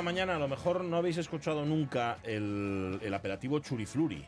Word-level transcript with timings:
La 0.00 0.04
mañana, 0.04 0.36
a 0.36 0.38
lo 0.38 0.48
mejor 0.48 0.82
no 0.82 0.96
habéis 0.96 1.18
escuchado 1.18 1.64
nunca 1.66 2.18
el, 2.22 2.98
el 3.02 3.12
apelativo 3.14 3.58
churifluri. 3.58 4.24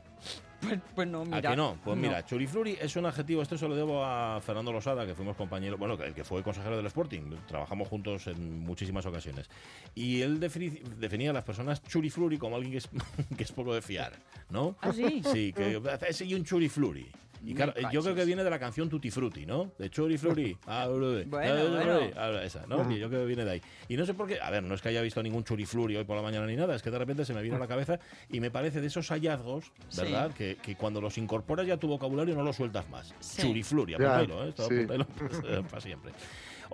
Pues, 0.61 0.79
pues 0.95 1.09
no, 1.09 1.25
mira. 1.25 1.39
¿A 1.39 1.43
que 1.43 1.57
no? 1.57 1.79
Pues 1.83 1.97
No. 1.97 2.03
mira, 2.03 2.25
churifluri 2.25 2.77
es 2.81 2.95
un 2.97 3.07
adjetivo, 3.07 3.41
esto 3.43 3.57
se 3.57 3.67
lo 3.67 3.75
debo 3.75 4.05
a 4.05 4.39
Fernando 4.43 4.71
Losada, 4.71 5.07
que 5.07 5.15
fuimos 5.15 5.35
compañeros, 5.37 5.79
bueno, 5.79 5.95
el 5.95 6.13
que 6.15 6.25
fue 6.25 6.43
consejero 6.43 6.77
del 6.77 6.87
Sporting, 6.87 7.23
trabajamos 7.49 7.89
juntos 7.89 8.27
en 8.27 8.61
muchísimas 8.61 9.07
ocasiones. 9.07 9.49
Y 9.95 10.21
él 10.21 10.39
definía 10.41 11.31
a 11.31 11.33
las 11.33 11.43
personas 11.45 11.83
churifluri 11.83 12.37
como 12.39 12.57
alguien 12.57 12.73
que 12.73 12.79
es, 12.79 12.89
que 13.37 13.43
es 13.43 13.51
poco 13.53 13.75
de 13.75 13.81
fiar, 13.83 14.13
¿no? 14.51 14.77
¿Ah, 14.83 14.93
sí? 14.93 15.23
Sí, 15.33 15.53
que 15.55 15.81
ese 16.07 16.27
y 16.27 16.35
un 16.35 16.45
churifluri. 16.45 17.11
Y 17.45 17.55
claro, 17.55 17.73
Me 17.77 17.93
yo 17.93 18.03
creo 18.03 18.15
que 18.15 18.25
viene 18.25 18.45
de 18.45 18.51
la 18.51 18.59
canción 18.59 18.89
Tutti 18.89 19.11
Frutti, 19.11 19.47
¿no? 19.47 19.73
De 19.79 19.91
churifluri. 19.91 20.57
Ah, 20.67 20.87
bueno, 20.89 21.25
bueno. 21.29 22.41
esa, 22.41 22.67
¿no? 22.67 22.89
Yo 22.91 23.09
creo 23.09 23.21
que 23.23 23.27
viene 23.27 23.45
de 23.45 23.51
ahí. 23.53 23.63
Y 23.89 23.97
no 23.97 24.07
sé 24.07 24.15
por 24.15 24.29
qué, 24.29 24.41
a 24.41 24.51
ver, 24.51 24.63
no 24.63 24.75
es 24.75 24.81
que 24.83 24.89
haya 24.91 25.03
visto 25.03 25.23
ningún 25.23 25.43
churifluri 25.45 25.97
hoy 25.97 26.05
por 26.05 26.17
la 26.17 26.23
mañana 26.23 26.47
ni 26.47 26.57
nada, 26.57 26.75
es 26.75 26.83
que 26.83 26.91
de 26.91 26.99
repente 26.99 27.25
se 27.25 27.35
me 27.35 27.43
vino 27.43 27.57
a 27.57 27.59
la 27.59 27.67
cabeza 27.67 27.99
y 28.29 28.41
me 28.41 28.51
parece 28.51 28.81
de 28.81 28.87
esos 28.87 29.09
hallazgos, 29.09 29.73
Sí. 29.89 30.03
¿verdad? 30.03 30.33
Que, 30.33 30.57
que 30.57 30.77
cuando 30.77 31.01
los 31.01 31.19
incorporas 31.19 31.67
ya 31.67 31.75
a 31.75 31.77
tu 31.79 31.89
vocabulario 31.89 32.35
no 32.35 32.43
lo 32.43 32.53
sueltas 32.53 32.89
más. 32.91 33.15
Sí. 33.21 33.43
Churifluri, 33.43 33.97
Ya, 33.99 34.17
apúntalo, 34.17 34.45
¿eh? 34.45 34.49
Esto 34.51 34.69
sí. 34.69 34.75
apúntalo, 34.75 35.07
pues, 35.19 35.63
para 35.69 35.81
siempre. 35.81 36.13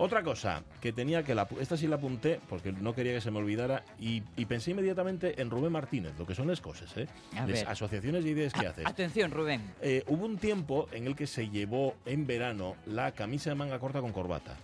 Otra 0.01 0.23
cosa 0.23 0.63
que 0.79 0.93
tenía 0.93 1.23
que 1.23 1.35
la 1.35 1.45
esta 1.59 1.75
sí 1.75 1.85
la 1.85 1.97
apunté 1.97 2.39
porque 2.47 2.71
no 2.71 2.95
quería 2.95 3.11
que 3.11 3.19
se 3.19 3.31
me 3.31 3.39
olvidara 3.39 3.83
y, 3.99 4.23
y 4.37 4.45
pensé 4.45 4.71
inmediatamente 4.71 5.41
en 5.41 5.49
Rubén 5.49 5.73
Martínez, 5.73 6.13
lo 6.17 6.25
que 6.25 6.33
son 6.33 6.47
las 6.47 6.61
cosas, 6.61 6.95
¿eh? 6.95 7.05
A 7.37 7.45
ver. 7.45 7.65
Ah, 7.67 7.71
asociaciones 7.71 8.23
de 8.23 8.29
ideas 8.29 8.53
que 8.53 8.65
haces. 8.65 8.85
Atención, 8.85 9.29
Rubén. 9.31 9.61
Eh, 9.81 10.05
hubo 10.07 10.25
un 10.25 10.37
tiempo 10.37 10.87
en 10.93 11.05
el 11.05 11.17
que 11.17 11.27
se 11.27 11.49
llevó 11.49 11.95
en 12.05 12.25
verano 12.25 12.77
la 12.85 13.11
camisa 13.11 13.49
de 13.49 13.57
manga 13.57 13.77
corta 13.77 13.99
con 13.99 14.13
corbata. 14.13 14.55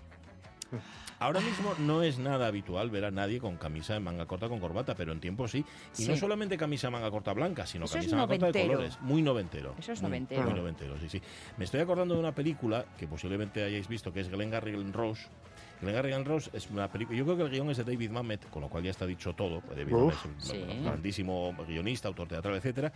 Ahora 1.19 1.39
mismo 1.39 1.73
no 1.79 2.03
es 2.03 2.19
nada 2.19 2.47
habitual 2.47 2.89
ver 2.89 3.05
a 3.05 3.11
nadie 3.11 3.39
con 3.39 3.57
camisa 3.57 3.93
de 3.93 3.99
manga 4.01 4.25
corta 4.25 4.49
con 4.49 4.59
corbata, 4.59 4.95
pero 4.95 5.11
en 5.11 5.19
tiempo 5.19 5.47
sí. 5.47 5.63
Y 5.97 6.07
no 6.07 6.17
solamente 6.17 6.57
camisa 6.57 6.87
de 6.87 6.91
manga 6.91 7.09
corta 7.09 7.33
blanca, 7.33 7.65
sino 7.65 7.85
Eso 7.85 7.97
es 7.97 8.05
camisa 8.05 8.15
de 8.15 8.21
manga 8.21 8.37
corta 8.39 8.59
de 8.59 8.67
colores. 8.67 8.99
Muy 9.01 9.21
noventero. 9.21 9.75
Eso 9.79 9.93
es 9.93 10.01
Muy- 10.01 10.09
noventero. 10.09 10.43
Muy 10.43 10.53
noventero, 10.53 10.99
sí, 10.99 11.09
sí. 11.09 11.21
Me 11.57 11.65
estoy 11.65 11.79
acordando 11.81 12.13
de 12.15 12.19
una 12.19 12.33
película 12.35 12.85
que 12.97 13.07
posiblemente 13.07 13.63
hayáis 13.63 13.87
visto, 13.87 14.11
que 14.11 14.19
es 14.21 14.29
Glengarry 14.29 14.73
Glen 14.73 14.93
Rose. 14.93 15.27
Glengarry 15.85 16.09
Glen 16.09 16.25
Rose 16.25 16.49
es 16.53 16.69
una 16.69 16.91
película. 16.91 17.17
Yo 17.17 17.23
creo 17.25 17.37
que 17.37 17.43
el 17.43 17.49
guion 17.49 17.69
es 17.69 17.77
de 17.77 17.83
David 17.83 18.09
Mamet, 18.09 18.49
con 18.49 18.61
lo 18.61 18.69
cual 18.69 18.83
ya 18.83 18.91
está 18.91 19.05
dicho 19.05 19.33
todo. 19.33 19.61
pues 19.61 19.77
David 19.77 19.93
Uf. 19.93 20.25
Mamet 20.25 20.39
es 20.41 20.49
un 20.49 20.55
Sí. 20.69 20.83
grandísimo 20.83 21.55
guionista, 21.67 22.07
autor 22.07 22.27
teatral, 22.27 22.55
etcétera. 22.55 22.91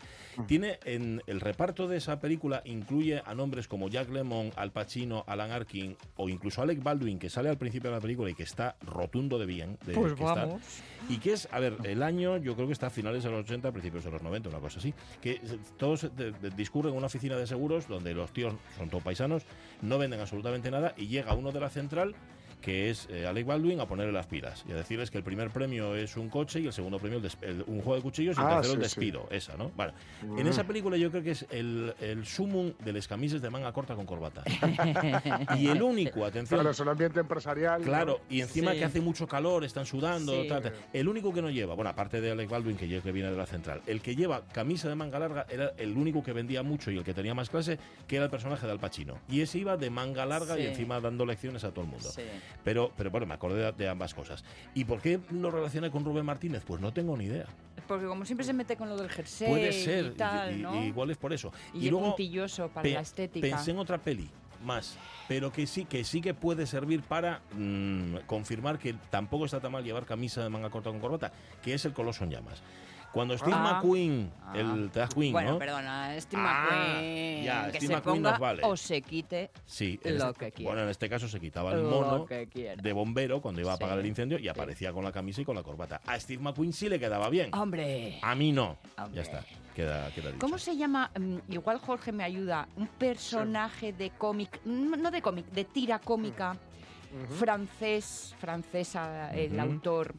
Tiene 0.47 0.79
en 0.85 1.21
el 1.27 1.39
reparto 1.39 1.87
de 1.87 1.97
esa 1.97 2.19
película 2.19 2.61
incluye 2.65 3.21
a 3.25 3.33
nombres 3.35 3.67
como 3.67 3.89
Jack 3.89 4.09
Lemmon, 4.09 4.51
Al 4.55 4.71
Pacino, 4.71 5.23
Alan 5.27 5.51
Arkin 5.51 5.95
o 6.17 6.29
incluso 6.29 6.61
Alec 6.61 6.81
Baldwin 6.83 7.19
que 7.19 7.29
sale 7.29 7.49
al 7.49 7.57
principio 7.57 7.89
de 7.89 7.95
la 7.95 8.01
película 8.01 8.29
y 8.29 8.35
que 8.35 8.43
está 8.43 8.75
rotundo 8.81 9.37
de 9.39 9.45
bien. 9.45 9.77
de- 9.85 9.93
Pues 9.93 10.13
que 10.13 10.23
está- 10.23 10.45
vamos. 10.45 10.61
y 11.09 11.17
que 11.17 11.33
es, 11.33 11.47
a 11.51 11.59
ver, 11.59 11.77
el 11.83 12.01
año 12.03 12.37
yo 12.37 12.55
creo 12.55 12.67
que 12.67 12.73
está 12.73 12.87
a 12.87 12.89
finales 12.89 13.23
de 13.23 13.29
los 13.29 13.41
80, 13.41 13.71
principios 13.71 14.03
de 14.03 14.11
los 14.11 14.21
90, 14.21 14.49
una 14.49 14.59
cosa 14.59 14.79
así, 14.79 14.93
que 15.21 15.39
todos 15.77 16.15
de- 16.15 16.31
de- 16.31 16.49
discurren 16.51 16.91
en 16.93 16.97
una 16.97 17.07
oficina 17.07 17.35
de 17.37 17.45
seguros 17.47 17.87
donde 17.87 18.13
los 18.13 18.31
tíos 18.31 18.53
son 18.77 18.89
todos 18.89 19.03
paisanos, 19.03 19.43
no 19.81 19.97
venden 19.97 20.19
absolutamente 20.19 20.71
nada 20.71 20.93
y 20.97 21.07
llega 21.07 21.33
uno 21.33 21.51
de 21.51 21.59
la 21.59 21.69
central 21.69 22.15
que 22.61 22.89
es 22.89 23.07
eh, 23.09 23.25
Alec 23.25 23.45
Baldwin 23.45 23.79
a 23.79 23.85
ponerle 23.87 24.11
las 24.11 24.27
pilas 24.27 24.65
y 24.67 24.71
a 24.71 24.75
decirles 24.75 25.09
que 25.11 25.17
el 25.17 25.23
primer 25.23 25.49
premio 25.49 25.95
es 25.95 26.17
un 26.17 26.29
coche 26.29 26.59
y 26.59 26.67
el 26.67 26.73
segundo 26.73 26.99
premio 26.99 27.19
el 27.19 27.29
el- 27.49 27.63
un 27.67 27.81
juego 27.81 27.95
de 27.95 28.01
cuchillos 28.01 28.37
y 28.37 28.41
el 28.41 28.47
Ah, 28.47 28.55
tercero 28.57 28.73
el 28.81 28.83
sí, 28.83 28.89
sí. 28.89 28.99
despido, 28.99 29.27
esa, 29.31 29.55
¿no? 29.57 29.71
Vale. 29.75 29.93
En 30.37 30.45
esa 30.47 30.63
película 30.65 30.97
yo 30.97 31.09
creo 31.09 31.23
que 31.23 31.31
es 31.31 31.45
el, 31.51 31.93
el 32.01 32.25
sumum 32.25 32.73
de 32.83 32.93
las 32.93 33.07
camisas 33.07 33.41
de 33.41 33.49
manga 33.49 33.71
corta 33.71 33.95
con 33.95 34.05
corbata. 34.05 34.43
y 35.57 35.67
el 35.67 35.81
único, 35.81 36.25
atención, 36.25 36.57
Claro, 36.59 36.71
es 36.71 36.79
un 36.79 36.89
ambiente 36.89 37.19
empresarial. 37.19 37.81
Claro, 37.81 38.19
¿no? 38.21 38.35
y 38.35 38.41
encima 38.41 38.71
Sí. 38.73 38.79
que 38.79 38.85
hace 38.85 39.01
mucho 39.01 39.27
calor, 39.27 39.63
están 39.63 39.85
sudando, 39.85 40.41
Sí. 40.43 40.47
tal, 40.49 40.61
tal. 40.63 40.73
El 40.93 41.07
único 41.07 41.33
que 41.33 41.41
no 41.41 41.49
lleva, 41.49 41.75
bueno, 41.75 41.89
aparte 41.89 42.19
de 42.21 42.31
Alec 42.31 42.49
Baldwin, 42.49 42.75
que 42.77 42.89
que 42.89 43.11
viene 43.11 43.29
de 43.31 43.37
la 43.37 43.45
central, 43.45 43.81
el 43.87 44.01
que 44.01 44.15
lleva 44.15 44.43
camisa 44.51 44.89
de 44.89 44.95
manga 44.95 45.19
larga 45.19 45.45
era 45.49 45.71
el 45.77 45.95
único 45.95 46.23
que 46.23 46.33
vendía 46.33 46.63
mucho 46.63 46.91
y 46.91 46.97
el 46.97 47.03
que 47.03 47.13
tenía 47.13 47.33
más 47.33 47.49
clase, 47.49 47.77
que 48.07 48.15
era 48.17 48.25
el 48.25 48.31
personaje 48.31 48.65
de 48.65 48.71
Al 48.73 48.79
Pacino. 48.79 49.19
Y 49.29 49.41
ese 49.41 49.59
iba 49.59 49.77
de 49.77 49.89
manga 49.89 50.25
larga 50.25 50.59
y 50.59 50.65
encima 50.65 50.99
dando 50.99 51.25
lecciones 51.25 51.63
a 51.63 51.69
todo 51.71 51.85
el 51.85 51.91
mundo. 51.91 52.09
Pero, 52.63 52.91
pero 52.95 53.11
bueno, 53.11 53.25
me 53.25 53.33
acordé 53.33 53.63
de, 53.63 53.71
de 53.71 53.89
ambas 53.89 54.13
cosas. 54.13 54.43
¿Y 54.73 54.85
por 54.85 55.01
qué 55.01 55.19
lo 55.31 55.51
relacioné 55.51 55.89
con 55.91 56.05
Rubén 56.05 56.25
Martínez? 56.25 56.63
Pues 56.65 56.81
no 56.81 56.93
tengo 56.93 57.15
ni 57.17 57.25
idea. 57.25 57.45
Porque 57.87 58.05
como 58.05 58.25
siempre 58.25 58.45
se 58.45 58.53
mete 58.53 58.75
con 58.75 58.89
lo 58.89 58.97
del 58.97 59.09
jersey 59.09 59.47
Puede 59.47 59.71
ser, 59.73 60.05
y 60.05 60.09
tal, 60.11 60.57
y- 60.57 60.61
¿no? 60.61 60.83
igual 60.83 61.09
es 61.11 61.17
por 61.17 61.33
eso. 61.33 61.51
Y, 61.73 61.87
es 61.87 61.93
puntilloso 61.93 62.69
para 62.69 62.87
la 62.87 62.99
estética. 63.01 63.47
Pensé 63.47 63.71
en 63.71 63.79
otra 63.79 63.97
peli 63.97 64.29
más, 64.63 64.97
pero 65.27 65.51
que 65.51 65.65
sí 65.65 65.85
que 65.85 66.03
sí 66.03 66.21
que 66.21 66.33
puede 66.33 66.65
servir 66.67 67.01
para 67.01 67.41
mm, 67.53 68.17
confirmar 68.27 68.77
que 68.77 68.93
tampoco 69.09 69.45
está 69.45 69.59
tan 69.59 69.71
mal 69.71 69.83
llevar 69.83 70.05
camisa 70.05 70.43
de 70.43 70.49
manga 70.49 70.69
corta 70.69 70.89
con 70.89 70.99
corbata, 70.99 71.31
que 71.63 71.73
es 71.73 71.85
el 71.85 71.93
Coloso 71.93 72.23
en 72.23 72.31
llamas. 72.31 72.61
Cuando 73.11 73.35
Steve 73.37 73.53
Ah. 73.55 73.73
McQueen, 73.81 74.31
Ah. 74.45 74.53
el 74.55 74.91
Taz 74.91 75.13
Queen, 75.15 75.31
bueno, 75.33 75.53
¿no? 75.53 75.59
perdona, 75.59 76.15
Steve 76.21 76.41
Ah, 76.45 76.67
McQueen, 76.69 77.43
ya, 77.43 77.63
que 77.65 77.69
Steve 77.77 77.87
se 77.87 77.93
McQueen 77.93 78.15
ponga 78.17 78.31
nos 78.31 78.39
vale. 78.39 78.61
o 78.63 78.77
se 78.77 79.01
quite 79.01 79.49
Sí, 79.65 79.99
lo 80.03 80.29
este- 80.29 80.45
que 80.45 80.51
quiera. 80.51 80.69
bueno, 80.71 80.83
en 80.83 80.89
este 80.89 81.09
caso 81.09 81.27
se 81.27 81.39
quitaba 81.39 81.73
el 81.73 81.81
mono 81.83 82.25
de 82.27 82.93
bombero 82.93 83.41
cuando 83.41 83.61
iba 83.61 83.71
a 83.71 83.75
apagar 83.75 83.95
Sí, 83.97 84.01
el 84.01 84.05
incendio 84.05 84.37
y 84.37 84.43
sí. 84.43 84.47
aparecía 84.49 84.93
con 84.93 85.03
la 85.03 85.11
camisa 85.11 85.41
y 85.41 85.45
con 85.45 85.55
la 85.55 85.63
corbata. 85.63 86.01
A 86.05 86.19
Steve 86.19 86.41
McQueen 86.43 86.71
sí 86.71 86.87
le 86.87 86.99
quedaba 86.99 87.29
bien. 87.29 87.53
Hombre, 87.55 88.19
A 88.21 88.35
mí 88.35 88.51
no. 88.51 88.77
Hombre. 88.97 89.15
Ya 89.15 89.21
está, 89.23 89.43
queda, 89.75 90.11
queda 90.11 90.27
dicho. 90.27 90.39
¿cómo 90.39 90.57
se 90.59 90.77
llama? 90.77 91.09
Mm, 91.19 91.37
igual 91.51 91.79
Jorge 91.79 92.11
me 92.11 92.23
ayuda. 92.23 92.67
Un 92.77 92.87
personaje 92.87 93.91
de 93.91 94.11
cómic, 94.11 94.59
mm, 94.65 95.01
no 95.01 95.09
de 95.09 95.21
cómic, 95.21 95.47
de 95.47 95.65
tira 95.65 95.97
cómica, 95.99 96.55
francés, 97.39 98.35
francesa, 98.39 99.31
el 99.33 99.59
autor. 99.59 100.13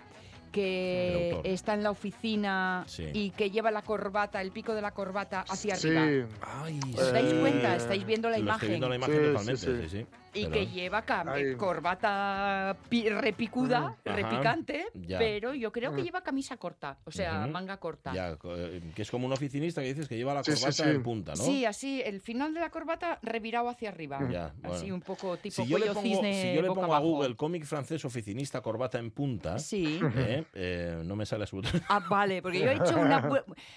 Que 0.50 1.40
está 1.44 1.74
en 1.74 1.82
la 1.82 1.90
oficina 1.90 2.84
Sí. 2.86 3.06
y 3.12 3.30
que 3.30 3.50
lleva 3.50 3.70
la 3.70 3.82
corbata, 3.82 4.40
el 4.42 4.50
pico 4.52 4.74
de 4.74 4.82
la 4.82 4.90
corbata 4.90 5.44
hacia 5.48 5.76
Sí. 5.76 5.88
arriba. 5.96 6.28
Ay, 6.42 6.80
¿Os 6.96 7.12
dais 7.12 7.32
Eh, 7.32 7.38
cuenta? 7.40 7.76
¿Estáis 7.76 8.04
viendo 8.04 8.28
la 8.30 8.36
Lo 8.38 8.42
imagen? 8.44 8.56
estoy 8.56 8.68
viendo 8.70 8.88
la 8.88 8.96
imagen 8.96 9.14
Sí, 9.16 9.22
totalmente, 9.22 9.56
sí, 9.60 9.66
sí, 9.66 9.88
sí. 9.88 9.98
sí. 10.00 10.06
Y 10.32 10.42
Pero- 10.44 10.52
que 10.52 10.66
lleva 10.68 11.04
Ay. 11.26 11.56
corbata 11.56 12.76
pi- 12.88 13.08
repicuda, 13.08 13.96
Ajá, 14.04 14.16
repicante, 14.16 14.86
ya. 14.94 15.18
pero 15.18 15.54
yo 15.54 15.72
creo 15.72 15.92
que 15.94 16.02
lleva 16.02 16.22
camisa 16.22 16.56
corta, 16.56 16.98
o 17.04 17.10
sea, 17.10 17.46
manga 17.46 17.78
corta. 17.78 18.12
Ya, 18.14 18.38
eh, 18.44 18.80
que 18.94 19.02
es 19.02 19.10
como 19.10 19.26
un 19.26 19.32
oficinista 19.32 19.80
que 19.80 19.88
dices 19.88 20.08
que 20.08 20.16
lleva 20.16 20.34
la 20.34 20.44
Sí, 20.44 20.52
sí, 20.52 20.58
corbata 20.60 20.84
sí. 20.84 20.90
en 20.90 21.02
punta, 21.02 21.32
¿no? 21.32 21.42
Sí, 21.42 21.64
así, 21.64 22.00
el 22.04 22.20
final 22.20 22.54
de 22.54 22.60
la 22.60 22.70
corbata 22.70 23.18
revirado 23.22 23.68
hacia 23.68 23.88
arriba. 23.88 24.20
Ya, 24.30 24.54
Así 24.62 24.82
bueno. 24.82 24.94
un 24.96 25.00
poco 25.00 25.36
tipo 25.36 25.56
Si 25.62 25.66
yo, 25.66 25.78
le 25.78 25.86
cuello 25.86 25.94
pongo, 25.94 26.06
cisne 26.14 26.42
si 26.42 26.54
yo 26.54 26.62
le 26.62 26.68
pongo 26.68 26.82
a 26.82 26.84
abajo. 26.86 27.02
Google 27.06 27.36
cómic 27.36 27.64
francés 27.64 28.04
oficinista 28.04 28.60
corbata 28.60 28.98
en 28.98 29.10
punta, 29.10 29.58
Sí. 29.58 29.98
eh, 30.16 30.44
eh, 30.54 31.02
no 31.04 31.16
me 31.16 31.26
sale 31.26 31.42
absolutamente. 31.42 31.84
Ah, 31.88 32.00
vale, 32.08 32.40
porque 32.42 32.60
yo 32.60 32.70
he 32.70 32.74
hecho 32.76 32.98
una 33.00 33.28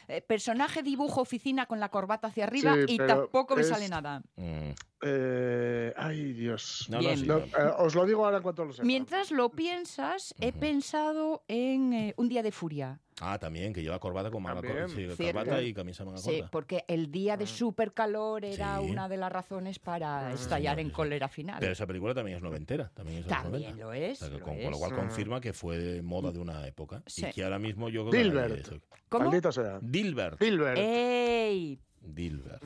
eh, 0.07 0.21
personaje 0.21 0.83
dibujo 0.83 1.21
oficina 1.21 1.65
con 1.65 1.79
la 1.79 1.89
corbata 1.89 2.27
hacia 2.27 2.43
arriba 2.43 2.75
Sí, 2.87 2.95
y 2.95 2.97
tampoco 2.97 3.55
me 3.55 3.61
es- 3.61 3.69
sale 3.69 3.89
nada. 3.89 4.21
Mm, 4.35 4.69
Eh, 5.05 5.93
ay, 5.97 6.33
Dios. 6.33 6.87
no, 6.89 6.99
Bien. 6.99 7.27
no, 7.27 7.39
sí, 7.41 7.51
eh, 7.57 7.71
os 7.77 7.93
lo 7.95 8.05
digo 8.05 8.25
ahora 8.25 8.37
en 8.37 8.43
cuanto 8.43 8.65
lo 8.65 8.73
sepa. 8.73 8.85
Mientras 8.85 9.31
lo 9.31 9.49
piensas, 9.49 10.33
he 10.39 10.51
pensado 10.53 11.43
en 11.47 11.93
eh, 11.93 12.13
Un 12.17 12.29
día 12.29 12.41
de 12.43 12.51
furia. 12.51 12.99
Ah, 13.21 13.37
también, 13.37 13.73
que 13.73 13.81
lleva 13.83 13.99
corbata 13.99 14.31
con 14.31 14.41
manga 14.41 14.61
corta. 14.61 14.87
Sí, 14.87 15.07
corbata 15.15 15.61
y 15.61 15.71
camisa 15.73 16.03
manga 16.03 16.17
Sí, 16.17 16.31
corta. 16.39 16.49
porque 16.51 16.85
el 16.87 17.11
día 17.11 17.37
de 17.37 17.45
super 17.45 17.93
calor 17.93 18.43
era 18.43 18.79
Sí. 18.79 18.89
una 18.89 19.07
de 19.07 19.17
las 19.17 19.31
razones 19.31 19.77
para 19.77 20.33
estallar 20.33 20.79
en 20.79 20.89
cólera 20.89 21.27
final. 21.27 21.57
Pero 21.59 21.73
esa 21.73 21.85
película 21.85 22.13
también 22.15 22.37
es 22.37 22.43
noventera. 22.43 22.89
También, 22.93 23.19
es 23.19 23.27
También 23.27 23.77
90. 23.77 23.83
lo 23.85 23.93
es, 23.93 24.21
O 24.21 24.25
sea, 24.25 24.37
lo 24.37 24.43
con, 24.43 24.53
es. 24.55 24.63
con 24.63 24.71
lo 24.71 24.77
cual 24.79 24.95
confirma 24.95 25.39
que 25.39 25.53
fue 25.53 26.01
moda 26.01 26.31
de 26.31 26.39
una 26.39 26.65
época. 26.67 27.03
Sí. 27.05 27.25
Y 27.27 27.31
que 27.33 27.43
ahora 27.43 27.59
mismo 27.59 27.89
yo 27.89 28.01
creo 28.09 28.11
que... 28.11 28.17
Dilbert. 28.29 28.67
¿Cómo? 29.09 29.25
Maldito 29.25 29.51
sea. 29.51 29.79
Dilbert. 29.81 30.39
Dilbert. 30.39 30.77
¡Ey! 30.79 31.79
Dilbert. 32.05 32.61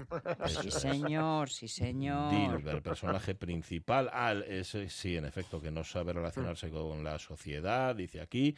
Sí, 0.48 0.68
es. 0.68 0.74
señor, 0.74 1.50
sí, 1.50 1.68
señor. 1.68 2.32
Dilbert, 2.32 2.84
personaje 2.84 3.36
principal. 3.36 4.10
Al, 4.12 4.44
ese, 4.44 4.90
sí, 4.90 5.16
en 5.18 5.26
efecto, 5.26 5.62
que 5.62 5.72
no 5.72 5.84
sabe 5.84 6.14
relacionarse 6.14 6.70
con 6.70 7.04
la 7.04 7.20
sociedad, 7.20 7.96
dice 7.96 8.20
aquí. 8.22 8.56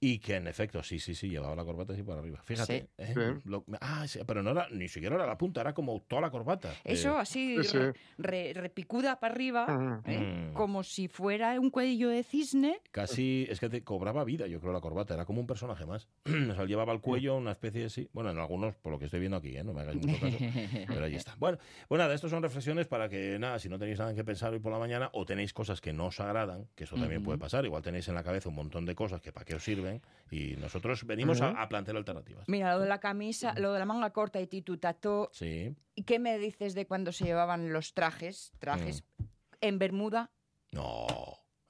Y 0.00 0.18
que 0.18 0.36
en 0.36 0.46
efecto, 0.48 0.82
sí, 0.82 0.98
sí, 0.98 1.14
sí, 1.14 1.28
llevaba 1.28 1.54
la 1.56 1.64
corbata 1.64 1.92
así 1.92 2.02
para 2.02 2.20
arriba. 2.20 2.40
Fíjate. 2.44 2.80
Sí. 2.80 2.88
¿eh? 2.98 3.14
Sí. 3.14 3.48
Lo- 3.48 3.64
ah, 3.80 4.06
sí, 4.08 4.20
pero 4.26 4.42
no 4.42 4.50
era, 4.50 4.68
ni 4.70 4.88
siquiera 4.88 5.14
era 5.16 5.26
la 5.26 5.38
punta, 5.38 5.60
era 5.60 5.72
como 5.74 6.00
toda 6.02 6.22
la 6.22 6.30
corbata. 6.30 6.74
Eso 6.84 7.16
Eh, 7.16 7.20
así, 7.20 7.56
Sí, 7.62 7.64
sí. 7.64 7.78
re- 7.78 7.94
re- 8.18 8.52
repicuda 8.54 9.18
para 9.20 9.34
arriba. 9.34 10.02
¿eh? 10.04 10.18
Mm. 10.50 10.54
como 10.54 10.82
si 10.82 11.08
fuera 11.08 11.58
un 11.60 11.70
cuello 11.70 12.08
de 12.08 12.22
cisne. 12.22 12.80
Casi, 12.90 13.46
es 13.48 13.60
que 13.60 13.68
te 13.68 13.82
cobraba 13.84 14.24
vida, 14.24 14.46
yo 14.46 14.60
creo, 14.60 14.72
la 14.72 14.80
corbata. 14.80 15.14
Era 15.14 15.24
como 15.24 15.40
un 15.40 15.46
personaje 15.46 15.86
más. 15.86 16.08
o 16.50 16.54
sea, 16.54 16.64
llevaba 16.64 16.92
al 16.92 17.00
cuello 17.00 17.36
una 17.36 17.52
especie 17.52 17.82
de 17.82 17.90
sí. 17.90 18.08
Bueno, 18.12 18.30
en 18.30 18.38
algunos, 18.38 18.74
por 18.76 18.92
lo 18.92 18.98
que 18.98 19.04
estoy 19.06 19.20
viendo 19.20 19.36
aquí, 19.36 19.56
¿eh? 19.56 19.62
no 19.64 19.72
me 19.72 19.82
hagáis 19.82 20.00
caso. 20.12 20.36
Pero 20.88 21.04
ahí 21.04 21.14
está. 21.14 21.34
Bueno, 21.38 21.58
pues 21.88 21.98
nada, 21.98 22.14
estas 22.14 22.30
son 22.30 22.42
reflexiones 22.42 22.86
para 22.86 23.08
que, 23.08 23.38
nada, 23.38 23.58
si 23.58 23.68
no 23.68 23.78
tenéis 23.78 23.98
nada 23.98 24.14
que 24.14 24.24
pensar 24.24 24.52
hoy 24.52 24.60
por 24.60 24.72
la 24.72 24.78
mañana 24.78 25.10
o 25.12 25.24
tenéis 25.24 25.52
cosas 25.52 25.80
que 25.80 25.92
no 25.92 26.06
os 26.06 26.20
agradan, 26.20 26.68
que 26.74 26.84
eso 26.84 26.96
también 26.96 27.22
puede 27.22 27.38
pasar. 27.38 27.64
Igual 27.64 27.82
tenéis 27.82 28.08
en 28.08 28.14
la 28.14 28.22
cabeza 28.22 28.48
un 28.48 28.54
montón 28.54 28.84
de 28.86 28.94
cosas 28.94 29.20
que 29.20 29.32
para 29.32 29.44
qué 29.44 29.54
os 29.54 29.64
sirven 29.64 30.00
y 30.30 30.56
nosotros 30.56 31.04
venimos 31.04 31.40
a, 31.40 31.68
plantear 31.68 31.96
alternativas. 31.96 32.48
Mira, 32.48 32.74
lo 32.74 32.80
de 32.80 32.88
la 32.88 33.00
camisa, 33.00 33.54
lo 33.58 33.72
de 33.72 33.78
la 33.78 33.84
manga 33.84 34.10
corta 34.10 34.40
y 34.40 34.46
titutato. 34.46 35.30
Sí. 35.32 35.74
¿Y 35.94 36.02
qué 36.04 36.18
me 36.18 36.38
dices 36.38 36.74
de 36.74 36.86
cuando 36.86 37.12
se 37.12 37.24
llevaban 37.24 37.72
los 37.72 37.92
trajes, 37.94 38.52
trajes 38.58 39.04
Mm. 39.18 39.24
en 39.60 39.78
Bermuda? 39.78 40.30
No, 40.70 41.06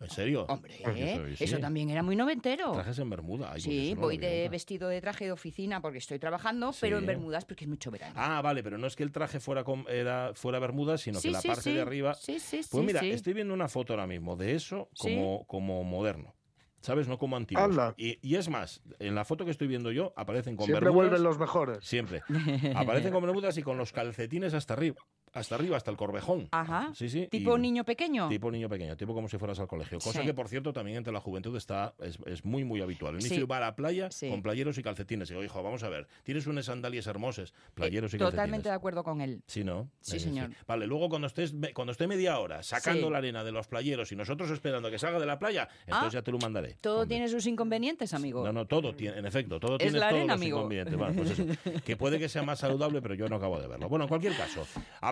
¿en 0.01 0.11
serio? 0.11 0.47
Hombre, 0.49 0.75
Pues 0.83 0.97
eso, 0.99 1.23
sí. 1.37 1.45
eso 1.45 1.59
también 1.59 1.91
era 1.91 2.03
muy 2.03 2.15
noventero. 2.17 2.73
Trajes 2.73 2.99
en 2.99 3.11
Bermuda. 3.11 3.47
Ay, 3.49 3.53
pues 3.55 3.63
Sí, 3.65 3.95
no 3.95 4.01
voy 4.03 4.17
de 4.19 4.39
nunca. 4.43 4.51
vestido 4.51 4.89
de 4.89 5.01
traje 5.01 5.25
de 5.25 5.33
oficina 5.33 5.81
porque 5.81 5.99
estoy 5.99 6.19
trabajando, 6.19 6.73
pero 6.81 6.99
en. 6.99 7.07
Bermudas 7.07 7.45
porque 7.45 7.65
es 7.65 7.69
mucho 7.69 7.91
verano. 7.91 8.15
Ah, 8.17 8.41
vale, 8.43 8.63
pero 8.63 8.79
no 8.79 8.87
es 8.87 8.95
que 8.97 9.03
el 9.03 9.13
traje 9.13 9.41
fuera, 9.41 9.65
con, 9.65 9.85
era, 9.89 10.33
fuera 10.35 10.59
Bermuda, 10.59 10.99
sino 10.99 11.19
sí, 11.21 11.29
que 11.29 11.33
la 11.33 11.41
sí, 11.41 11.49
parte 11.49 11.63
sí. 11.63 11.73
de 11.75 11.81
arriba 11.81 12.15
Sí, 12.15 12.39
sí, 12.39 12.57
Pues 12.59 12.69
sí, 12.69 12.81
mira, 12.87 13.01
sí. 13.01 13.11
estoy 13.11 13.33
viendo 13.35 13.55
una 13.55 13.69
foto 13.69 13.93
ahora 13.93 14.07
mismo 14.07 14.37
de 14.37 14.55
eso 14.55 14.89
Sí. 14.95 15.15
como, 15.15 15.47
como 15.47 15.85
moderno. 15.85 16.35
¿Sabes? 16.81 17.09
No 17.09 17.19
como 17.19 17.37
antiguo. 17.37 17.69
Y, 17.97 18.21
y 18.23 18.37
es 18.37 18.49
más, 18.49 18.81
en 19.01 19.17
la 19.17 19.25
foto 19.25 19.45
que 19.45 19.51
estoy 19.51 19.67
viendo 19.67 19.91
yo 19.91 20.13
aparecen 20.17 20.55
con 20.55 20.67
Siempre 20.67 20.85
bermudas. 20.87 21.09
vuelven 21.11 21.25
los 21.25 21.37
mejores. 21.37 21.85
Siempre. 21.85 22.23
Aparecen 22.77 23.13
con 23.13 23.21
bermudas 23.25 23.59
y 23.59 23.63
con 23.63 23.77
los 23.79 23.93
calcetines 23.93 24.55
hasta 24.55 24.75
arriba. 24.75 25.01
Hasta 25.35 25.55
arriba, 25.55 25.77
hasta 25.77 25.91
el 25.91 25.97
corvejón. 25.97 26.49
Ajá. 26.51 26.91
Sí, 26.95 27.09
sí. 27.09 27.29
¿Tipo 27.31 27.57
y- 27.57 27.61
niño 27.61 27.85
pequeño? 27.85 28.29
Tipo 28.29 28.51
niño 28.51 28.69
pequeño, 28.69 28.97
tipo 28.97 29.15
como 29.15 29.29
si 29.29 29.39
fueras 29.39 29.59
al 29.61 29.69
colegio. 29.69 29.99
Cosa 29.99 30.21
Sí. 30.21 30.27
que, 30.27 30.35
por 30.35 30.49
cierto, 30.49 30.73
también 30.73 30.99
entre 30.99 31.13
la 31.13 31.21
juventud 31.21 31.57
está 31.57 31.95
es, 32.01 32.19
es 32.27 32.45
muy, 32.45 32.65
muy 32.65 32.81
habitual. 32.81 33.15
El 33.17 33.23
Sí. 33.23 33.29
inicio 33.29 33.47
va 33.47 33.59
a 33.59 33.61
la 33.61 33.77
playa 33.77 34.11
Sí. 34.11 34.29
con 34.29 34.43
playeros 34.43 34.79
y 34.79 34.83
calcetines. 34.83 35.29
Y 35.31 35.35
digo, 35.35 35.45
hijo, 35.45 35.63
vamos 35.63 35.83
a 35.83 35.89
ver, 35.89 36.07
tienes 36.25 36.47
unas 36.47 36.67
sandalias 36.67 37.07
hermosas, 37.07 37.51
Eh, 37.51 37.55
playeros 37.75 38.13
y 38.15 38.19
calcetines. 38.19 38.31
Totalmente 38.33 38.69
de 38.69 38.75
acuerdo 38.75 39.05
con 39.05 39.21
él. 39.21 39.43
Sí, 39.47 39.65
¿no? 39.65 39.91
Sí, 40.01 40.19
señor. 40.21 40.51
Vale, 40.67 40.87
luego 40.87 41.09
cuando 41.09 41.27
estés 41.27 41.55
cuando 41.75 41.93
esté 41.93 42.07
media 42.07 42.39
hora 42.39 42.63
sacando 42.63 43.11
la 43.11 43.19
arena 43.19 43.45
de 43.45 43.53
los 43.53 43.67
playeros 43.69 44.13
y 44.13 44.17
nosotros 44.17 44.51
esperando 44.51 44.89
a 44.89 44.91
que 44.91 44.99
salga 44.99 45.19
de 45.19 45.27
la 45.27 45.39
playa, 45.39 45.69
entonces 45.87 46.09
Ah, 46.09 46.19
ya 46.19 46.23
te 46.23 46.31
lo 46.33 46.39
mandaré. 46.39 46.77
Todo 46.81 47.01
Hombre. 47.03 47.09
tiene 47.17 47.29
sus 47.29 47.47
inconvenientes, 47.47 48.15
amigo. 48.15 48.45
No, 48.45 48.53
no, 48.53 48.67
todo 48.67 48.95
tiene, 48.95 49.19
en 49.19 49.27
efecto, 49.27 49.59
todo 49.61 49.75
Es 49.77 49.79
tiene 49.83 49.99
la 49.99 50.09
todos 50.09 50.19
arena, 50.21 50.35
los 50.35 50.41
amigo. 50.43 50.59
inconvenientes. 50.59 50.97
Bueno, 50.97 51.15
pues 51.17 51.31
eso, 51.31 51.81
que 51.85 51.97
puede 51.97 52.19
que 52.19 52.29
sea 52.29 52.43
más 52.43 52.59
saludable, 52.61 53.01
pero 53.03 53.15
yo 53.15 53.29
no 53.29 53.37
acabo 53.37 53.61
de 53.61 53.67
verlo. 53.69 53.89
Bueno, 53.89 54.05
en 54.05 54.09
cualquier 54.09 54.37
caso, 54.37 54.67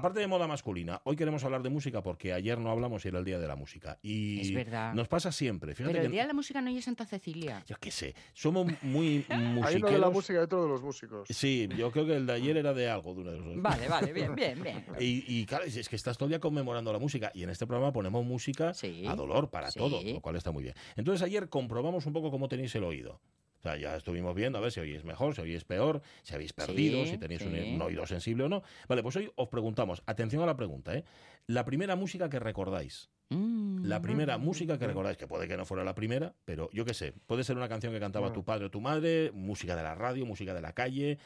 aparte 0.06 0.20
de 0.20 0.26
moda 0.28 0.46
masculina, 0.46 1.00
hoy 1.04 1.16
queremos 1.16 1.42
hablar 1.42 1.62
de 1.62 1.68
música 1.68 2.00
porque 2.02 2.32
ayer 2.32 2.58
no 2.58 2.70
hablamos 2.70 3.04
y 3.04 3.08
era 3.08 3.18
el 3.18 3.24
día 3.24 3.38
de 3.40 3.48
la 3.48 3.56
música. 3.56 3.98
Y 4.02 4.40
Es 4.40 4.54
verdad. 4.54 4.94
nos 4.94 5.08
pasa 5.08 5.32
siempre. 5.32 5.74
Fíjate 5.74 5.92
Pero 5.92 6.04
el 6.04 6.10
que, 6.10 6.12
día 6.12 6.22
de 6.22 6.28
la 6.28 6.34
música 6.34 6.60
no 6.60 6.70
es 6.70 6.84
Santa 6.84 7.04
Cecilia. 7.06 7.64
yo 7.66 7.74
qué 7.80 7.90
sé, 7.90 8.14
somos 8.32 8.66
muy 8.82 9.24
Hay 9.64 9.76
uno 9.76 9.90
de 9.90 9.98
la 9.98 10.10
música 10.10 10.34
y 10.34 10.42
otro 10.42 10.62
de 10.62 10.68
los 10.68 10.82
músicos. 10.82 11.26
Sí, 11.28 11.68
yo 11.76 11.90
creo 11.90 12.06
que 12.06 12.14
el 12.16 12.26
de 12.26 12.32
ayer 12.34 12.56
era 12.56 12.72
de 12.72 12.88
algo, 12.88 13.14
de 13.14 13.20
uno 13.22 13.32
de 13.32 13.38
los. 13.38 13.62
Vale, 13.62 13.88
vale, 13.88 14.12
bien, 14.12 14.34
bien, 14.34 14.62
bien. 14.62 14.84
Y, 15.00 15.24
y, 15.26 15.44
claro, 15.46 15.64
es 15.64 15.88
que 15.88 15.96
estás 15.96 16.16
todo 16.16 16.26
el 16.26 16.30
día 16.30 16.40
conmemorando 16.40 16.92
la 16.92 16.98
música 16.98 17.32
y 17.34 17.42
en 17.42 17.50
este 17.50 17.66
programa 17.66 17.92
ponemos 17.92 18.24
música 18.24 18.72
Sí. 18.74 19.04
a 19.06 19.14
dolor 19.16 19.50
para 19.50 19.70
Sí. 19.70 19.78
todo, 19.80 20.00
lo 20.02 20.20
cual 20.20 20.36
está 20.36 20.52
muy 20.52 20.62
bien. 20.62 20.74
Entonces 20.94 21.22
ayer 21.22 21.48
comprobamos 21.48 22.06
un 22.06 22.12
poco 22.12 22.30
cómo 22.30 22.48
tenéis 22.48 22.74
el 22.76 22.84
oído. 22.84 23.20
O 23.66 23.68
sea, 23.68 23.76
ya 23.80 23.96
estuvimos 23.96 24.32
viendo 24.36 24.58
a 24.58 24.60
ver 24.60 24.70
si 24.70 24.78
oís 24.78 25.02
mejor, 25.02 25.34
si 25.34 25.40
oís 25.40 25.64
peor, 25.64 26.00
si 26.22 26.34
habéis 26.34 26.52
perdido, 26.52 27.02
Sí, 27.04 27.10
si 27.10 27.18
tenéis 27.18 27.40
sí. 27.42 27.48
un 27.74 27.82
oído 27.82 28.06
sensible 28.06 28.44
o 28.44 28.48
no. 28.48 28.62
Vale, 28.88 29.02
pues 29.02 29.16
hoy 29.16 29.28
os 29.34 29.48
preguntamos, 29.48 30.04
atención 30.06 30.40
a 30.44 30.46
la 30.46 30.56
pregunta, 30.56 30.94
¿eh? 30.94 31.02
La 31.48 31.64
primera 31.64 31.96
música 31.96 32.28
que 32.30 32.38
recordáis. 32.38 33.10
Mm. 33.30 33.84
La 33.86 34.00
primera 34.00 34.38
música 34.38 34.78
que 34.78 34.86
recordáis, 34.86 35.16
que 35.16 35.26
puede 35.26 35.48
que 35.48 35.56
no 35.56 35.64
fuera 35.64 35.82
la 35.82 35.96
primera, 35.96 36.32
pero 36.44 36.70
yo 36.72 36.84
qué 36.84 36.94
sé, 36.94 37.12
puede 37.26 37.42
ser 37.42 37.56
una 37.56 37.68
canción 37.68 37.92
que 37.92 37.98
cantaba 37.98 38.30
Mm. 38.30 38.34
tu 38.34 38.44
padre 38.44 38.66
o 38.66 38.70
tu 38.70 38.80
madre, 38.80 39.32
música 39.34 39.74
de 39.74 39.82
la 39.82 39.96
radio, 39.96 40.24
música 40.26 40.54
de 40.54 40.60
la 40.60 40.72
calle, 40.72 41.18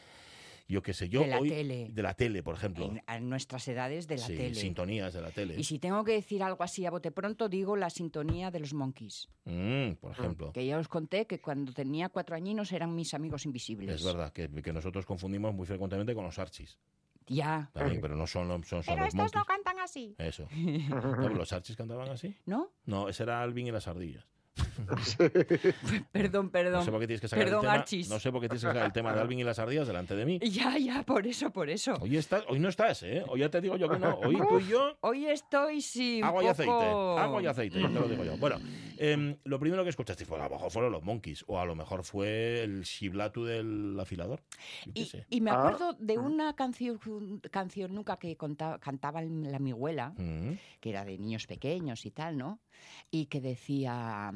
yo 0.69 0.83
qué 0.83 0.93
sé, 0.93 1.09
yo 1.09 1.21
De 1.23 1.27
la 1.29 1.39
hoy 1.41 1.49
tele. 1.49 1.89
de 1.93 2.03
la 2.03 2.15
tele, 2.15 2.43
por 2.43 2.55
ejemplo. 2.55 2.87
En- 2.87 3.03
a 3.07 3.19
nuestras 3.21 3.67
edades 3.69 4.07
de 4.09 4.17
la 4.19 4.27
Sí, 4.27 4.37
tele. 4.37 4.55
sintonías 4.55 5.13
de 5.13 5.21
la 5.23 5.31
tele. 5.31 5.55
Y 5.59 5.65
si 5.65 5.79
tengo 5.79 6.05
que 6.05 6.13
decir 6.13 6.43
algo 6.43 6.63
así 6.63 6.87
a 6.87 6.91
bote 6.91 7.11
pronto, 7.11 7.49
digo 7.49 7.77
la 7.77 7.91
sintonía 7.91 8.51
de 8.51 8.61
los 8.61 8.75
Monkeys. 8.75 9.29
Mm, 9.45 9.93
por 10.01 10.13
ejemplo. 10.13 10.53
Que 10.53 10.67
ya 10.67 10.79
os 10.79 10.89
conté 10.89 11.27
que 11.27 11.41
cuando 11.41 11.73
tenía 11.73 12.09
cuatro 12.09 12.37
añinos 12.37 12.73
eran 12.73 12.95
mis 12.95 13.15
amigos 13.15 13.45
invisibles. 13.47 13.97
Es 13.97 14.05
verdad 14.05 14.33
que, 14.33 14.49
que 14.51 14.73
nosotros 14.73 15.07
confundimos 15.07 15.55
muy 15.55 15.67
frecuentemente 15.67 16.15
con 16.15 16.25
los 16.25 16.39
Archis. 16.39 16.79
Ya. 17.27 17.71
También, 17.73 18.01
pero 18.01 18.17
no 18.17 18.27
son, 18.27 18.49
los- 18.49 18.67
son, 18.67 18.83
son 18.83 18.95
Pero 18.95 19.05
los 19.07 19.15
estos 19.15 19.33
no 19.35 19.41
Monkeys. 19.41 19.47
cantan 19.47 19.79
así. 19.79 20.15
Eso. 20.19 20.49
No, 20.89 21.29
¿Los 21.29 21.53
Archis 21.53 21.77
cantaban 21.77 22.09
así? 22.09 22.35
¿No? 22.47 22.73
No, 22.87 23.09
ese 23.09 23.23
era 23.23 23.41
Alvin 23.43 23.69
y 23.69 23.71
las 23.71 23.87
ardillas. 23.87 24.27
Perdón, 26.13 26.47
No 26.47 26.51
perdón. 26.51 26.85
sé 26.85 26.91
por 26.91 27.01
qué 27.01 27.07
tienes 27.07 27.21
que 27.21 27.29
sacar 27.29 27.45
Perdón, 27.45 27.61
el 27.61 27.71
tema. 27.71 27.75
Archis. 27.75 28.09
No 28.11 28.19
sé 28.21 28.33
por 28.33 28.41
qué 28.41 28.49
tienes 28.49 28.63
que 28.63 28.69
sacar 28.69 28.87
el 28.87 28.93
tema 28.93 29.13
de 29.15 29.21
Alvin 29.21 29.39
y 29.39 29.45
las 29.45 29.59
ardillas 29.59 29.87
delante 29.87 30.15
de 30.17 30.25
mí. 30.27 30.39
Ya, 30.51 30.77
ya, 30.79 31.03
por 31.05 31.27
eso, 31.27 31.51
por 31.51 31.71
eso. 31.71 31.95
Hoy 32.01 32.17
estás, 32.17 32.45
hoy 32.49 32.59
no 32.59 32.69
estás, 32.69 33.03
¿eh? 33.05 33.23
Hoy 33.29 33.41
ya 33.41 33.49
te 33.51 33.61
digo 33.61 33.77
yo 33.77 33.89
que 33.89 33.99
no. 33.99 34.15
Hoy 34.19 34.37
tú 34.37 34.59
y 34.61 34.67
yo 34.69 34.97
Hoy 35.01 35.27
estoy 35.27 35.81
sí. 35.81 36.19
un 36.21 36.25
Agua 36.29 36.45
y 36.45 36.47
aceite, 36.49 36.73
agua 36.73 37.43
y 37.43 37.47
aceite, 37.47 37.81
ya 37.81 37.89
te 37.89 37.95
lo 37.95 38.09
digo 38.09 38.25
yo. 38.25 38.37
Bueno, 38.37 38.57
em, 38.99 39.37
lo 39.45 39.59
primero 39.61 39.83
que 39.85 39.91
escuchaste 39.91 40.25
fue, 40.25 40.39
a 40.41 40.45
lo 40.45 40.51
mejor 40.57 40.71
fueron 40.71 40.93
los 40.93 41.03
Monkeys, 41.03 41.45
o 41.47 41.59
a 41.59 41.65
lo 41.65 41.75
mejor 41.75 42.05
fue 42.05 42.63
el 42.63 42.83
shiblatu 42.83 43.45
del 43.45 43.97
afilador. 44.01 44.43
Y, 44.95 45.05
sé. 45.07 45.25
y 45.31 45.41
me 45.41 45.51
Ah. 45.51 45.59
acuerdo 45.59 45.95
de 45.99 46.19
una 46.19 46.55
canción, 46.55 46.99
canción 47.51 47.95
nunca 47.95 48.19
que 48.19 48.37
contaba, 48.37 48.79
cantaba 48.79 49.23
la 49.23 49.59
mi 49.59 49.71
abuela, 49.73 50.13
Mm. 50.17 50.53
que 50.81 50.91
era 50.91 51.05
de 51.05 51.17
niños 51.19 51.47
pequeños 51.47 52.05
y 52.07 52.11
tal, 52.11 52.37
¿no? 52.37 52.61
Y 53.11 53.27
que 53.27 53.41
decía, 53.41 54.33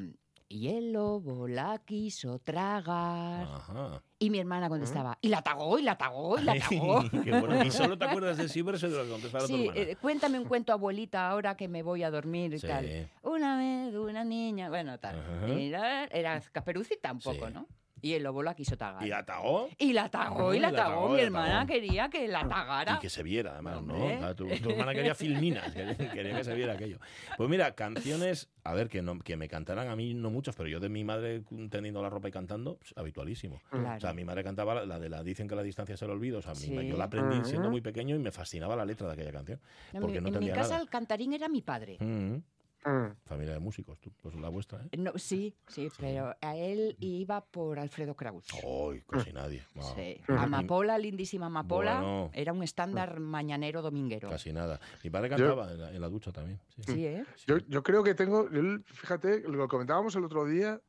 y 0.55 0.69
el 0.69 0.93
lobo 0.93 1.49
la 1.49 1.79
quiso 1.85 2.39
tragar. 2.39 3.43
Ajá. 3.45 4.01
Y 4.21 4.31
mi 4.31 4.39
hermana 4.39 4.69
contestaba, 4.69 5.19
y 5.21 5.29
la 5.29 5.43
tagó, 5.43 5.79
y 5.81 5.83
la 5.83 5.99
tagó, 5.99 6.39
y 6.39 6.45
la 6.45 6.55
tagó. 6.59 7.03
Qué 7.25 7.41
bueno. 7.41 7.65
Y 7.65 7.71
solo 7.73 7.99
te 7.99 8.05
acuerdas 8.05 8.37
de 8.37 8.45
ese 8.45 8.63
verso 8.63 8.87
y 8.87 8.91
de 8.91 8.97
lo 8.99 9.05
que 9.05 9.11
contestaba 9.11 9.45
tu 9.45 9.49
Sí, 9.49 9.67
hermana. 9.67 9.81
eh, 9.81 9.97
cuéntame 10.01 10.39
un 10.39 10.45
cuento, 10.45 10.73
abuelita, 10.73 11.29
ahora 11.29 11.57
que 11.57 11.67
me 11.67 11.83
voy 11.83 12.05
a 12.05 12.11
dormir 12.13 12.55
y 12.55 12.61
Sí. 12.61 12.69
tal. 12.69 13.11
Una 13.23 13.59
vez 13.59 13.95
una 13.97 14.23
niña, 14.23 14.69
bueno, 14.69 14.97
tal. 15.01 15.17
Era, 15.59 16.05
era 16.05 16.41
caperucita 16.53 17.11
un 17.13 17.19
poco, 17.19 17.49
Sí. 17.49 17.53
¿no? 17.53 17.67
Y 18.05 18.13
el 18.13 18.23
lobo 18.23 18.43
la 18.43 18.55
quiso 18.55 18.77
tagar. 18.77 19.07
Y 19.07 19.13
atagó. 19.13 19.69
Y 19.79 19.95
la 19.95 20.11
tagó, 20.11 20.53
y 20.53 20.59
la 20.61 20.71
la 20.71 20.77
tagó. 20.77 20.91
tagó, 20.95 21.09
Mi 21.09 21.17
la 21.17 21.23
hermana 21.23 21.53
tagó. 21.61 21.67
quería 21.67 22.09
que 22.11 22.29
la 22.29 22.47
tagara. 22.47 22.95
Y 22.97 22.99
que 23.01 23.09
se 23.09 23.23
viera, 23.23 23.53
además, 23.55 23.83
¿no? 23.83 23.95
Claro, 24.19 24.35
tu, 24.37 24.47
tu 24.47 24.71
hermana 24.71 24.93
quería 24.93 25.15
filminas, 25.15 25.73
quería, 25.73 26.37
que 26.37 26.45
se 26.45 26.55
viera 26.55 26.75
aquello. 26.75 26.99
Pues 27.39 27.49
mira, 27.49 27.75
canciones, 27.75 28.51
a 28.63 28.75
ver, 28.75 28.89
que, 28.91 29.01
no, 29.01 29.19
que 29.21 29.37
me 29.39 29.49
cantaran 29.49 29.89
a 29.89 29.97
mí 29.97 30.13
no 30.13 30.31
muchos, 30.31 30.55
pero 30.55 30.69
yo 30.69 30.81
de 30.81 30.91
mi 30.91 31.03
madre 31.03 31.45
tendiendo 31.71 32.03
la 32.03 32.11
ropa 32.11 32.29
y 32.29 32.31
cantando, 32.31 32.77
pues, 32.77 32.93
habitualísimo. 32.97 33.63
Claro. 33.71 33.97
O 33.97 34.01
sea, 34.01 34.13
mi 34.13 34.25
madre 34.25 34.45
cantaba 34.45 34.75
la- 34.75 34.85
la 34.87 34.99
de 34.99 35.09
la 35.09 35.23
Dicen 35.23 35.49
que 35.49 35.55
la 35.57 35.63
distancia 35.63 35.95
es 35.95 36.03
el 36.03 36.11
olvido. 36.11 36.41
O 36.41 36.43
sea, 36.43 36.53
mi- 36.53 36.59
Sí. 36.59 36.89
yo 36.89 36.97
la 36.99 37.05
aprendí 37.05 37.43
siendo 37.49 37.71
muy 37.71 37.81
pequeño 37.81 38.15
y 38.17 38.19
me 38.19 38.31
fascinaba 38.31 38.77
la 38.77 38.85
letra 38.85 39.07
de 39.07 39.15
aquella 39.15 39.33
canción. 39.33 39.61
En 39.95 40.03
porque 40.03 40.21
mi- 40.21 40.31
no 40.31 40.37
en 40.39 40.45
mi 40.45 40.51
casa 40.51 40.71
nada. 40.73 40.83
el 40.83 40.91
cantarín 40.91 41.33
era 41.33 41.49
mi 41.49 41.63
padre. 41.63 41.97
Mm, 42.01 42.37
Mm. 42.85 43.17
familia 43.25 43.55
de 43.55 43.61
músicos, 43.61 43.99
tú, 43.99 44.13
pues 44.23 44.35
la 44.35 44.49
vuestra, 44.51 44.81
¿eh? 44.83 44.97
No, 44.99 45.13
sí, 45.17 45.55
sí, 45.69 45.89
pero 45.99 46.35
a 46.41 46.57
él 46.57 46.97
iba 47.01 47.43
por 47.45 47.79
Alfredo 47.79 48.15
Kraus. 48.15 48.47
Ay, 48.53 49.03
casi 49.09 49.33
nadie. 49.33 49.63
Sí. 49.97 50.21
Ujú. 50.29 50.39
Amapola, 50.39 50.99
lindísima 50.99 51.47
Amapola, 51.47 51.95
Bueno. 52.01 52.31
era 52.35 52.53
un 52.53 52.63
estándar 52.63 53.21
mañanero 53.21 53.81
dominguero. 53.83 54.29
Casi 54.29 54.53
nada. 54.53 54.81
Mi 55.03 55.11
padre 55.11 55.31
cantaba 55.31 55.73
en, 55.73 55.81
la, 55.81 55.91
en 55.93 56.01
la 56.01 56.09
ducha 56.09 56.31
también. 56.33 56.61
sí. 56.77 56.83
Sí, 56.93 57.07
¿eh? 57.07 57.25
Yo, 57.47 57.59
yo 57.69 57.83
creo 57.83 58.03
que 58.05 58.15
tengo, 58.15 58.49
fíjate, 58.85 59.41
lo 59.49 59.67
comentábamos 59.69 60.15
el 60.17 60.25
otro 60.25 60.45
día, 60.45 60.81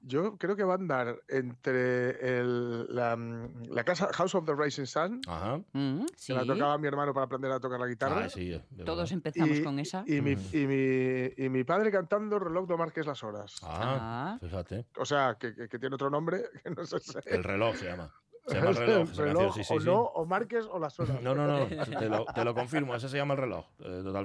yo 0.00 0.36
creo 0.38 0.54
que 0.56 0.64
va 0.64 0.74
a 0.74 0.76
andar 0.76 1.18
entre 1.28 2.38
el- 2.38 2.94
la, 2.94 3.16
mm, 3.16 3.64
la 3.70 3.84
casa 3.84 4.08
House 4.12 4.34
of 4.34 4.44
the 4.46 4.54
Rising 4.54 4.86
Sun, 4.86 5.20
Ajá. 5.26 5.58
Mm, 5.72 6.04
que 6.06 6.12
sí. 6.16 6.32
la 6.32 6.44
tocaba 6.44 6.78
mi 6.78 6.86
hermano 6.88 7.12
para 7.12 7.26
aprender 7.26 7.50
a 7.50 7.58
tocar 7.60 7.80
la 7.80 7.86
guitarra, 7.86 8.24
Ah, 8.26 8.28
sí. 8.28 8.60
Todos 8.84 9.10
empezamos 9.12 9.58
Y- 9.58 9.62
con 9.62 9.78
esa. 9.78 10.04
y, 10.06 10.20
mi, 10.20 10.34
Ujú. 10.34 10.56
y, 10.56 10.66
mi, 10.66 11.44
y 11.44 11.48
mi 11.48 11.64
padre 11.64 11.90
cantando 11.90 12.38
Reloj 12.38 12.68
no 12.68 12.76
marques 12.76 13.06
las 13.06 13.22
horas. 13.24 13.56
Ah, 13.62 14.36
Ah. 14.36 14.38
fíjate. 14.40 14.86
O 14.98 15.04
sea, 15.04 15.36
que, 15.40 15.54
que- 15.54 15.68
que 15.68 15.78
tiene 15.78 15.94
otro 15.94 16.10
nombre, 16.10 16.42
que 16.64 16.70
no 16.70 16.84
sé 16.86 16.98
si- 17.00 17.18
El 17.26 17.42
reloj 17.44 17.74
se 17.76 17.86
llama. 17.86 18.12
Se 18.46 18.54
llama 18.54 18.70
el 18.70 18.76
reloj. 18.76 19.10
esa 19.10 19.22
reloj, 19.22 19.42
canción, 19.44 19.52
sí, 19.52 19.64
sí, 19.64 19.76
o 19.76 19.80
sí. 19.80 19.86
no, 19.86 20.00
o 20.02 20.24
marques 20.26 20.66
o 20.70 20.78
las 20.78 21.00
horas. 21.00 21.20
No, 21.20 21.34
no, 21.34 21.46
no, 21.46 21.66
te 21.66 22.08
lo, 22.08 22.24
te 22.26 22.44
lo 22.44 22.54
confirmo, 22.54 22.94
ese 22.94 23.08
se 23.08 23.16
llama 23.16 23.34
el 23.34 23.40
reloj, 23.40 23.66
eh, 23.80 24.00
totalmente. 24.04 24.24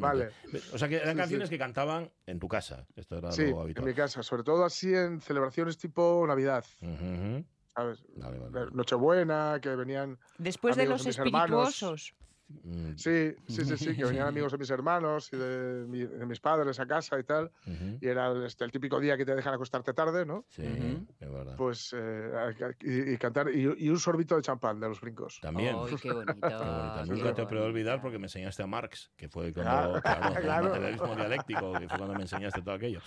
Vale. 0.51 0.61
O 0.73 0.77
sea 0.77 0.87
que 0.87 0.97
eran 0.97 1.13
Sí, 1.13 1.17
canciones 1.17 1.49
sí. 1.49 1.55
que 1.55 1.59
cantaban 1.59 2.11
en 2.27 2.39
tu 2.39 2.47
casa, 2.47 2.85
esto 2.95 3.17
era 3.17 3.31
Sí, 3.31 3.43
lo 3.43 3.49
en 3.57 3.59
habitual. 3.61 3.87
mi 3.87 3.93
casa, 3.93 4.21
sobre 4.23 4.43
todo 4.43 4.63
así 4.63 4.93
en 4.93 5.21
celebraciones 5.21 5.77
tipo 5.77 6.23
Navidad. 6.27 6.63
Ujú, 6.81 6.91
ujú. 6.93 7.45
¿sabes? 7.73 8.03
Vale, 8.17 8.37
vale. 8.37 8.71
Nochebuena, 8.73 9.59
que 9.61 9.75
venían 9.75 10.19
Después 10.37 10.75
de 10.75 10.85
los 10.85 11.05
hermanos. 11.17 11.83
Mm, 12.63 12.95
Sí, 12.95 13.33
sí, 13.47 13.65
sí, 13.65 13.77
sí, 13.77 13.95
que 13.95 14.05
venían 14.05 14.27
amigos 14.27 14.51
de 14.51 14.57
mis 14.57 14.69
hermanos 14.69 15.29
y 15.33 15.37
de, 15.37 15.85
mi- 15.87 16.05
de 16.05 16.25
mis 16.25 16.39
padres 16.39 16.79
a 16.79 16.85
casa 16.85 17.19
y 17.19 17.23
tal. 17.23 17.51
Y 18.01 18.07
era 18.07 18.31
el, 18.31 18.43
este, 18.45 18.63
el 18.65 18.71
típico 18.71 18.99
día 18.99 19.17
que 19.17 19.25
te 19.25 19.35
dejan 19.35 19.53
acostarte 19.53 19.93
tarde, 19.93 20.25
¿no? 20.25 20.45
Sí, 20.49 20.63
Ujú. 20.63 21.07
es 21.19 21.31
verdad. 21.31 21.55
Pues 21.57 21.93
eh, 21.97 22.31
y, 22.81 23.13
y 23.13 23.17
cantar 23.17 23.49
y, 23.53 23.61
y 23.77 23.89
un 23.89 23.99
sorbito 23.99 24.35
de 24.35 24.41
champán 24.41 24.79
de 24.79 24.87
los 24.89 24.99
brincos. 25.01 25.39
También. 25.41 25.75
Ay, 25.81 25.95
qué 26.01 26.11
bonito. 26.11 26.31
Qué 26.41 26.55
bonita. 26.55 27.03
qué 27.03 27.09
Nunca 27.11 27.33
te 27.33 27.45
puedo 27.45 27.65
olvidar 27.65 28.01
porque 28.01 28.17
me 28.17 28.25
enseñaste 28.25 28.63
a 28.63 28.67
Marx, 28.67 29.11
que 29.15 29.29
fue 29.29 29.53
cuando, 29.53 30.01
Claro, 30.01 30.31
claro, 30.41 30.65
el 30.65 30.71
materialismo 30.71 31.15
dialéctico, 31.15 31.73
que 31.73 31.87
fue 31.87 31.97
cuando 31.97 32.15
me 32.15 32.23
enseñaste 32.23 32.61
todo 32.61 32.73
aquello. 32.73 32.99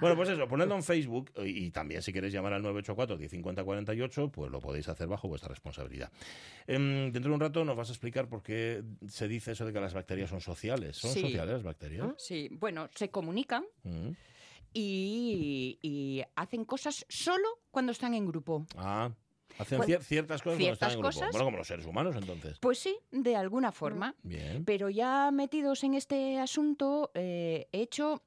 Bueno, 0.00 0.16
pues 0.16 0.28
eso, 0.30 0.46
ponedlo 0.48 0.74
en 0.74 0.82
Facebook 0.82 1.30
y, 1.38 1.66
y 1.66 1.70
también 1.70 2.02
si 2.02 2.12
queréis 2.12 2.32
llamar 2.32 2.52
al 2.52 2.62
984 2.62 3.16
1050 3.18 3.64
48, 3.64 4.30
pues 4.30 4.50
lo 4.50 4.60
podéis 4.60 4.88
hacer 4.88 5.06
bajo 5.08 5.28
vuestra 5.28 5.48
responsabilidad. 5.48 6.10
Em, 6.66 7.10
dentro 7.12 7.30
de 7.30 7.34
un 7.34 7.40
rato 7.40 7.64
nos 7.64 7.76
vas 7.76 7.88
a 7.88 7.92
explicar 7.92 8.28
por 8.28 8.42
qué 8.42 8.81
se 9.08 9.28
dice 9.28 9.52
eso 9.52 9.64
de 9.64 9.72
que 9.72 9.80
las 9.80 9.94
bacterias 9.94 10.30
son 10.30 10.40
sociales. 10.40 10.96
¿Son 10.96 11.10
Sí. 11.10 11.20
sociales 11.22 11.52
las 11.54 11.62
bacterias? 11.62 12.08
Sí, 12.18 12.48
bueno, 12.52 12.88
se 12.94 13.10
comunican 13.10 13.64
Mm. 13.84 14.10
y, 14.72 15.78
y 15.82 16.22
hacen 16.36 16.64
cosas 16.64 17.04
solo 17.08 17.46
cuando 17.70 17.92
están 17.92 18.14
en 18.14 18.26
grupo. 18.26 18.66
Ah, 18.76 19.10
hacen 19.58 19.78
Bueno, 19.78 19.94
cier- 19.94 20.02
ciertas 20.02 20.42
cosas 20.42 20.56
cuando 20.58 20.72
están 20.72 20.88
ciertas 20.90 20.92
en 20.94 20.98
grupo. 21.00 21.08
cosas. 21.14 21.30
Bueno, 21.32 21.44
como 21.44 21.56
los 21.58 21.66
seres 21.66 21.86
humanos 21.86 22.16
entonces. 22.16 22.58
Pues 22.60 22.78
sí, 22.78 22.96
de 23.10 23.36
alguna 23.36 23.70
forma. 23.72 24.14
Bien. 24.22 24.64
Pero 24.64 24.88
ya 24.90 25.30
metidos 25.30 25.84
en 25.84 25.94
este 25.94 26.38
asunto, 26.38 27.10
eh, 27.14 27.68
he 27.72 27.82
hecho 27.82 28.22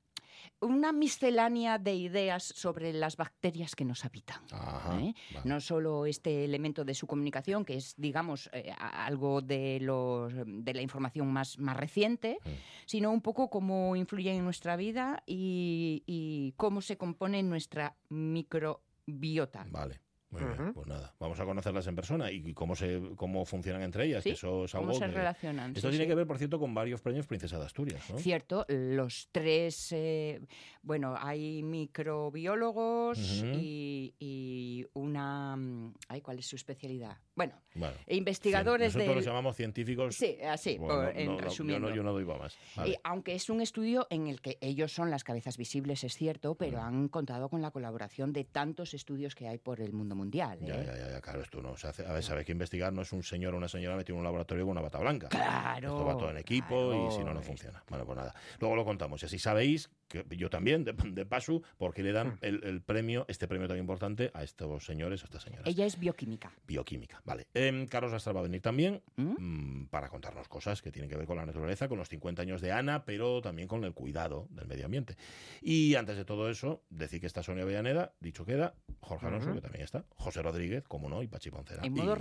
una 0.61 0.91
miscelánea 0.91 1.77
de 1.77 1.95
ideas 1.95 2.43
sobre 2.43 2.93
las 2.93 3.17
bacterias 3.17 3.75
que 3.75 3.85
nos 3.85 4.05
habitan. 4.05 4.41
Ajá. 4.51 4.99
¿eh? 4.99 5.13
vale. 5.33 5.49
No 5.49 5.59
solo 5.61 6.05
este 6.05 6.45
elemento 6.45 6.85
de 6.85 6.93
su 6.93 7.07
comunicación, 7.07 7.65
que 7.65 7.75
es, 7.75 7.93
digamos, 7.97 8.49
eh, 8.53 8.73
algo 8.79 9.41
de, 9.41 9.79
los, 9.81 10.33
de 10.45 10.73
la 10.73 10.81
información 10.81 11.31
más, 11.31 11.59
más 11.59 11.77
reciente, 11.77 12.37
sino 12.85 13.11
un 13.11 13.21
poco 13.21 13.49
cómo 13.49 13.95
influyen 13.95 14.37
en 14.37 14.43
nuestra 14.43 14.75
vida 14.75 15.23
y, 15.25 16.03
y 16.05 16.53
cómo 16.57 16.81
se 16.81 16.97
compone 16.97 17.43
nuestra 17.43 17.95
microbiota. 18.09 19.65
Vale. 19.69 20.04
Muy 20.31 20.43
bien, 20.43 20.73
pues 20.73 20.87
nada, 20.87 21.13
vamos 21.19 21.39
a 21.39 21.45
conocerlas 21.45 21.87
en 21.87 21.95
persona 21.95 22.29
y 22.31 22.53
cómo 22.53 22.75
se 22.75 22.99
cómo 23.15 23.45
funcionan 23.45 23.83
entre 23.83 24.05
ellas, 24.05 24.23
¿Sí? 24.23 24.29
que 24.31 24.33
eso 24.33 24.65
es 24.65 24.75
algo 24.75 24.87
¿Cómo 24.87 24.99
se 24.99 25.05
que- 25.05 25.11
relacionan? 25.11 25.67
Esto 25.75 25.87
Sí, 25.87 25.91
tiene 25.91 26.03
sí. 26.05 26.09
que 26.09 26.15
ver, 26.15 26.27
por 26.27 26.37
cierto, 26.37 26.59
con 26.59 26.73
varios 26.73 26.99
premios 27.01 27.25
Princesa 27.25 27.57
de 27.57 27.65
Asturias, 27.65 28.01
¿no? 28.09 28.17
Cierto, 28.17 28.65
los 28.67 29.29
tres, 29.31 29.91
eh, 29.93 30.41
bueno, 30.81 31.15
hay 31.17 31.63
microbiólogos 31.63 33.17
y, 33.43 34.13
y 34.19 34.85
una, 34.93 35.55
mm, 35.55 35.93
ay, 36.09 36.21
¿cuál 36.21 36.39
es 36.39 36.47
su 36.47 36.55
especialidad? 36.55 37.17
Bueno, 37.35 37.53
Bueno, 37.73 37.93
investigadores 38.07 38.93
cien- 38.93 38.99
nosotros 38.99 39.15
los 39.17 39.25
llamamos 39.25 39.55
científicos. 39.55 40.15
Sí, 40.15 40.37
así, 40.41 40.77
Bueno, 40.77 40.95
por- 40.95 41.03
no- 41.13 41.19
en 41.19 41.25
no- 41.27 41.35
yo, 41.37 41.41
resumiendo. 41.41 41.89
no, 41.89 41.95
yo 41.95 42.03
no 42.03 42.13
doy 42.13 42.25
más. 42.25 42.57
Vale. 42.75 42.91
Eh, 42.93 42.99
aunque 43.03 43.35
es 43.35 43.49
un 43.49 43.61
estudio 43.61 44.07
en 44.09 44.27
el 44.27 44.41
que 44.41 44.57
ellos 44.61 44.91
son 44.91 45.09
las 45.11 45.23
cabezas 45.23 45.57
visibles, 45.57 46.03
es 46.03 46.15
cierto, 46.15 46.55
pero 46.55 46.81
han 46.81 47.07
contado 47.09 47.49
con 47.49 47.61
la 47.61 47.71
colaboración 47.71 48.33
de 48.33 48.43
tantos 48.43 48.93
estudios 48.93 49.35
que 49.35 49.47
hay 49.47 49.57
por 49.57 49.79
el 49.81 49.93
mundo 49.93 50.15
mundial. 50.15 50.24
Ya, 50.31 50.53
¿eh? 50.53 50.59
ya, 50.61 50.83
ya, 50.83 51.09
ya, 51.11 51.21
claro, 51.21 51.41
esto 51.41 51.61
no 51.61 51.75
se 51.77 51.87
hace. 51.87 52.05
A 52.05 52.13
ver, 52.13 52.23
sabes 52.23 52.45
que 52.45 52.51
investigar 52.51 52.93
no 52.93 53.01
es 53.01 53.11
un 53.11 53.23
señor 53.23 53.53
o 53.53 53.57
una 53.57 53.67
señora 53.67 53.95
metido 53.95 54.15
en 54.15 54.19
un 54.19 54.23
laboratorio 54.25 54.65
con 54.65 54.71
una 54.71 54.81
bata 54.81 54.99
blanca. 54.99 55.27
Claro. 55.29 55.89
Esto 55.89 56.05
va 56.05 56.17
todo 56.17 56.29
en 56.29 56.37
equipo 56.37 56.93
y 56.93 57.11
si 57.11 57.23
no, 57.23 57.33
no 57.33 57.41
funciona. 57.41 57.83
Bueno, 57.89 58.05
pues 58.05 58.17
nada. 58.17 58.33
Luego 58.59 58.75
lo 58.75 58.85
contamos. 58.85 59.21
Y 59.23 59.25
así 59.25 59.39
sabéis, 59.39 59.89
que 60.07 60.25
yo 60.37 60.49
también, 60.49 60.83
de, 60.83 60.93
de 60.93 61.25
paso, 61.25 61.61
porque 61.77 62.03
le 62.03 62.11
dan 62.11 62.37
el, 62.41 62.63
el 62.63 62.81
premio, 62.81 63.25
este 63.27 63.47
premio 63.47 63.67
tan 63.67 63.77
importante, 63.77 64.31
a 64.33 64.43
estos 64.43 64.85
señores 64.85 65.21
o 65.23 65.25
estas 65.25 65.43
señoras. 65.43 65.67
Ella 65.67 65.85
es 65.85 65.99
bioquímica. 65.99 66.51
Bioquímica, 66.67 67.21
vale. 67.25 67.47
Em, 67.53 67.87
Carlos 67.87 68.13
Astra 68.13 68.33
va 68.33 68.41
a 68.41 68.43
venir 68.43 68.61
también 68.61 69.01
¿Mm? 69.15 69.35
mm, 69.37 69.87
para 69.87 70.09
contarnos 70.09 70.47
cosas 70.47 70.81
que 70.81 70.91
tienen 70.91 71.09
que 71.09 71.17
ver 71.17 71.25
con 71.25 71.37
la 71.37 71.45
naturaleza, 71.45 71.87
con 71.87 71.97
los 71.97 72.09
50 72.09 72.41
años 72.41 72.61
de 72.61 72.71
Ana, 72.71 73.05
pero 73.05 73.41
también 73.41 73.67
con 73.67 73.83
el 73.83 73.93
cuidado 73.93 74.47
del 74.49 74.67
medio 74.67 74.85
ambiente. 74.85 75.15
Y 75.61 75.95
antes 75.95 76.17
de 76.17 76.25
todo 76.25 76.49
eso, 76.49 76.83
decir 76.89 77.19
que 77.19 77.27
está 77.27 77.43
Sonia 77.43 77.63
Avellaneda, 77.63 78.13
dicho 78.19 78.45
queda, 78.45 78.75
Jorge 79.01 79.27
Alonso, 79.27 79.53
que 79.53 79.61
también 79.61 79.83
está, 79.83 80.04
José 80.17 80.41
Rodríguez, 80.41 80.83
como 80.87 81.07
no, 81.09 81.21
y 81.21 81.27
Pachi 81.27 81.51
Poncela. 81.51 81.83
En 81.83 81.93
modo 81.93 82.15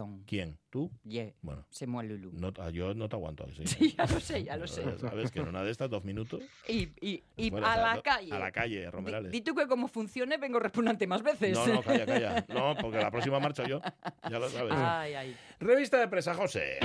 on. 0.00 0.24
¿Quién? 0.26 0.58
¿Tú? 0.70 0.90
Ye, 1.04 1.34
Bueno, 1.42 1.66
se 1.70 1.86
Lulu. 1.86 2.30
no, 2.32 2.52
ah, 2.58 2.70
yo 2.70 2.94
no 2.94 3.08
te 3.08 3.16
aguanto. 3.16 3.46
¿sí? 3.56 3.66
Sí, 3.66 3.94
ya 3.96 4.06
lo 4.06 4.20
sé, 4.20 4.44
ya 4.44 4.56
lo 4.56 4.66
sé. 4.68 4.82
Sabes 4.98 5.30
que 5.32 5.40
en 5.40 5.48
una 5.48 5.62
de 5.64 5.70
estas, 5.70 5.90
dos 5.90 6.04
minutos. 6.04 6.42
Y, 6.68 6.88
y- 7.00 7.22
y 7.36 7.50
fuera, 7.50 7.72
a 7.72 7.94
la 7.96 8.02
calle. 8.02 8.32
A 8.32 8.38
la 8.38 8.52
calle, 8.52 8.90
Romerales. 8.90 9.32
di 9.32 9.40
tú 9.40 9.54
que 9.54 9.66
como 9.66 9.88
funcione 9.88 10.36
vengo 10.36 10.60
repugnante 10.60 11.06
más 11.06 11.22
veces. 11.22 11.52
No, 11.52 11.66
no, 11.66 11.82
calla, 11.82 12.06
calla. 12.06 12.44
No, 12.48 12.76
porque 12.80 12.98
la 12.98 13.10
próxima 13.10 13.40
marcho 13.40 13.64
yo. 13.66 13.80
Ya 14.30 14.38
lo 14.38 14.48
sabes. 14.48 14.72
Ay, 14.76 15.14
ay. 15.14 15.36
Revista 15.58 15.98
de 15.98 16.08
presa, 16.08 16.34
José. 16.34 16.78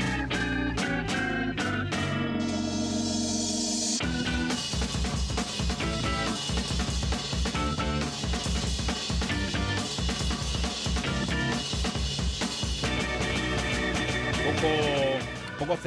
Poco 15.66 15.80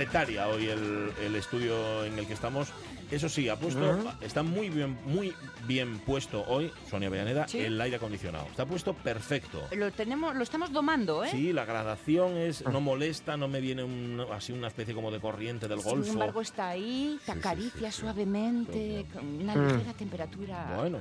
hoy 0.48 0.66
el, 0.68 1.12
el 1.24 1.36
estudio 1.36 2.04
en 2.04 2.18
el 2.18 2.26
que 2.26 2.32
estamos. 2.32 2.68
Eso 3.10 3.30
sí, 3.30 3.48
ha 3.48 3.56
puesto, 3.56 3.98
está 4.20 4.42
muy 4.42 4.68
bien, 4.68 4.98
muy 5.06 5.32
bien 5.66 5.98
puesto 6.00 6.44
hoy, 6.46 6.70
Sonia 6.90 7.08
Avellaneda, 7.08 7.48
Sí. 7.48 7.58
el 7.58 7.80
aire 7.80 7.96
acondicionado. 7.96 8.44
Está 8.50 8.66
puesto 8.66 8.92
perfecto. 8.92 9.62
Lo 9.74 9.90
tenemos, 9.92 10.36
lo 10.36 10.42
estamos 10.42 10.70
domando, 10.72 11.24
¿eh? 11.24 11.28
Sí, 11.30 11.54
la 11.54 11.64
gradación 11.64 12.36
es 12.36 12.62
no 12.66 12.82
molesta, 12.82 13.38
no 13.38 13.48
me 13.48 13.62
viene 13.62 13.82
un- 13.82 14.26
así 14.30 14.52
una 14.52 14.68
especie 14.68 14.92
como 14.94 15.10
de 15.10 15.20
corriente 15.20 15.68
del 15.68 15.80
golfo. 15.80 16.04
Sin 16.04 16.12
embargo, 16.14 16.42
está 16.42 16.68
ahí, 16.68 17.18
te 17.24 17.32
acaricia 17.32 17.90
sí, 17.90 17.96
sí. 17.96 18.00
suavemente, 18.02 19.06
con 19.10 19.26
una 19.26 19.54
ligera 19.56 19.94
temperatura. 19.94 20.74
Bueno, 20.76 20.98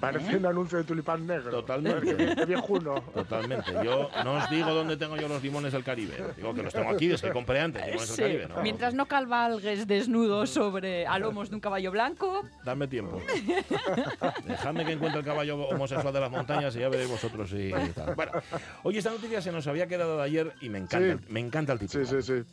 Parece 0.00 0.32
¿Eh? 0.32 0.36
un 0.36 0.46
anuncio 0.46 0.78
de 0.78 0.84
tulipán 0.84 1.26
negro. 1.26 1.50
Totalmente. 1.50 2.34
Qué 2.34 2.44
viejuno. 2.44 3.00
totalmente. 3.14 3.72
Yo 3.84 4.10
no 4.24 4.34
os 4.34 4.50
digo 4.50 4.72
dónde 4.74 4.96
tengo 4.96 5.16
yo 5.16 5.26
los 5.28 5.42
limones 5.42 5.72
del 5.72 5.82
Caribe. 5.84 6.14
Digo 6.36 6.54
que 6.54 6.62
los 6.62 6.72
tengo 6.72 6.90
aquí, 6.90 7.10
es 7.10 7.22
que 7.22 7.30
compré 7.30 7.60
antes 7.60 7.84
limones 7.86 8.08
Sí, 8.08 8.22
del 8.22 8.32
Caribe. 8.38 8.54
¿no? 8.54 8.62
Mientras 8.62 8.94
no 8.94 9.06
cabalgues 9.06 9.86
desnudo 9.86 10.46
sobre 10.46 11.06
a 11.06 11.18
lomos 11.18 11.48
de 11.50 11.56
un 11.56 11.60
caballo 11.60 11.90
blanco, 11.90 12.42
Dame 12.64 12.86
tiempo. 12.88 13.20
Dejadme 14.44 14.84
que 14.84 14.92
encuentre 14.92 15.20
el 15.20 15.26
caballo 15.26 15.56
homosexual 15.68 16.12
de 16.12 16.20
las 16.20 16.30
montañas 16.30 16.74
y 16.76 16.80
ya 16.80 16.88
veréis 16.88 17.10
vosotros 17.10 17.50
si 17.50 17.70
tal. 17.94 18.14
Bueno, 18.14 18.32
oye, 18.82 18.98
esta 18.98 19.10
noticia 19.10 19.40
se 19.40 19.52
nos 19.52 19.66
había 19.66 19.86
quedado 19.86 20.16
de 20.18 20.22
ayer 20.24 20.52
y 20.60 20.68
me 20.68 20.78
encanta, 20.78 21.16
Sí. 21.18 21.24
me 21.28 21.40
encanta 21.40 21.72
el 21.72 21.78
título. 21.78 22.04
Sí, 22.04 22.22
sí, 22.22 22.42
sí. 22.42 22.48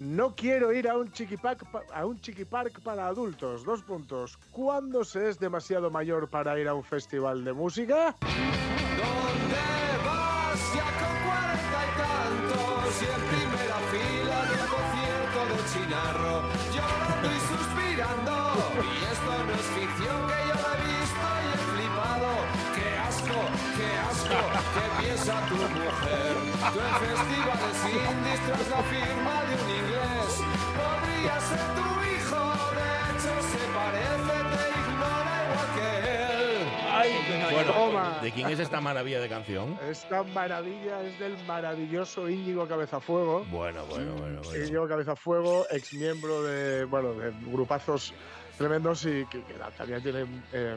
No 0.00 0.34
quiero 0.34 0.72
ir 0.72 0.88
a 0.88 0.96
un 0.96 1.12
chiquipark 1.12 1.70
pa- 1.70 1.82
a 1.92 2.06
un 2.06 2.18
chiquipark 2.22 2.80
para 2.80 3.06
adultos. 3.06 3.64
Dos 3.64 3.82
puntos. 3.82 4.38
¿Cuándo 4.50 5.04
se 5.04 5.28
es 5.28 5.38
demasiado 5.38 5.90
mayor 5.90 6.30
para 6.30 6.58
ir 6.58 6.68
a 6.68 6.74
un 6.74 6.82
festival 6.82 7.44
de 7.44 7.52
música? 7.52 8.16
¿Dónde 8.22 9.60
vas 10.06 10.74
ya 10.74 10.88
con 11.00 11.12
cuarenta 11.20 11.80
y 11.84 11.92
tantos 12.00 12.96
y 12.96 13.04
en 13.04 13.22
primera 13.28 13.78
fila 13.92 14.38
del 14.48 14.64
concierto 14.72 15.38
de 15.52 15.58
Chinarro 15.70 16.34
llorando 16.72 17.28
y 17.28 17.40
suspirando 17.52 18.34
y 18.80 19.04
esto 19.04 19.32
no 19.44 19.52
es 19.52 19.66
ficción 19.76 20.18
que 20.30 20.40
yo 20.48 20.56
he 20.64 20.76
visto 20.88 21.28
y 21.44 21.46
he 21.52 21.58
flipado 21.76 22.28
qué 22.74 22.88
asco, 23.04 23.38
qué 23.76 23.90
asco 24.08 24.40
que 24.72 24.84
piensa 25.04 25.34
tu 25.46 25.56
mujer 25.56 26.39
tú 26.72 26.78
en 26.80 26.94
festivales 26.94 27.76
indies 27.86 28.40
tras 28.46 28.68
la 28.70 28.82
firma 28.84 29.34
de 29.44 29.54
un 29.54 29.70
inglés 29.70 30.32
podría 30.76 31.40
ser 31.40 31.62
tu 31.74 31.88
hijo 32.10 32.42
de 32.76 32.86
hecho 33.10 33.32
se 33.50 33.62
parece 33.74 34.36
te 34.50 34.64
ignora 34.80 35.34
igual 35.44 35.68
que 35.74 35.88
él 35.98 36.68
Ay, 36.92 37.10
bueno, 37.52 37.72
Toma. 37.72 38.18
¿de 38.22 38.30
quién 38.32 38.48
es 38.50 38.60
esta 38.60 38.80
maravilla 38.80 39.20
de 39.20 39.28
canción? 39.28 39.78
Esta 39.88 40.22
maravilla 40.22 41.02
es 41.02 41.18
del 41.18 41.36
maravilloso 41.46 42.28
Íñigo 42.28 42.68
Cabezafuego. 42.68 43.44
Bueno, 43.46 43.86
bueno, 43.86 44.12
bueno. 44.16 44.40
bueno. 44.42 44.64
Íñigo 44.64 44.86
Cabezafuego, 44.86 45.66
ex 45.70 45.94
miembro 45.94 46.42
de, 46.42 46.84
bueno, 46.84 47.14
de 47.14 47.32
grupazos 47.46 48.12
tremendos 48.58 49.06
y 49.06 49.24
que, 49.26 49.42
que 49.44 49.54
también 49.78 50.02
tiene 50.02 50.26
eh, 50.52 50.76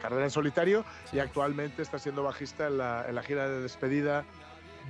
carrera 0.00 0.24
en 0.24 0.30
solitario 0.30 0.84
y 1.12 1.18
actualmente 1.18 1.82
está 1.82 1.98
siendo 1.98 2.22
bajista 2.22 2.68
en 2.68 2.78
la, 2.78 3.04
en 3.08 3.16
la 3.16 3.22
gira 3.24 3.48
de 3.48 3.60
despedida 3.62 4.24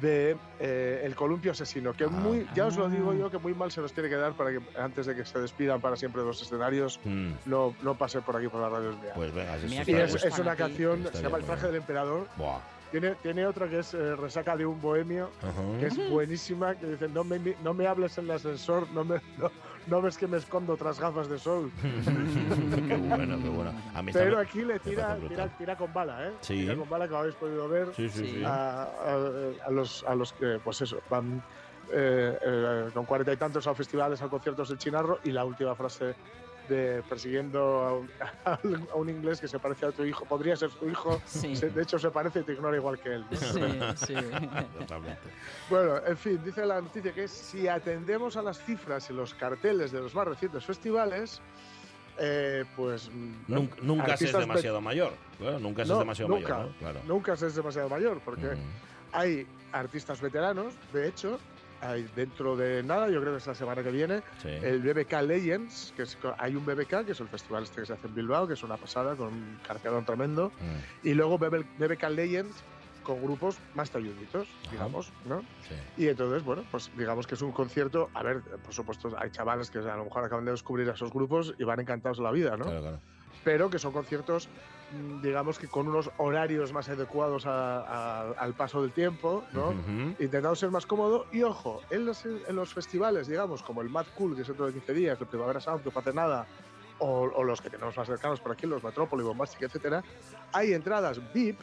de 0.00 0.37
eh, 0.59 1.02
El 1.04 1.14
Columpio 1.14 1.52
Asesino, 1.52 1.92
que 1.92 2.04
Ah. 2.04 2.09
muy, 2.09 2.47
ya 2.54 2.66
os 2.66 2.76
lo 2.76 2.88
digo 2.88 3.12
yo, 3.14 3.30
que 3.30 3.38
muy 3.38 3.54
mal 3.54 3.71
se 3.71 3.80
nos 3.80 3.92
tiene 3.92 4.09
que 4.09 4.16
dar 4.16 4.33
para 4.35 4.50
que 4.52 4.61
antes 4.78 5.07
de 5.07 5.14
que 5.14 5.25
se 5.25 5.38
despidan 5.38 5.80
para 5.80 5.97
siempre 5.97 6.23
de 6.23 6.28
los 6.28 6.40
escenarios, 6.42 6.99
Mm, 7.04 7.33
no, 7.47 7.75
no 7.83 7.95
pase 7.97 8.21
por 8.23 8.37
aquí 8.37 8.49
por 8.49 8.61
las 8.61 8.71
radios 8.71 8.99
mía. 9.00 9.12
Pues 9.14 9.33
venga, 9.35 9.57
Mira 9.69 9.85
y 9.87 9.95
es, 9.95 10.38
una 10.38 10.57
canción, 10.57 11.07
se 11.12 11.23
llama 11.23 11.38
El 11.38 11.45
traje 11.45 11.66
del 11.66 11.76
emperador. 11.76 12.26
Buah. 12.37 12.59
Tiene, 12.90 13.14
tiene 13.16 13.47
otra 13.47 13.69
que 13.69 13.78
es 13.78 13.95
eh, 13.95 14.16
Resaca 14.16 14.57
de 14.57 14.66
un 14.66 14.80
bohemio, 14.80 15.30
que 15.78 15.87
es 15.87 16.11
buenísima, 16.11 16.75
que 16.75 16.87
dice, 16.87 17.09
no 17.09 17.23
me, 17.23 17.38
mi- 17.38 17.54
no 17.62 17.73
me 17.73 17.87
hables 17.87 18.19
en 18.19 18.25
el 18.25 18.33
ascensor, 18.33 18.90
no 18.90 19.04
me, 19.04 19.21
no, 19.38 19.50
no 19.87 20.02
ves 20.02 20.16
que 20.18 20.28
me 20.28 20.37
escondo 20.37 20.76
tras 20.76 21.00
gafas 21.00 21.28
de 21.28 21.38
sol. 21.38 21.72
qué 22.88 22.96
bueno, 22.96 23.38
qué 23.42 23.49
bueno. 23.49 23.75
A 23.94 24.02
mí 24.02 24.12
Pero 24.12 24.38
aquí 24.38 24.64
le 24.64 24.78
tira, 24.80 25.16
tira, 25.18 25.49
tira 25.49 25.76
con 25.76 25.92
bala, 25.92 26.28
¿eh? 26.28 26.32
Sí. 26.42 26.54
Tira 26.60 26.76
con 26.76 26.88
bala 26.88 27.08
que 27.08 27.16
habéis 27.16 27.37
podido 27.37 27.68
ver 27.68 27.88
Sí, 27.94 28.08
sí, 28.08 28.18
Sí. 28.20 28.26
sí. 28.37 28.42
a, 28.44 28.82
a- 28.84 29.52
a 29.66 29.70
los, 29.70 30.04
a 30.06 30.14
los 30.14 30.32
que, 30.32 30.60
pues 30.62 30.80
eso, 30.82 31.02
van 31.08 31.42
eh, 31.92 32.37
eh, 32.44 32.88
con 32.92 33.06
cuarenta 33.06 33.32
y 33.32 33.37
tantos 33.37 33.66
a 33.66 33.75
festivales, 33.75 34.20
a 34.22 34.28
conciertos 34.28 34.68
del 34.68 34.78
Chinarro 34.78 35.18
y 35.22 35.30
la 35.32 35.44
última 35.44 35.75
frase 35.75 36.16
de 36.70 37.02
persiguiendo 37.08 37.60
a 38.44 38.58
un, 38.62 38.88
a 38.90 38.94
un 38.96 39.08
inglés 39.10 39.40
que 39.40 39.48
se 39.48 39.58
parece 39.58 39.86
a 39.86 39.92
tu 39.92 40.04
hijo, 40.04 40.24
podría 40.24 40.56
ser 40.56 40.70
tu 40.70 40.88
hijo, 40.88 41.20
Sí. 41.26 41.54
se- 41.56 41.68
de 41.70 41.82
hecho 41.82 41.98
se 41.98 42.10
parece 42.10 42.40
y 42.40 42.42
te 42.44 42.52
ignora 42.52 42.76
igual 42.76 42.98
que 42.98 43.14
él. 43.14 43.26
Sí, 43.32 43.60
sí. 43.96 44.14
Totalmente. 44.78 45.20
Bueno, 45.68 45.98
en 46.06 46.16
fin, 46.16 46.40
dice 46.44 46.64
la 46.64 46.80
noticia 46.80 47.12
que 47.12 47.28
si 47.28 47.68
atendemos 47.68 48.36
a 48.36 48.42
las 48.42 48.64
cifras 48.64 49.10
y 49.10 49.12
los 49.12 49.34
carteles 49.34 49.90
de 49.92 50.00
los 50.00 50.14
más 50.14 50.26
recientes 50.28 50.64
festivales, 50.64 51.42
eh, 52.18 52.64
pues... 52.76 53.10
mm, 53.12 53.32
Nunca, 53.48 53.76
nunca 53.82 54.16
se 54.16 54.26
es 54.26 54.32
demasiado 54.32 54.80
mayor. 54.80 55.12
Claro, 55.38 55.58
nunca 55.58 55.82
se 55.84 55.88
No, 55.88 55.94
es 55.94 55.98
demasiado 56.00 56.28
nunca. 56.34 56.54
mayor, 56.54 56.70
¿no? 56.70 56.78
Claro. 56.78 57.00
Nunca 57.06 57.36
se 57.36 57.46
es 57.48 57.54
demasiado 57.56 57.88
mayor, 57.88 58.20
porque 58.24 58.46
Mm. 58.46 58.60
hay 59.12 59.46
artistas 59.72 60.20
veteranos, 60.20 60.74
de 60.92 61.08
hecho, 61.08 61.38
dentro 62.14 62.56
de 62.56 62.82
nada, 62.82 63.08
yo 63.08 63.20
creo 63.20 63.32
que 63.32 63.38
es 63.38 63.46
la 63.46 63.54
semana 63.54 63.82
que 63.82 63.90
viene, 63.90 64.22
Sí. 64.38 64.49
el 64.49 64.80
BBK 64.80 65.22
Legends, 65.22 65.92
que 65.96 66.02
es, 66.02 66.18
hay 66.38 66.54
un 66.54 66.64
BBK, 66.64 67.04
que 67.06 67.12
es 67.12 67.20
el 67.20 67.28
festival 67.28 67.62
este 67.62 67.80
que 67.80 67.87
se 67.87 67.92
hace 67.94 68.06
en 68.06 68.14
Bilbao, 68.14 68.46
que 68.46 68.54
es 68.54 68.62
una 68.62 68.76
pasada, 68.76 69.16
con 69.16 69.28
un 69.28 69.58
cartelón 69.66 70.04
tremendo, 70.04 70.52
Mm, 70.60 71.06
y 71.08 71.14
luego 71.14 71.38
BB 71.38 71.64
BBK 71.78 72.10
Legends 72.10 72.64
con 73.02 73.22
grupos 73.22 73.58
más 73.75 73.90
talluditos, 73.90 74.46
digamos, 74.70 75.10
¿no? 75.25 75.42
sí. 75.62 75.75
Y 75.96 76.08
entonces, 76.08 76.42
bueno, 76.42 76.64
pues 76.70 76.90
digamos 76.94 77.26
que 77.26 77.34
es 77.34 77.40
un 77.42 77.50
concierto, 77.50 78.10
a 78.12 78.22
ver, 78.22 78.42
por 78.62 78.75
supuesto, 78.75 79.10
hay 79.18 79.30
chavales 79.30 79.70
que 79.70 79.78
a 79.78 79.96
lo 79.96 80.04
mejor 80.04 80.25
acaban 80.25 80.44
de 80.44 80.50
descubrir 80.50 80.88
a 80.90 80.92
esos 80.92 81.10
grupos 81.10 81.54
y 81.58 81.64
van 81.64 81.80
encantados 81.80 82.18
de 82.18 82.25
la 82.25 82.30
vida, 82.30 82.56
¿no? 82.58 82.64
Claro, 82.66 82.80
claro. 82.82 83.00
Pero 83.44 83.70
que 83.70 83.78
son 83.78 83.92
conciertos, 83.92 84.49
mm, 84.92 85.23
digamos 85.23 85.59
que 85.59 85.68
con 85.68 85.88
unos 85.88 86.11
horarios 86.18 86.73
más 86.73 86.88
adecuados 86.88 87.47
a- 87.47 87.80
a- 87.80 88.30
al 88.32 88.54
paso 88.54 88.82
del 88.82 88.92
tiempo, 88.92 89.44
¿no? 89.52 89.68
Ujú. 89.70 90.14
Intentando 90.18 90.54
ser 90.54 90.70
más 90.70 90.87
cómodo. 90.87 91.26
Y 91.32 91.42
ojo, 91.42 91.80
en 91.90 92.06
los, 92.06 92.25
en 92.26 92.54
los 92.56 92.75
festivales, 92.75 93.26
digamos, 93.26 93.62
como 93.62 93.80
el 93.82 93.88
Mad 93.88 94.06
Cool, 94.14 94.37
que 94.37 94.42
es 94.42 94.49
otro 94.50 94.66
de 94.66 94.73
15 94.73 94.92
días, 94.92 95.20
el 95.20 95.26
Primavera 95.26 95.61
Sound, 95.61 95.82
que 95.82 95.90
no 95.92 95.99
hace 96.00 96.12
nada, 96.12 96.47
o, 96.99 97.23
o 97.23 97.44
los 97.44 97.61
que 97.62 97.70
tenemos 97.70 97.97
más 97.97 98.06
cercanos 98.06 98.40
por 98.40 98.52
aquí, 98.52 98.66
los 98.66 98.82
Metrópoli, 98.85 99.23
Bombastic, 99.23 99.62
etcétera, 99.62 100.02
hay 100.52 100.73
entradas 100.75 101.18
VIP 101.32 101.59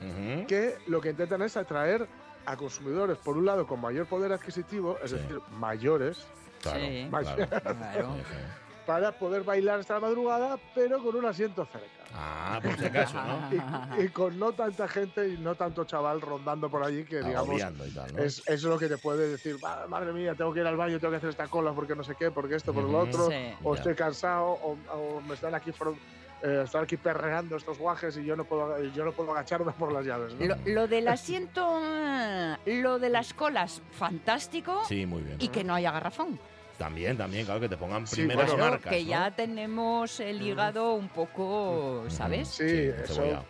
Ujú. 0.00 0.46
que 0.46 0.76
lo 0.86 1.00
que 1.00 1.10
intentan 1.10 1.42
es 1.42 1.56
atraer 1.56 2.08
a 2.46 2.56
consumidores, 2.56 3.18
por 3.18 3.36
un 3.36 3.44
lado, 3.44 3.66
con 3.66 3.78
mayor 3.82 4.06
poder 4.06 4.32
adquisitivo, 4.32 4.96
es 5.02 5.10
Sí. 5.10 5.16
decir, 5.18 5.40
mayores, 5.58 6.26
Claro, 6.62 6.80
Sí. 6.80 7.06
claro. 7.08 7.48
Claro. 7.62 8.16
Para 8.88 9.12
poder 9.12 9.42
bailar 9.42 9.80
hasta 9.80 9.92
la 9.92 10.00
madrugada, 10.00 10.58
pero 10.74 11.02
con 11.02 11.14
un 11.14 11.26
asiento 11.26 11.66
cerca. 11.66 11.86
Ah, 12.14 12.58
por 12.62 12.74
si 12.78 12.86
acaso, 12.86 13.18
¿no? 13.22 13.50
y, 14.00 14.04
y 14.04 14.08
con 14.08 14.38
no 14.38 14.52
tanta 14.52 14.88
gente 14.88 15.28
y 15.28 15.36
no 15.36 15.56
tanto 15.56 15.84
chaval 15.84 16.22
rondando 16.22 16.70
por 16.70 16.82
allí 16.82 17.04
que 17.04 17.16
digamos 17.18 17.48
Agobiando 17.50 17.86
y 17.86 17.90
tal, 17.90 18.16
¿no? 18.16 18.22
es, 18.22 18.42
es 18.46 18.62
lo 18.62 18.78
que 18.78 18.88
te 18.88 18.96
puede 18.96 19.28
decir 19.28 19.58
"Va, 19.62 19.86
madre 19.88 20.14
mía 20.14 20.34
tengo 20.34 20.54
que 20.54 20.60
ir 20.60 20.66
al 20.66 20.78
baño 20.78 20.98
tengo 20.98 21.10
que 21.10 21.18
hacer 21.18 21.28
esta 21.28 21.48
cola 21.48 21.72
porque 21.74 21.94
no 21.94 22.02
sé 22.02 22.14
qué 22.18 22.30
porque 22.30 22.54
esto 22.54 22.72
por 22.72 22.84
lo 22.84 23.00
otro 23.00 23.28
Sí. 23.28 23.34
o 23.62 23.74
Ya. 23.74 23.78
estoy 23.80 23.94
cansado 23.94 24.46
o, 24.52 24.78
o 24.94 25.20
me 25.20 25.34
están 25.34 25.54
aquí 25.54 25.68
eh, 26.42 26.62
están 26.64 26.84
aquí 26.84 26.96
perreando 26.96 27.56
estos 27.58 27.76
guajes 27.78 28.16
y 28.16 28.24
yo 28.24 28.36
no 28.36 28.44
puedo 28.46 28.82
yo 28.84 29.04
no 29.04 29.12
puedo 29.12 29.32
agacharme 29.32 29.72
por 29.72 29.92
las 29.92 30.06
llaves 30.06 30.32
¿no? 30.34 30.46
Lo, 30.46 30.56
lo 30.64 30.88
del 30.88 31.08
asiento, 31.08 31.62
ah, 31.62 32.58
lo 32.64 32.98
de 32.98 33.10
las 33.10 33.34
colas, 33.34 33.82
fantástico. 33.90 34.82
Sí, 34.86 35.04
muy 35.04 35.20
bien. 35.20 35.36
Y 35.40 35.48
que 35.48 35.62
no 35.62 35.74
haya 35.74 35.92
garrafón. 35.92 36.40
También, 36.78 37.16
también, 37.18 37.44
claro, 37.44 37.60
que 37.60 37.68
te 37.68 37.76
pongan 37.76 38.06
Sí, 38.06 38.16
primeras 38.16 38.50
bueno, 38.52 38.70
marcas. 38.70 38.92
que 38.92 39.02
¿no? 39.02 39.08
ya 39.10 39.30
tenemos 39.32 40.20
el 40.20 40.40
hígado 40.40 40.94
un 40.94 41.08
poco, 41.08 42.04
¿sabes? 42.08 42.48
Sí, 42.48 42.64
eso- 42.64 43.14
cebollado. 43.14 43.44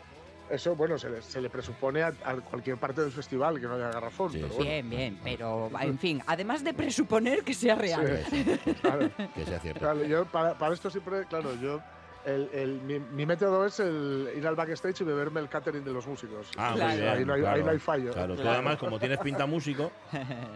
eso 0.48 0.74
bueno 0.74 0.98
se 0.98 1.10
le, 1.10 1.20
se 1.20 1.40
le 1.42 1.50
presupone 1.50 2.02
a, 2.02 2.06
a 2.24 2.36
cualquier 2.36 2.78
parte 2.78 3.02
del 3.02 3.12
festival 3.12 3.60
que 3.60 3.66
no 3.66 3.74
haya 3.74 3.90
garrafón 3.90 4.32
Sí, 4.32 4.38
pero 4.38 4.48
sí. 4.48 4.54
bueno, 4.56 4.70
Bien, 4.70 4.88
bien, 4.90 5.18
pero 5.22 5.70
en 5.78 5.98
fin, 5.98 6.22
además 6.26 6.64
de 6.64 6.72
presuponer 6.72 7.44
que 7.44 7.52
sea 7.52 7.74
real. 7.74 8.24
Sí. 8.30 8.44
claro. 8.80 9.10
Que 9.34 9.44
sea 9.44 9.60
cierto. 9.60 9.80
Claro, 9.80 10.02
yo 10.04 10.24
para, 10.24 10.56
para 10.56 10.72
esto 10.72 10.88
siempre, 10.88 11.26
claro, 11.26 11.54
yo 11.60 11.82
el, 12.24 12.50
el- 12.52 12.80
mi, 12.82 12.98
mi 12.98 13.24
método 13.26 13.64
es 13.66 13.80
el 13.80 14.30
ir 14.36 14.46
al 14.46 14.54
backstage 14.54 15.00
y 15.00 15.04
beberme 15.04 15.40
el 15.40 15.48
catering 15.48 15.84
de 15.84 15.92
los 15.92 16.06
músicos. 16.06 16.50
Ah, 16.56 16.72
Claro. 16.74 16.90
muy 16.92 16.96
bien. 17.00 17.08
ahí, 17.08 17.24
no 17.24 17.32
hay, 17.34 17.44
ahí 17.44 17.62
no 17.64 17.70
hay 17.70 17.78
fallo. 17.78 18.12
Claro, 18.12 18.34
tú 18.36 18.48
además, 18.48 18.76
como 18.76 18.98
tienes 18.98 19.18
pinta 19.18 19.46
músico, 19.46 19.90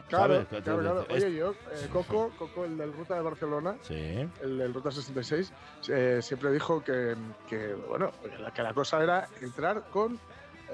Claro, 0.09 0.45
¿sabes? 0.51 0.63
claro, 0.63 1.07
Oye, 1.09 1.33
yo, 1.35 1.53
eh, 1.53 1.89
Coco, 1.93 2.31
Coco, 2.39 2.65
el 2.65 2.77
del 2.77 2.93
Ruta 2.93 3.15
de 3.15 3.23
Barcelona, 3.23 3.77
Sí. 3.83 4.29
el 4.43 4.59
del 4.59 4.75
Ruta 4.75 4.91
66, 4.91 5.53
eh, 5.89 6.19
siempre 6.23 6.51
dijo 6.53 6.83
que, 6.83 7.15
que, 7.49 7.75
bueno, 7.89 8.11
que 8.55 8.63
la, 8.63 8.75
cosa 8.75 9.03
era 9.03 9.29
entrar 9.41 9.85
con 9.91 10.19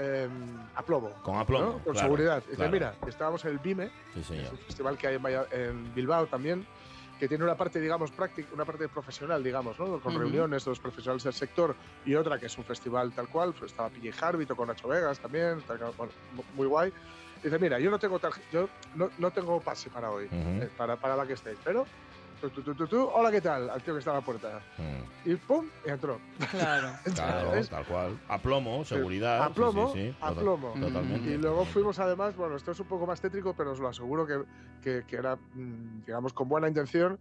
eh. 0.00 0.28
Con 1.22 1.36
aplomo, 1.36 1.66
¿no? 1.66 1.72
Con 1.78 1.92
claro, 1.92 1.98
seguridad. 1.98 2.42
Dice, 2.44 2.56
claro. 2.56 2.70
mira, 2.72 2.94
estábamos 3.06 3.44
en 3.44 3.50
el 3.52 3.58
BIME, 3.58 3.90
Sí, 4.22 4.34
es 4.38 4.50
un 4.52 4.58
festival 4.58 4.96
que 4.96 5.08
hay 5.08 5.18
en 5.50 5.92
Bilbao 5.94 6.26
también, 6.26 6.64
que 7.18 7.28
tiene 7.28 7.44
una 7.44 7.56
parte, 7.56 7.80
digamos, 7.80 8.12
práctica, 8.12 8.54
una 8.54 8.64
parte 8.64 8.88
profesional, 8.88 9.42
digamos, 9.42 9.78
¿no? 9.78 10.00
Con 10.00 10.12
Ujú. 10.12 10.20
reuniones 10.22 10.64
de 10.64 10.70
los 10.70 10.80
profesionales 10.80 11.24
del 11.24 11.32
sector 11.32 11.76
y 12.04 12.14
otra 12.14 12.38
que 12.38 12.46
es 12.46 12.56
un 12.56 12.64
festival 12.64 13.12
tal 13.12 13.28
cual, 13.28 13.52
pues 13.58 13.72
estaba 13.72 13.90
PJ 13.90 14.10
Harvey, 14.24 14.46
tocó 14.46 14.64
Nacho 14.64 14.88
Vegas 14.88 15.20
también, 15.20 15.64
tal- 15.64 15.92
bueno, 15.96 16.12
mu- 16.30 16.44
muy 16.48 16.66
guay. 16.66 16.92
Dice, 17.42 17.58
mira, 17.58 17.78
yo 17.80 17.90
no 17.90 17.98
tengo 17.98 18.20
yo 18.48 18.70
no, 18.92 19.10
no 19.16 19.30
tengo 19.32 19.62
pase 19.62 19.90
para 19.90 20.10
hoy, 20.12 20.26
Ujú. 20.26 20.62
eh, 20.62 20.70
para, 20.76 20.96
para 20.98 21.16
backstage, 21.16 21.60
pero 21.62 21.84
tú, 21.84 21.90
tú, 21.90 22.07
tú, 22.40 22.50
tú, 22.74 22.86
tú, 22.86 23.08
hola, 23.12 23.30
¿qué 23.30 23.40
tal? 23.40 23.68
Al 23.70 23.82
tío 23.82 23.94
que 23.94 23.98
está 23.98 24.12
a 24.12 24.14
la 24.14 24.20
puerta. 24.20 24.60
Mm. 24.78 25.28
Y 25.30 25.36
pum, 25.36 25.68
y 25.86 25.90
entró. 25.90 26.20
Claro. 26.50 26.88
Claro, 27.14 27.52
tal 27.68 27.84
cual. 27.86 28.18
Aplomo, 28.28 28.84
seguridad. 28.84 29.42
A 29.42 29.48
sí, 29.48 29.52
plomo, 29.54 29.92
sí, 29.92 30.08
sí, 30.10 30.16
a 30.20 30.28
total- 30.28 30.44
plomo. 30.44 30.74
Totalmente. 30.80 31.30
Y 31.30 31.36
luego 31.38 31.64
fuimos 31.64 31.98
además, 31.98 32.36
bueno, 32.36 32.56
esto 32.56 32.70
es 32.72 32.80
un 32.80 32.86
poco 32.86 33.06
más 33.06 33.20
tétrico, 33.20 33.54
pero 33.54 33.72
os 33.72 33.80
lo 33.80 33.88
aseguro 33.88 34.26
que, 34.26 34.42
que, 34.82 35.04
que 35.06 35.16
era, 35.16 35.36
mm, 35.36 36.04
digamos, 36.06 36.32
con 36.32 36.48
buena 36.48 36.68
intención. 36.68 37.18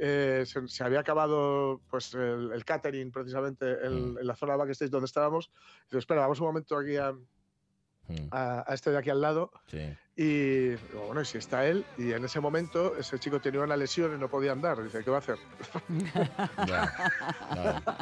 Eh, 0.00 0.44
se, 0.46 0.68
se 0.68 0.84
había 0.84 1.00
acabado 1.00 1.80
pues 1.90 2.14
el, 2.14 2.52
el 2.52 2.64
catering 2.64 3.10
precisamente 3.10 3.84
en, 3.84 4.12
Mm. 4.14 4.18
en 4.18 4.26
la 4.26 4.36
zona 4.36 4.52
de 4.52 4.58
backstage 4.58 4.90
donde 4.90 5.06
estábamos. 5.06 5.50
Digo, 5.90 5.98
espera, 5.98 6.20
vamos 6.22 6.38
un 6.40 6.46
momento 6.46 6.76
aquí 6.76 6.96
a, 6.96 7.12
Mm, 8.10 8.28
a- 8.30 8.64
a 8.66 8.72
este 8.74 8.90
de 8.90 8.96
aquí 8.96 9.10
al 9.10 9.20
lado. 9.20 9.50
Sí. 9.66 9.80
Y 10.20 10.74
bueno, 11.06 11.20
y 11.20 11.24
si 11.24 11.38
está 11.38 11.64
él, 11.64 11.84
y 11.96 12.10
en 12.10 12.24
ese 12.24 12.40
momento 12.40 12.96
ese 12.96 13.20
chico 13.20 13.40
tenía 13.40 13.60
una 13.60 13.76
lesión 13.76 14.16
y 14.16 14.18
no 14.18 14.28
podía 14.28 14.50
andar. 14.50 14.82
Dice, 14.82 15.04
¿qué 15.04 15.10
va 15.10 15.18
a 15.18 15.20
hacer? 15.20 15.38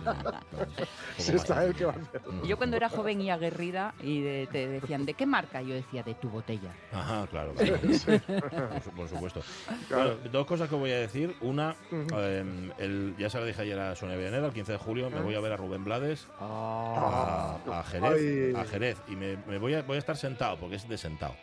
Si 1.18 1.32
está 1.34 1.64
él. 1.64 1.74
¿qué 1.74 1.84
va 1.84 1.92
a 1.92 1.96
hacer? 1.96 2.20
Yo 2.46 2.56
cuando 2.56 2.76
era 2.76 2.88
joven 2.88 3.20
y 3.20 3.30
aguerrida 3.30 3.94
y 4.02 4.20
de- 4.22 4.48
te 4.50 4.66
decían, 4.66 5.04
¿de 5.06 5.14
qué 5.14 5.26
marca? 5.26 5.60
Yo 5.62 5.74
decía, 5.74 6.02
de 6.02 6.14
tu 6.14 6.28
botella. 6.30 6.70
Ajá, 6.92 7.26
claro. 7.26 7.52
claro. 7.54 7.78
Sí. 7.92 8.18
Por, 8.18 8.82
su- 8.82 8.90
por 8.92 9.08
supuesto. 9.08 9.40
Claro. 9.88 10.14
Bueno, 10.16 10.30
dos 10.32 10.46
cosas 10.46 10.68
que 10.68 10.74
voy 10.74 10.90
a 10.92 10.98
decir. 10.98 11.36
Una, 11.40 11.74
eh, 11.90 12.70
el, 12.78 13.14
ya 13.18 13.30
se 13.30 13.38
lo 13.38 13.44
dije 13.44 13.62
ayer 13.62 13.78
a 13.78 13.94
Sonia 13.94 14.16
Villaneda, 14.16 14.46
el 14.46 14.52
15 14.52 14.72
de 14.72 14.78
julio 14.78 15.10
me 15.10 15.20
voy 15.20 15.34
a 15.34 15.40
ver 15.40 15.52
a 15.52 15.56
Rubén 15.56 15.84
Blades 15.84 16.26
Ah. 16.40 17.58
a, 17.66 17.80
a 17.80 17.84
Jerez, 17.84 18.54
a 18.56 18.64
Jerez 18.64 18.98
y 19.08 19.16
me, 19.16 19.36
me 19.46 19.58
voy, 19.58 19.74
a, 19.74 19.82
voy 19.82 19.96
a 19.96 19.98
estar 19.98 20.16
sentado 20.16 20.58
porque 20.58 20.76
es 20.76 20.88
de 20.88 20.98
sentado. 20.98 21.34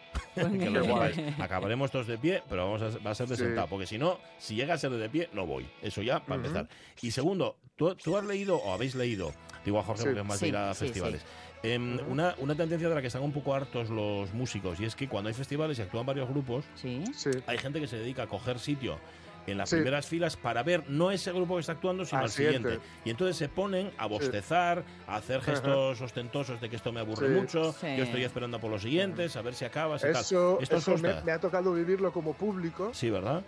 Que 0.65 0.71
Qué 0.71 0.79
lo 0.79 0.85
guay. 0.95 1.13
sepáis. 1.13 1.39
Acabaremos 1.39 1.91
todos 1.91 2.07
de 2.07 2.17
pie, 2.17 2.43
pero 2.49 2.65
vamos 2.71 2.81
a, 2.95 2.99
va 2.99 3.11
a 3.11 3.15
ser 3.15 3.27
de 3.27 3.35
Sí. 3.35 3.43
sentado 3.43 3.67
porque 3.67 3.85
si 3.87 3.97
no, 3.97 4.19
si 4.37 4.55
llega 4.55 4.73
a 4.73 4.77
ser 4.77 4.91
de 4.91 5.09
pie, 5.09 5.29
no 5.33 5.45
voy. 5.45 5.65
Eso 5.81 6.01
ya 6.01 6.19
para 6.25 6.39
Ujú. 6.39 6.47
empezar. 6.47 6.69
Y 7.01 7.11
segundo, 7.11 7.57
¿tú, 7.75 7.93
tú 7.95 8.17
has 8.17 8.25
leído 8.25 8.57
o 8.57 8.73
habéis 8.73 8.95
leído, 8.95 9.33
digo 9.65 9.79
a 9.79 9.83
Jorge 9.83 10.01
Sí. 10.03 10.07
porque 10.09 10.21
es 10.21 10.25
más 10.27 10.39
de 10.39 10.47
ir 10.47 10.55
a 10.57 10.73
sí, 10.73 10.85
festivales, 10.85 11.25
em, 11.63 11.99
una, 12.09 12.35
una 12.39 12.55
tendencia 12.55 12.89
de 12.89 12.95
la 12.95 13.01
que 13.01 13.07
están 13.07 13.23
un 13.23 13.31
poco 13.31 13.53
hartos 13.55 13.89
los 13.89 14.33
músicos 14.33 14.79
y 14.79 14.85
es 14.85 14.95
que 14.95 15.07
cuando 15.07 15.29
hay 15.29 15.33
festivales 15.33 15.79
y 15.79 15.81
actúan 15.81 16.05
varios 16.05 16.27
grupos, 16.29 16.65
Sí. 16.75 17.03
Sí. 17.13 17.29
hay 17.47 17.57
gente 17.57 17.79
que 17.79 17.87
se 17.87 17.97
dedica 17.97 18.23
a 18.23 18.27
coger 18.27 18.59
sitio 18.59 18.99
en 19.47 19.57
las 19.57 19.69
Sí. 19.69 19.75
primeras 19.77 20.05
filas 20.07 20.37
para 20.37 20.63
ver 20.63 20.83
no 20.89 21.11
ese 21.11 21.31
grupo 21.31 21.55
que 21.55 21.61
está 21.61 21.73
actuando, 21.73 22.05
sino 22.05 22.21
Al 22.21 22.29
siguiente. 22.29 22.69
siguiente. 22.69 22.87
Y 23.05 23.09
entonces 23.09 23.35
se 23.37 23.49
ponen 23.49 23.91
a 23.97 24.05
bostezar, 24.05 24.83
a 25.07 25.15
hacer 25.17 25.41
gestos 25.41 26.01
ostentosos 26.01 26.61
de 26.61 26.69
que 26.69 26.75
esto 26.77 26.91
me 26.91 26.99
aburre 27.01 27.27
Sí. 27.27 27.33
mucho, 27.33 27.73
Sí. 27.73 27.87
yo 27.97 28.03
estoy 28.03 28.23
esperando 28.23 28.59
por 28.59 28.71
los 28.71 28.81
siguientes, 28.81 29.35
a 29.35 29.41
ver 29.41 29.53
si 29.55 29.65
acabas 29.65 30.03
y 30.03 30.07
Eso, 30.07 30.53
tal. 30.55 30.63
¿Esto 30.63 30.77
eso 30.77 30.97
me, 30.97 31.21
me 31.23 31.31
ha 31.31 31.39
tocado 31.39 31.73
vivirlo 31.73 32.11
como 32.13 32.33
público. 32.33 32.91
Sí, 32.93 33.09
¿verdad? 33.09 33.43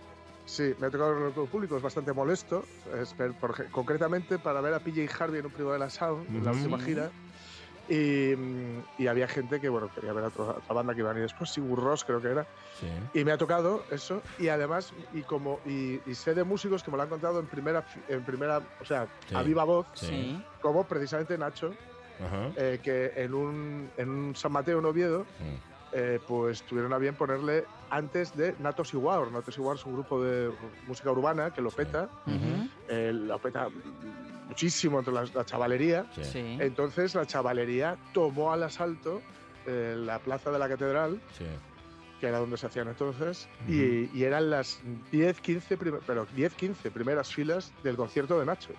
Sí, 0.46 0.74
me 0.80 0.88
ha 0.88 0.92
tocado 0.92 1.12
vivirlo 1.14 1.34
como 1.34 1.48
público, 1.48 1.78
es 1.78 1.82
bastante 1.84 2.14
molesto. 2.14 2.66
Es 3.02 3.16
concretamente 3.72 4.38
para 4.38 4.62
ver 4.62 4.74
a 4.74 4.80
PJ 4.80 5.08
Harvey 5.20 5.40
en 5.40 5.46
un 5.48 5.52
privado 5.52 5.74
de 5.74 5.80
la 5.80 5.90
Sound, 5.90 6.28
en 6.36 6.44
la 6.46 6.52
última 6.52 6.80
gira. 6.80 7.10
Y, 7.88 8.36
mm, 8.36 8.80
y 8.98 9.08
había 9.08 9.28
gente 9.28 9.60
que, 9.60 9.70
bueno, 9.70 9.90
quería 9.90 10.12
ver 10.14 10.24
a 10.26 10.28
otra, 10.30 10.44
otra 10.58 10.74
banda 10.76 10.94
que 10.94 11.02
iban 11.02 11.18
y 11.18 11.22
después, 11.22 11.52
Sigur 11.52 11.80
Ross 11.84 12.04
creo 12.04 12.22
que 12.22 12.30
era. 12.30 12.48
Sí. 12.74 12.88
Y 13.14 13.24
me 13.24 13.32
ha 13.32 13.38
tocado 13.38 13.86
eso. 13.90 14.24
Y 14.38 14.48
además, 14.48 14.94
y 15.12 15.24
como 15.24 15.62
y, 15.66 16.02
y 16.10 16.16
sé 16.16 16.34
de 16.34 16.44
músicos 16.44 16.82
que 16.84 16.92
me 16.92 16.98
lo 16.98 17.04
han 17.04 17.10
contado 17.10 17.40
en 17.40 17.48
primera, 17.48 17.84
en 18.08 18.24
primera 18.26 18.62
o 18.80 18.86
sea, 18.86 19.08
Sí. 19.28 19.36
a 19.36 19.44
viva 19.44 19.64
voz, 19.66 19.88
Sí. 19.94 20.44
Como 20.60 20.88
precisamente 20.88 21.38
Nacho, 21.38 21.76
Ajá. 22.20 22.52
eh, 22.56 22.80
que 22.82 23.12
en 23.16 23.34
un, 23.36 23.92
en 23.98 24.10
un 24.10 24.36
San 24.36 24.52
Mateo 24.52 24.80
en 24.80 24.86
Oviedo, 24.86 25.28
Mm. 25.40 25.56
eh, 25.92 26.20
pues 26.26 26.66
tuvieron 26.66 26.92
a 26.94 26.98
bien 26.98 27.16
ponerle 27.16 27.66
antes 27.90 28.36
de 28.36 28.56
Natos 28.58 28.94
War. 28.96 29.32
Natos 29.32 29.58
War 29.60 29.76
es 29.76 29.86
un 29.86 29.94
grupo 29.94 30.22
de 30.24 30.52
música 30.88 31.12
urbana 31.12 31.52
que 31.52 31.62
lo 31.62 31.70
peta, 31.72 32.10
eh, 32.88 33.12
lo 33.14 33.40
peta 33.40 33.70
muchísimo 34.48 35.00
entre 35.00 35.14
la, 35.14 35.26
la 35.34 35.46
chavalería. 35.46 36.06
Sí. 36.16 36.24
Sí. 36.24 36.58
Entonces 36.60 37.16
la 37.16 37.26
chavalería 37.26 37.98
tomó 38.14 38.52
al 38.54 38.64
asalto 38.64 39.22
eh, 39.68 39.96
la 39.98 40.20
plaza 40.20 40.52
de 40.52 40.60
la 40.60 40.68
catedral, 40.70 41.20
Sí. 41.38 41.46
que 42.20 42.28
era 42.28 42.38
donde 42.40 42.56
se 42.58 42.68
hacían 42.68 42.88
entonces, 42.88 43.50
y, 43.68 44.10
y 44.18 44.24
eran 44.24 44.50
las 44.50 44.80
10, 45.12 45.42
15, 45.42 45.76
prim- 45.78 46.00
pero 46.08 46.26
10, 46.36 46.54
15 46.54 46.92
primeras 46.92 47.34
filas 47.34 47.74
del 47.84 47.98
concierto 47.98 48.40
de 48.40 48.46
Nacho. 48.46 48.70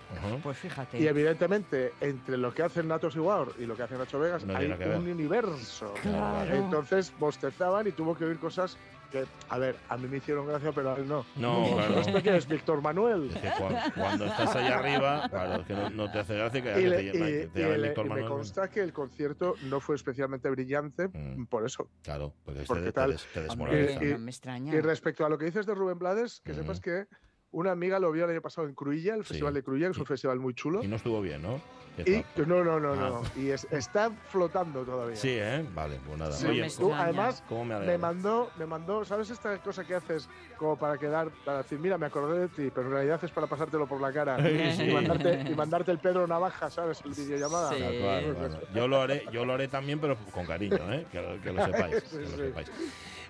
Pues 0.42 0.56
fíjate. 0.58 0.98
Y 0.98 1.06
evidentemente, 1.06 1.92
entre 2.00 2.36
lo 2.38 2.54
que 2.54 2.62
hacen 2.62 2.88
Natos 2.88 3.14
y 3.16 3.18
War 3.18 3.48
y 3.58 3.66
lo 3.66 3.76
que 3.76 3.82
hace 3.82 3.98
Nacho 3.98 4.18
Vegas, 4.20 4.44
No 4.44 4.56
hay 4.56 4.68
ver. 4.68 4.96
un 4.96 5.08
universo. 5.08 5.92
Claro. 6.02 6.54
Entonces 6.54 7.12
bostezaban 7.18 7.86
y 7.88 7.90
tuvo 7.92 8.16
que 8.16 8.24
oír 8.24 8.38
cosas 8.38 8.76
que, 9.06 9.24
a 9.48 9.58
ver, 9.58 9.76
a 9.88 9.96
mí 9.96 10.08
me 10.08 10.18
hicieron 10.18 10.46
gracia, 10.46 10.72
pero 10.72 10.92
a 10.92 10.96
él 10.96 11.06
no. 11.08 11.24
No, 11.36 11.74
claro. 11.74 12.00
¿Esto 12.00 12.22
qué 12.22 12.36
es, 12.36 12.46
Víctor 12.48 12.82
Manuel? 12.82 13.30
Es 13.30 13.36
que 13.40 13.48
cua- 13.50 13.92
cuando 13.94 14.26
estás 14.26 14.54
allá 14.56 14.78
arriba, 14.78 15.28
claro, 15.28 15.60
es 15.62 15.66
que 15.66 15.74
no, 15.74 15.90
no 15.90 16.10
te 16.12 16.18
hace 16.20 16.34
gracia 16.34 16.62
que, 16.62 16.70
Y, 16.70 16.74
que 16.84 16.88
le- 16.88 16.96
te, 16.96 17.02
y- 17.04 17.10
que 17.12 17.46
te 17.52 17.60
y 17.60 17.62
llame 17.62 17.78
le- 17.78 17.88
Víctor 17.88 18.06
y 18.06 18.08
me 18.08 18.14
Manuel. 18.16 18.32
consta 18.32 18.68
que 18.70 18.80
el 18.80 18.92
concierto 18.92 19.54
no 19.64 19.80
fue 19.80 19.94
especialmente 19.96 20.48
brillante 20.50 21.08
Mm. 21.08 21.46
por 21.46 21.64
eso. 21.64 21.88
Claro, 22.02 22.32
porque, 22.44 22.62
Porque 22.66 22.82
te, 22.82 22.86
te 22.88 22.92
tal- 22.92 23.16
te 23.16 23.40
Hombre, 23.40 23.76
desmoraliza. 23.76 24.04
y- 24.04 24.08
no 24.12 24.18
me 24.18 24.30
extraña. 24.30 24.74
Y 24.74 24.80
respecto 24.80 25.24
a 25.24 25.28
lo 25.28 25.38
que 25.38 25.46
dices 25.46 25.66
de 25.66 25.74
Rubén 25.74 25.98
Blades, 25.98 26.40
que 26.44 26.52
Ujú. 26.52 26.60
sepas 26.62 26.80
que 26.80 27.06
una 27.52 27.70
amiga 27.70 27.98
lo 27.98 28.10
vio 28.12 28.24
el 28.24 28.30
año 28.32 28.42
pasado 28.42 28.66
en 28.68 28.74
Cruilla, 28.74 29.14
el 29.14 29.22
Sí. 29.22 29.28
Festival 29.28 29.54
de 29.54 29.62
Cruilla, 29.62 29.86
que 29.86 29.92
es 29.92 29.96
un 29.98 30.02
Y- 30.02 30.06
festival 30.06 30.40
muy 30.40 30.52
chulo. 30.54 30.82
Y 30.82 30.88
no 30.88 30.96
estuvo 30.96 31.20
bien, 31.22 31.40
¿no? 31.42 31.60
Y 32.04 32.12
está- 32.14 32.42
no, 32.46 32.62
no, 32.64 32.78
no, 32.80 32.92
Ah. 32.92 33.22
no. 33.34 33.40
Y 33.42 33.50
es- 33.50 33.66
está 33.70 34.10
flotando 34.30 34.82
todavía. 34.84 35.16
Sí, 35.16 35.30
¿eh? 35.32 35.64
Vale, 35.74 35.98
pues 36.06 36.18
nada. 36.18 36.32
Sí, 36.32 36.44
No 36.44 36.50
Oye, 36.50 36.60
me 36.62 36.70
tú, 36.70 36.92
además, 36.92 37.42
¿cómo 37.48 37.64
me 37.64 37.96
mandó, 37.98 38.50
me 38.58 38.66
mandó, 38.66 39.04
¿sabes 39.04 39.30
esta 39.30 39.56
cosa 39.58 39.84
que 39.84 39.94
haces 39.94 40.28
como 40.58 40.76
para 40.76 40.98
quedar, 40.98 41.30
para 41.44 41.58
decir, 41.58 41.78
mira, 41.78 41.96
me 41.98 42.06
acordé 42.06 42.40
de 42.40 42.48
ti, 42.48 42.70
pero 42.74 42.88
en 42.88 42.92
realidad 42.92 43.20
es 43.22 43.30
para 43.30 43.46
pasártelo 43.46 43.86
por 43.86 44.00
la 44.00 44.12
cara 44.12 44.36
Sí. 44.76 44.82
y, 44.90 44.92
mandarte, 44.92 45.44
y 45.50 45.54
mandarte 45.54 45.90
el 45.92 45.98
Pedro 45.98 46.26
Navaja, 46.26 46.68
¿sabes? 46.70 47.00
El 47.04 47.12
videollamada. 47.12 47.70
Sí. 47.72 47.82
Cual, 48.00 48.32
bueno, 48.34 48.58
yo 48.74 48.88
lo 48.88 49.00
haré, 49.02 49.24
yo 49.32 49.44
lo 49.44 49.54
haré 49.54 49.68
también, 49.68 49.98
pero 50.00 50.16
con 50.32 50.44
cariño, 50.46 50.92
¿eh? 50.92 51.06
que, 51.10 51.20
lo- 51.22 51.40
que 51.40 51.52
lo 51.52 51.64
sepáis. 51.66 52.02
Sí, 52.10 52.16
que 52.18 52.22
lo 52.22 52.28
sí. 52.28 52.36
sepáis. 52.36 52.70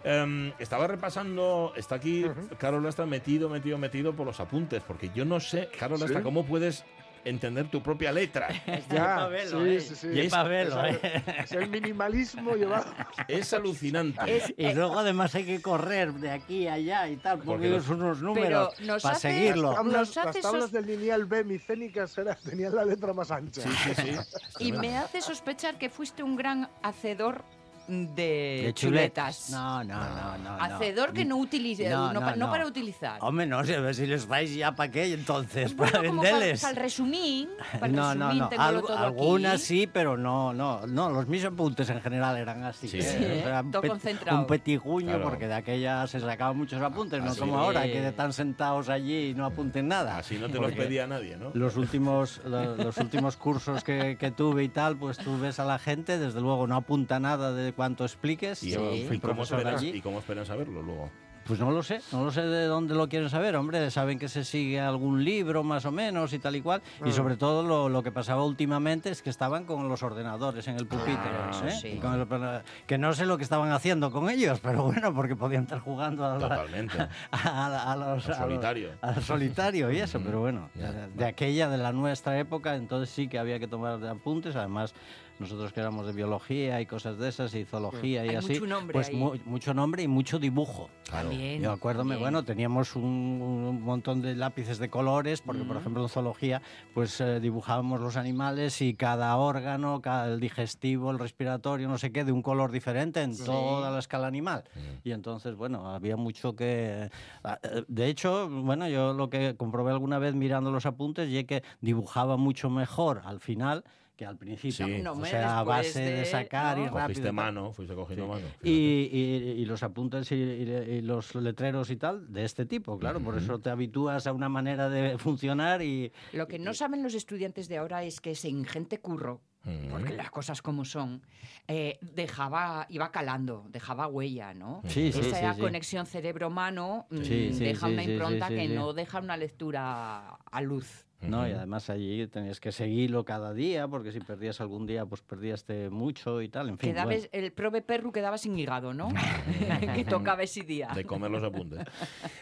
Em, 0.04 0.52
estaba 0.60 0.86
repasando, 0.86 1.72
está 1.74 1.96
aquí 1.96 2.24
Ujú. 2.24 2.48
Carlos 2.58 2.82
Lastra 2.82 3.06
metido, 3.06 3.48
metido, 3.48 3.76
metido 3.76 4.14
por 4.14 4.26
los 4.26 4.38
apuntes, 4.38 4.82
porque 4.86 5.10
yo 5.14 5.24
no 5.24 5.40
sé, 5.40 5.68
Carlos 5.78 5.98
Lastra, 6.00 6.20
Sí. 6.20 6.24
¿cómo 6.24 6.46
puedes 6.46 6.84
entender 7.28 7.68
tu 7.70 7.82
propia 7.82 8.12
letra? 8.12 8.48
Ya, 8.90 9.26
verlo, 9.26 9.64
sí, 9.64 9.70
eh. 9.70 9.80
sí, 9.80 9.94
sí. 9.94 10.08
Y 10.08 10.20
Es, 10.20 10.32
pa' 10.32 10.42
verlo, 10.44 10.84
es- 10.84 10.98
eh. 11.02 11.22
es 11.44 11.52
el 11.52 11.68
minimalismo 11.68 12.54
llevado. 12.54 12.86
Es 13.28 13.52
alucinante. 13.52 14.36
Es- 14.36 14.54
Y 14.58 14.72
luego 14.74 14.98
además 14.98 15.34
hay 15.34 15.44
que 15.44 15.60
correr 15.60 16.12
de 16.14 16.30
aquí 16.30 16.66
a 16.68 16.74
allá 16.74 17.08
y 17.08 17.16
tal, 17.16 17.38
Porque 17.38 17.68
porque 17.70 17.92
unos 17.94 18.20
números 18.22 18.80
nos 18.80 19.02
para 19.02 19.16
hace- 19.16 19.32
seguirlo. 19.32 19.68
Las 19.70 19.76
tablas, 19.76 19.94
Nos 19.94 20.16
hace 20.16 20.26
las 20.26 20.40
tablas 20.40 20.62
sos- 20.64 20.72
del 20.72 20.86
lineal 20.86 21.24
B 21.24 21.44
micénicas 21.44 22.16
era- 22.18 22.34
tenían 22.36 22.74
la 22.74 22.84
letra 22.84 23.12
más 23.12 23.30
ancha. 23.30 23.62
Sí, 23.62 23.70
sí, 23.84 23.94
sí. 24.02 24.16
Y 24.60 24.72
me 24.72 24.96
hace 24.96 25.20
sospechar 25.20 25.78
que 25.78 25.90
fuiste 25.90 26.22
un 26.22 26.36
gran 26.36 26.68
hacedor 26.82 27.44
de, 27.88 28.62
De 28.66 28.72
chuletas. 28.74 29.50
No, 29.50 29.84
no, 29.84 29.94
no, 29.98 30.38
no. 30.38 30.56
no. 30.56 30.62
Hacedor 30.62 31.12
que 31.12 31.24
no 31.24 31.36
utilice, 31.36 31.88
no, 31.88 32.12
No, 32.12 32.20
pa- 32.20 32.30
no, 32.32 32.36
no 32.36 32.46
no. 32.46 32.52
para 32.52 32.66
utilizar. 32.66 33.18
Hombre, 33.20 33.46
no 33.46 33.64
sé, 33.64 33.94
si 33.94 34.06
les 34.06 34.26
vais 34.26 34.54
ya 34.54 34.74
para 34.74 34.90
qué 34.90 35.12
entonces, 35.14 35.74
Bueno, 35.76 35.92
para 35.92 36.02
venderles. 36.02 36.60
Para 36.62 36.70
el 36.72 36.76
resumín, 36.76 37.48
para 37.72 37.86
el 37.86 37.92
No, 37.94 38.14
no, 38.14 38.32
no. 38.34 38.48
todo 38.48 38.98
algunas 38.98 39.54
aquí. 39.54 39.62
sí, 39.62 39.86
pero 39.86 40.16
no, 40.16 40.52
no, 40.52 40.86
no. 40.86 41.10
Los 41.10 41.26
mis 41.28 41.44
apuntes 41.44 41.88
en 41.90 42.00
general 42.00 42.36
eran 42.36 42.64
así. 42.64 42.88
Sí, 42.88 42.98
¿eh? 42.98 43.02
sí, 43.02 43.16
¿eh? 43.24 43.42
Era 43.44 43.60
un, 43.60 43.70
Todo 43.70 43.82
pet- 43.82 43.88
concentrado. 43.90 44.38
un 44.40 44.46
petiguño, 44.46 45.06
Claro. 45.08 45.24
porque 45.24 45.46
de 45.48 45.54
aquella 45.54 46.06
se 46.06 46.20
sacaban 46.20 46.56
muchos 46.56 46.80
apuntes, 46.82 47.22
no 47.22 47.34
como 47.36 47.54
es. 47.54 47.58
ahora, 47.60 47.82
que 47.84 48.06
están 48.06 48.32
sentados 48.32 48.88
allí 48.88 49.30
y 49.30 49.34
no 49.34 49.44
apunten 49.46 49.88
nada. 49.88 50.18
Así 50.18 50.38
no 50.38 50.48
te 50.48 50.58
los 50.58 50.72
pedía 50.72 51.06
nadie, 51.06 51.36
¿no? 51.36 51.50
Los 51.54 51.76
últimos, 51.76 52.40
lo- 52.44 52.76
los 52.76 52.96
últimos 52.98 53.36
cursos 53.36 53.84
que, 53.84 54.16
que 54.18 54.30
tuve 54.30 54.64
y 54.64 54.68
tal, 54.68 54.96
pues 54.96 55.18
tú 55.18 55.38
ves 55.38 55.60
a 55.60 55.64
la 55.64 55.78
gente, 55.78 56.18
desde 56.18 56.40
luego 56.40 56.66
no 56.66 56.76
apunta 56.76 57.18
nada 57.20 57.52
de 57.52 57.72
cuánto 57.76 58.04
expliques. 58.04 58.62
¿Y, 58.64 58.70
Yo 58.72 58.92
y 58.92 59.18
cómo 59.20 59.44
allí. 59.66 59.90
¿Y 59.90 60.00
cómo 60.00 60.18
esperan 60.18 60.46
saberlo 60.46 60.82
luego? 60.82 61.10
Pues 61.46 61.60
no 61.60 61.70
lo 61.70 61.80
sé, 61.84 62.00
no 62.10 62.24
lo 62.24 62.32
sé 62.32 62.42
de 62.42 62.64
dónde 62.64 62.96
lo 62.96 63.08
quieren 63.08 63.30
saber, 63.30 63.54
hombre, 63.54 63.88
saben 63.92 64.18
que 64.18 64.28
se 64.28 64.42
sigue 64.42 64.80
algún 64.80 65.22
libro 65.22 65.62
más 65.62 65.84
o 65.84 65.92
menos 65.92 66.32
y 66.32 66.40
tal 66.40 66.56
y 66.56 66.60
cual, 66.60 66.82
y 67.04 67.10
Mm. 67.10 67.12
sobre 67.12 67.36
todo 67.36 67.62
lo, 67.62 67.88
lo 67.88 68.02
que 68.02 68.10
pasaba 68.10 68.42
últimamente 68.44 69.10
es 69.10 69.22
que 69.22 69.30
estaban 69.30 69.64
con 69.64 69.88
los 69.88 70.02
ordenadores 70.02 70.66
en 70.66 70.74
el 70.74 70.88
pupitre, 70.88 71.30
eso 71.52 71.68
¿eh? 71.68 71.70
sí. 71.70 71.88
Y 71.90 71.96
con 71.98 72.14
el- 72.20 72.62
que 72.88 72.98
no 72.98 73.12
sé 73.12 73.26
lo 73.26 73.36
que 73.38 73.44
estaban 73.44 73.70
haciendo 73.70 74.10
con 74.10 74.28
ellos, 74.28 74.58
pero 74.60 74.82
bueno, 74.86 75.14
porque 75.14 75.36
podían 75.36 75.62
estar 75.62 75.78
jugando 75.78 76.24
a, 76.26 76.32
la- 76.36 76.48
Totalmente. 76.48 76.98
a- 77.30 77.92
a 77.92 77.94
los, 77.96 78.02
Al 78.02 78.02
a 78.02 78.14
los- 78.16 78.24
solitario. 78.36 78.90
al 79.00 79.22
solitario 79.22 79.92
y 79.92 79.98
eso, 80.00 80.18
Mm, 80.18 80.24
pero 80.24 80.40
bueno, 80.40 80.70
ya, 80.74 80.90
de, 80.90 81.06
de 81.10 81.24
aquella, 81.26 81.68
de 81.68 81.78
la 81.78 81.92
nuestra 81.92 82.36
época, 82.40 82.74
entonces 82.74 83.08
sí 83.08 83.28
que 83.28 83.38
había 83.38 83.60
que 83.60 83.68
tomar 83.68 84.00
de 84.00 84.10
apuntes, 84.10 84.56
además 84.56 84.94
nosotros 85.38 85.72
que 85.72 85.80
éramos 85.80 86.06
de 86.06 86.12
biología 86.12 86.80
y 86.80 86.86
cosas 86.86 87.18
de 87.18 87.28
esas, 87.28 87.54
y 87.54 87.64
zoología 87.64 88.24
y 88.24 88.30
Hay 88.30 88.36
así, 88.36 88.54
mucho 88.54 88.66
nombre 88.66 88.92
pues 88.94 89.08
ahí. 89.08 89.16
mu- 89.16 89.34
mucho 89.44 89.74
nombre 89.74 90.02
y 90.02 90.08
mucho 90.08 90.38
dibujo. 90.38 90.88
Claro. 91.08 91.28
También, 91.28 91.62
Yo 91.62 91.72
acuérdome, 91.72 92.10
también. 92.14 92.20
bueno, 92.20 92.44
teníamos 92.44 92.96
un, 92.96 93.04
un 93.04 93.82
montón 93.82 94.22
de 94.22 94.34
lápices 94.34 94.78
de 94.78 94.88
colores, 94.88 95.42
porque 95.42 95.62
por 95.64 95.76
Mm. 95.76 95.80
ejemplo 95.80 96.02
en 96.02 96.08
zoología, 96.08 96.62
pues 96.94 97.20
eh, 97.20 97.40
dibujábamos 97.40 98.00
los 98.00 98.16
animales 98.16 98.80
y 98.82 98.94
cada 98.94 99.36
órgano, 99.36 100.00
cada, 100.00 100.26
el 100.32 100.40
digestivo, 100.40 101.10
el 101.10 101.18
respiratorio, 101.18 101.88
no 101.88 101.98
sé 101.98 102.10
qué, 102.12 102.24
de 102.24 102.32
un 102.32 102.42
color 102.42 102.70
diferente 102.72 103.22
en 103.22 103.34
Sí. 103.34 103.44
toda 103.44 103.90
la 103.90 103.98
escala 103.98 104.26
animal. 104.26 104.64
Mm. 104.74 104.78
Y 105.08 105.12
entonces, 105.12 105.54
bueno, 105.56 105.90
había 105.90 106.16
mucho 106.16 106.56
que... 106.56 107.10
ah, 107.44 107.58
eh, 107.62 107.84
De 107.88 108.06
hecho, 108.06 108.48
bueno, 108.48 108.88
yo 108.88 109.12
lo 109.12 109.30
que 109.30 109.54
comprobé 109.56 109.92
alguna 109.92 110.18
vez 110.18 110.34
mirando 110.34 110.70
los 110.70 110.86
apuntes 110.86 111.28
y 111.28 111.38
es 111.38 111.44
que 111.44 111.62
dibujaba 111.80 112.36
mucho 112.36 112.70
mejor 112.70 113.22
al 113.24 113.40
final 113.40 113.84
que 114.16 114.24
al 114.24 114.36
principio. 114.38 114.86
Sí. 114.86 115.02
No, 115.02 115.12
o 115.12 115.24
sea, 115.26 115.58
a 115.58 115.62
base 115.62 116.00
de, 116.00 116.10
de- 116.16 116.24
sacar 116.24 116.78
y 116.78 116.86
rápido. 116.86 117.02
Cogiste 117.06 117.32
mano, 117.32 117.72
fuiste 117.72 117.94
cogiendo 117.94 118.24
Sí. 118.24 118.30
mano. 118.30 118.46
Y, 118.62 118.70
y- 118.70 119.52
y 119.60 119.64
los 119.66 119.82
apuntes 119.82 120.32
y, 120.32 120.34
y- 120.36 120.70
y 120.96 121.00
los 121.02 121.34
letreros 121.34 121.90
y 121.90 121.96
tal, 121.96 122.32
de 122.32 122.44
este 122.44 122.64
tipo, 122.64 122.98
claro, 122.98 123.20
por 123.20 123.36
eso 123.36 123.58
te 123.60 123.68
habitúas 123.70 124.26
a 124.26 124.32
una 124.32 124.48
manera 124.48 124.88
de 124.88 125.18
funcionar 125.18 125.82
y... 125.82 126.10
Lo 126.32 126.48
que 126.48 126.58
no 126.58 126.72
saben 126.72 127.02
los 127.02 127.14
estudiantes 127.14 127.68
de 127.68 127.76
ahora 127.76 128.02
es 128.04 128.20
que 128.20 128.30
ese 128.30 128.48
ingente 128.48 128.98
curro, 128.98 129.42
porque 129.90 130.14
las 130.14 130.30
cosas 130.30 130.62
como 130.62 130.84
son, 130.84 131.22
eh, 131.68 131.98
dejaba, 132.00 132.86
iba 132.88 133.10
calando, 133.10 133.66
dejaba 133.68 134.06
huella, 134.06 134.54
¿no? 134.54 134.80
Sí, 134.86 135.12
sí, 135.12 135.20
Esa 135.20 135.50
sí, 135.52 135.56
sí. 135.56 135.60
conexión 135.60 136.06
cerebro-mano 136.06 137.06
mm, 137.10 137.16
deja 137.18 137.86
sí, 137.88 137.92
una 137.92 138.02
sí, 138.02 138.06
sí, 138.06 138.12
impronta 138.12 138.48
sí, 138.48 138.54
que 138.54 138.68
sí. 138.68 138.72
no 138.74 138.92
deja 138.92 139.18
una 139.20 139.36
lectura 139.36 140.28
a 140.36 140.60
luz. 140.62 141.05
¿No? 141.20 141.48
Y 141.48 141.52
además 141.52 141.90
allí 141.90 142.26
tenías 142.26 142.60
que 142.60 142.72
seguirlo 142.72 143.24
cada 143.24 143.52
día, 143.52 143.88
porque 143.88 144.12
si 144.12 144.20
perdías 144.20 144.60
algún 144.60 144.86
día, 144.86 145.06
pues 145.06 145.22
perdías 145.22 145.64
mucho 145.90 146.42
y 146.42 146.48
tal, 146.48 146.68
en 146.68 146.78
fin. 146.78 146.90
Quedaba, 146.90 147.06
bueno. 147.06 147.26
El 147.32 147.52
prove 147.52 147.82
perru 147.82 148.12
quedaba 148.12 148.38
sin 148.38 148.58
hígado, 148.58 148.92
¿no? 148.94 149.08
que 149.94 150.04
tocaba 150.04 150.42
ese 150.42 150.62
día. 150.62 150.88
De 150.94 151.04
comer 151.04 151.30
los 151.30 151.42
apuntes. 151.42 151.80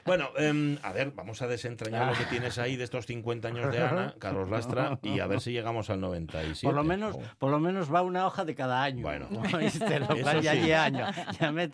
Bueno, 0.05 0.29
em, 0.37 0.79
a 0.83 0.93
ver, 0.93 1.13
vamos 1.13 1.41
a 1.43 1.47
desentrañar 1.47 2.07
lo 2.11 2.19
que 2.19 2.25
tienes 2.27 2.59
ahí 2.59 2.77
de 2.77 2.85
estos 2.85 3.07
50 3.07 3.49
años 3.49 3.73
de 3.73 3.79
Ana, 3.79 4.15
Carlos 4.19 4.51
Lastra, 4.51 4.99
y 5.03 5.21
a 5.21 5.27
ver 5.27 5.41
si 5.41 5.53
llegamos 5.53 5.91
al 5.91 6.01
97. 6.01 6.67
Por 6.67 6.75
lo, 6.75 6.85
menos, 6.85 7.17
por 7.39 7.51
lo 7.51 7.59
menos 7.59 7.93
va 7.93 8.03
una 8.03 8.27
hoja 8.27 8.45
de 8.45 8.55
cada 8.55 8.83
año. 8.83 9.03
Bueno. 9.03 9.29
ya 10.43 10.53
sí. 10.53 10.73
año. 10.73 11.07
Ya 11.41 11.53
me, 11.53 11.71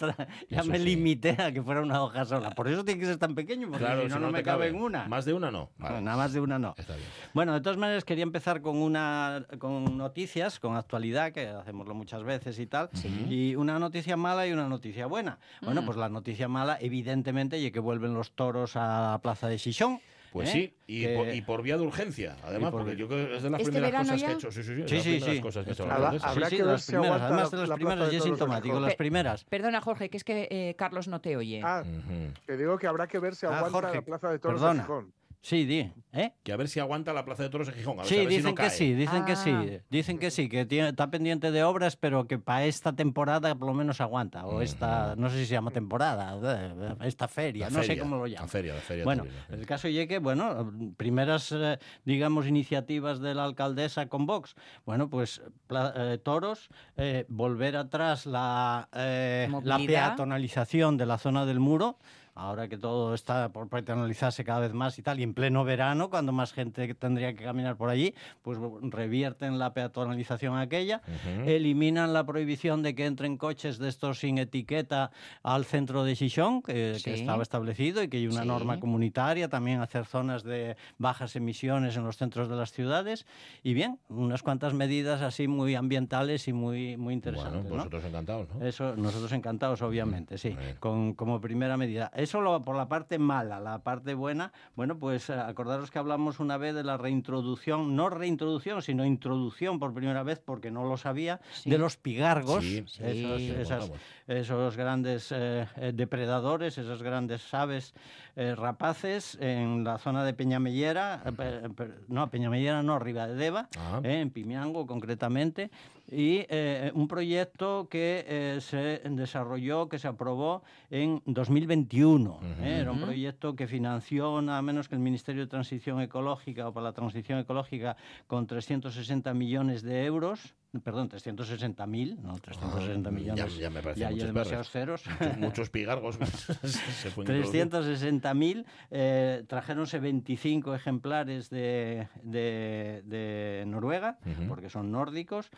ya 0.48 0.62
me 0.62 0.78
sí. 0.78 0.84
limité 0.84 1.36
a 1.40 1.52
que 1.52 1.62
fuera 1.62 1.80
una 1.80 2.02
hoja 2.02 2.24
sola. 2.24 2.50
Por 2.50 2.68
eso 2.68 2.84
tiene 2.84 3.00
que 3.00 3.06
ser 3.06 3.16
tan 3.16 3.34
pequeño, 3.34 3.68
porque 3.68 3.84
Claro, 3.84 4.02
si 4.02 4.08
no, 4.08 4.16
no, 4.16 4.26
no 4.26 4.32
me 4.32 4.42
cabe 4.42 4.68
en 4.68 4.76
una. 4.76 5.06
Más 5.08 5.24
de 5.24 5.32
una 5.32 5.50
no. 5.50 5.70
Vale. 5.78 6.00
Nada 6.00 6.16
más 6.16 6.32
de 6.32 6.40
una 6.40 6.58
no. 6.58 6.74
Está 6.76 6.89
bien. 6.96 7.08
Bueno, 7.34 7.52
de 7.54 7.60
todas 7.60 7.76
maneras 7.78 8.04
quería 8.04 8.22
empezar 8.24 8.60
con 8.62 8.76
una 8.78 9.44
con 9.58 9.96
noticias, 9.96 10.58
con 10.60 10.76
actualidad, 10.76 11.32
que 11.32 11.46
hacemoslo 11.48 11.94
muchas 11.94 12.22
veces 12.22 12.58
y 12.58 12.66
tal, 12.66 12.90
y 13.28 13.54
una 13.54 13.78
noticia 13.78 14.16
mala 14.16 14.46
y 14.46 14.52
una 14.52 14.68
noticia 14.68 15.06
buena. 15.06 15.38
Bueno, 15.62 15.82
Mm. 15.82 15.86
pues 15.86 15.96
la 15.96 16.08
noticia 16.08 16.48
mala, 16.48 16.78
evidentemente, 16.80 17.58
y 17.58 17.70
que 17.70 17.80
vuelven 17.80 18.14
los 18.14 18.32
toros 18.32 18.76
a 18.76 19.12
la 19.12 19.18
plaza 19.22 19.48
de 19.48 19.56
Chichón. 19.58 20.00
Pues 20.32 20.48
¿eh? 20.50 20.52
sí, 20.52 20.74
y, 20.86 21.02
Que- 21.02 21.16
por, 21.16 21.34
y 21.34 21.40
por 21.42 21.60
vía 21.62 21.76
de 21.76 21.82
urgencia, 21.82 22.36
además, 22.44 22.70
por- 22.70 22.82
porque 22.82 22.96
yo 22.96 23.08
creo 23.08 23.26
que 23.30 23.36
es 23.36 23.42
de 23.42 23.50
las 23.50 23.60
¿Este 23.62 23.72
primeras 23.72 23.90
verano 23.90 24.12
cosas 24.12 24.20
ya? 24.20 24.26
que 24.28 24.32
he 24.32 24.36
hecho. 24.36 24.52
Sí, 24.52 24.62
sí, 24.62 24.74
sí, 24.76 24.82
Sí, 24.86 25.00
sí, 25.00 25.20
sí. 25.20 25.40
cosas 25.40 25.64
que 25.66 25.72
hablan 25.82 25.88
de 26.12 26.18
habrá- 26.22 26.48
sí, 26.50 26.56
que 26.56 26.62
ver 26.62 26.78
si 26.78 26.92
primeras, 26.92 27.20
además 27.22 27.50
de 27.50 27.56
la 27.56 27.60
las 27.62 27.68
plaza 27.68 27.74
primeras, 27.76 28.08
de 28.10 28.14
y 28.14 28.16
es 28.18 28.22
sintomático, 28.22 28.78
las 28.80 28.94
primeras. 28.94 29.44
Perdona, 29.46 29.80
Jorge, 29.80 30.08
que 30.08 30.16
es 30.16 30.22
que 30.22 30.46
eh, 30.48 30.76
Carlos 30.78 31.08
no 31.08 31.20
te 31.20 31.36
oye. 31.36 31.60
Ah, 31.64 31.82
Ujú. 31.84 32.32
que 32.46 32.56
digo 32.56 32.78
que 32.78 32.86
habrá 32.86 33.08
que 33.08 33.18
ver 33.18 33.34
si 33.34 33.46
Ah, 33.46 33.56
aguanta 33.58 33.70
Jorge, 33.72 33.96
la 33.96 34.02
plaza 34.02 34.30
de 34.30 34.38
toros 34.38 34.60
perdona. 34.60 34.74
de 34.82 34.86
Gijón. 34.86 35.12
Sí, 35.42 35.64
di. 35.64 35.90
¿Eh? 36.12 36.32
Que 36.42 36.52
a 36.52 36.56
ver 36.56 36.68
si 36.68 36.80
aguanta 36.80 37.12
la 37.14 37.24
Plaza 37.24 37.44
de 37.44 37.48
Toros 37.50 37.68
en 37.68 37.74
Gijón. 37.74 37.94
A 37.98 38.02
ver, 38.02 38.06
Sí, 38.08 38.16
a 38.16 38.18
ver 38.18 38.28
si 38.30 38.36
dicen 38.36 38.50
no 38.50 38.54
que 38.56 38.62
cae. 38.62 38.70
sí, 38.70 38.94
dicen 38.94 39.24
que 39.24 39.36
sí, 39.36 39.54
dicen 39.88 40.18
que 40.18 40.30
sí, 40.30 40.48
que 40.50 40.66
tiene, 40.66 40.88
está 40.90 41.10
pendiente 41.10 41.50
de 41.50 41.62
obras, 41.64 41.96
pero 41.96 42.26
que 42.26 42.38
para 42.38 42.64
esta 42.66 42.92
temporada 42.94 43.54
por 43.54 43.68
lo 43.68 43.72
menos 43.74 44.00
aguanta, 44.02 44.44
o 44.44 44.60
esta, 44.60 45.14
no 45.16 45.30
sé 45.30 45.38
si 45.38 45.46
se 45.46 45.52
llama 45.54 45.70
temporada, 45.70 46.36
eh, 46.42 46.94
esta 47.04 47.26
feria, 47.26 47.70
La 47.70 47.78
no 47.78 47.82
sé 47.84 47.96
cómo 47.96 48.16
lo 48.16 48.26
La 48.26 48.32
llaman. 48.34 48.48
feria, 48.50 48.74
la 48.74 48.80
feria. 48.80 49.04
Bueno, 49.04 49.24
el 49.48 49.64
caso 49.66 49.88
es 49.88 50.06
que, 50.08 50.18
bueno, 50.18 50.72
primeras, 50.98 51.52
eh, 51.52 51.78
digamos, 52.04 52.46
iniciativas 52.46 53.20
de 53.20 53.34
la 53.34 53.44
alcaldesa 53.44 54.08
con 54.08 54.26
Vox. 54.26 54.56
Bueno, 54.84 55.08
pues 55.08 55.40
pla- 55.68 55.94
eh, 55.96 56.18
toros, 56.18 56.68
eh, 56.96 57.24
volver 57.28 57.76
atrás 57.76 58.26
la, 58.26 58.88
eh, 58.92 59.48
la 59.62 59.78
peatonalización 59.78 60.96
de 60.98 61.06
la 61.06 61.16
zona 61.18 61.46
del 61.46 61.60
muro. 61.60 61.98
Ahora 62.40 62.68
que 62.68 62.78
todo 62.78 63.12
está 63.12 63.50
por 63.50 63.68
peatonalizarse 63.68 64.44
cada 64.44 64.60
vez 64.60 64.72
más 64.72 64.98
y 64.98 65.02
tal, 65.02 65.20
y 65.20 65.24
en 65.24 65.34
pleno 65.34 65.62
verano, 65.62 66.08
cuando 66.08 66.32
más 66.32 66.54
gente 66.54 66.94
tendría 66.94 67.34
que 67.34 67.44
caminar 67.44 67.76
por 67.76 67.90
allí, 67.90 68.14
pues 68.40 68.58
revierten 68.80 69.58
la 69.58 69.74
peatonalización 69.74 70.56
aquella, 70.56 71.02
eliminan 71.44 72.14
la 72.14 72.24
prohibición 72.24 72.82
de 72.82 72.94
que 72.94 73.04
entren 73.04 73.36
coches 73.36 73.76
de 73.76 73.90
estos 73.90 74.20
sin 74.20 74.38
etiqueta 74.38 75.10
al 75.42 75.66
centro 75.66 76.02
de 76.02 76.16
Xixón, 76.16 76.62
que, 76.62 76.92
estaba 76.92 77.42
establecido 77.42 78.02
y 78.02 78.08
que 78.08 78.16
hay 78.16 78.26
una 78.26 78.40
Sí. 78.40 78.48
norma 78.48 78.80
comunitaria, 78.80 79.50
también 79.50 79.82
hacer 79.82 80.06
zonas 80.06 80.42
de 80.42 80.76
bajas 80.96 81.36
emisiones 81.36 81.98
en 81.98 82.04
los 82.04 82.16
centros 82.16 82.48
de 82.48 82.56
las 82.56 82.72
ciudades, 82.72 83.26
y 83.62 83.74
bien, 83.74 83.98
unas 84.08 84.42
cuantas 84.42 84.72
medidas 84.72 85.20
así 85.20 85.46
muy 85.46 85.74
ambientales 85.74 86.48
y 86.48 86.54
muy, 86.54 86.96
muy 86.96 87.12
interesantes. 87.12 87.68
Bueno, 87.68 87.84
encantados, 87.84 88.48
¿no? 88.48 88.64
Eso, 88.64 88.96
nosotros 88.96 89.30
encantados, 89.32 89.82
obviamente, 89.82 90.38
sí, 90.38 90.50
Bueno. 90.50 90.80
con, 90.80 91.12
como 91.14 91.38
primera 91.38 91.76
medida. 91.76 92.10
Eso 92.30 92.40
lo, 92.40 92.62
por 92.62 92.76
la 92.76 92.86
parte 92.88 93.18
mala, 93.18 93.58
la 93.58 93.80
parte 93.80 94.14
buena, 94.14 94.52
bueno, 94.76 94.96
pues 94.96 95.28
eh, 95.30 95.32
acordaros 95.32 95.90
que 95.90 95.98
hablamos 95.98 96.38
una 96.38 96.58
vez 96.58 96.76
de 96.76 96.84
la 96.84 96.96
reintroducción, 96.96 97.96
no 97.96 98.08
reintroducción, 98.08 98.82
sino 98.82 99.04
introducción 99.04 99.80
por 99.80 99.92
primera 99.92 100.22
vez, 100.22 100.38
porque 100.38 100.70
no 100.70 100.84
lo 100.84 100.96
sabía, 100.96 101.40
Sí. 101.50 101.68
de 101.70 101.78
los 101.78 101.96
pigargos, 101.96 102.62
Sí, 102.62 102.84
esos, 103.00 103.40
esas-. 103.40 103.90
Esos 104.30 104.76
grandes 104.76 105.32
eh, 105.32 105.66
eh, 105.76 105.92
depredadores, 105.94 106.78
esas 106.78 107.02
grandes 107.02 107.52
aves 107.52 107.94
eh, 108.36 108.54
rapaces 108.54 109.36
en 109.40 109.82
la 109.82 109.98
zona 109.98 110.24
de 110.24 110.32
Peñamellera, 110.34 111.22
eh, 111.38 111.68
no, 112.08 112.30
Peñamellera 112.30 112.82
no, 112.82 112.94
arriba 112.94 113.26
de 113.26 113.34
Deva, 113.34 113.68
Ah. 113.76 114.00
eh, 114.04 114.20
en 114.20 114.30
Pimiango 114.30 114.86
concretamente, 114.86 115.70
y 116.12 116.44
eh, 116.48 116.90
un 116.94 117.06
proyecto 117.08 117.88
que 117.88 118.24
eh, 118.26 118.58
se 118.60 119.00
desarrolló, 119.10 119.88
que 119.88 119.98
se 119.98 120.08
aprobó 120.08 120.62
en 120.90 121.22
2021. 121.26 122.38
eh, 122.62 122.78
Era 122.80 122.92
un 122.92 123.00
proyecto 123.00 123.54
que 123.56 123.66
financió 123.66 124.40
nada 124.42 124.62
menos 124.62 124.88
que 124.88 124.94
el 124.94 125.00
Ministerio 125.00 125.42
de 125.42 125.48
Transición 125.48 126.00
Ecológica 126.00 126.68
o 126.68 126.72
para 126.72 126.84
la 126.84 126.92
Transición 126.92 127.38
Ecológica 127.40 127.96
con 128.26 128.46
360 128.46 129.34
millones 129.34 129.82
de 129.82 130.04
euros. 130.04 130.54
Perdón, 130.84 131.08
360 131.08 131.84
mil, 131.88 132.16
no 132.22 132.38
360 132.38 133.08
Ah, 133.08 133.12
millones. 133.12 133.54
ya- 133.56 133.60
ya 133.62 133.70
me 133.70 133.82
parecen 133.82 134.00
ya 134.02 134.08
hay 134.08 134.18
demasiados 134.18 134.70
ceros. 134.70 135.02
Muchos, 135.18 135.36
muchos 135.38 135.70
pigargos 135.70 136.16
se 137.02 137.10
pueden 137.10 137.42
introducir. 137.42 137.68
360.000, 137.68 138.64
eh, 138.92 139.42
trajéronse 139.48 139.98
25 139.98 140.72
ejemplares 140.74 141.50
de, 141.50 142.06
de- 142.22 143.02
de 143.04 143.64
Noruega, 143.66 144.18
Ujú. 144.24 144.46
porque 144.46 144.68
son 144.70 144.92
nórdicos, 144.92 145.50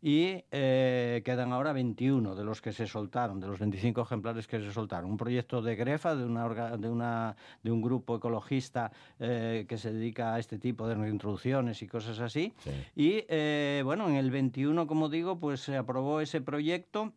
y 0.00 0.44
eh, 0.52 1.22
quedan 1.24 1.52
ahora 1.52 1.72
21 1.72 2.34
de 2.36 2.44
los 2.44 2.60
que 2.60 2.72
se 2.72 2.86
soltaron, 2.86 3.40
de 3.40 3.48
los 3.48 3.58
25 3.58 4.00
ejemplares 4.02 4.46
que 4.46 4.60
se 4.60 4.72
soltaron. 4.72 5.10
Un 5.10 5.16
proyecto 5.16 5.60
de 5.60 5.74
Grefa, 5.74 6.14
de, 6.14 6.24
una, 6.24 6.46
orga- 6.46 6.76
de, 6.76 6.88
una, 6.88 7.34
de 7.62 7.70
un 7.72 7.82
grupo 7.82 8.16
ecologista 8.16 8.92
eh, 9.18 9.66
que 9.68 9.76
se 9.76 9.92
dedica 9.92 10.34
a 10.34 10.38
este 10.38 10.58
tipo 10.58 10.86
de 10.86 10.94
reintroducciones 10.94 11.82
y 11.82 11.86
cosas 11.88 12.20
así. 12.20 12.52
Sí. 12.58 12.70
Y 12.94 13.24
eh, 13.28 13.82
bueno, 13.84 14.08
en 14.08 14.14
el 14.14 14.30
21, 14.30 14.86
como 14.86 15.08
digo, 15.08 15.38
pues 15.40 15.60
se 15.60 15.76
aprobó 15.76 16.20
ese 16.20 16.40
proyecto 16.40 17.12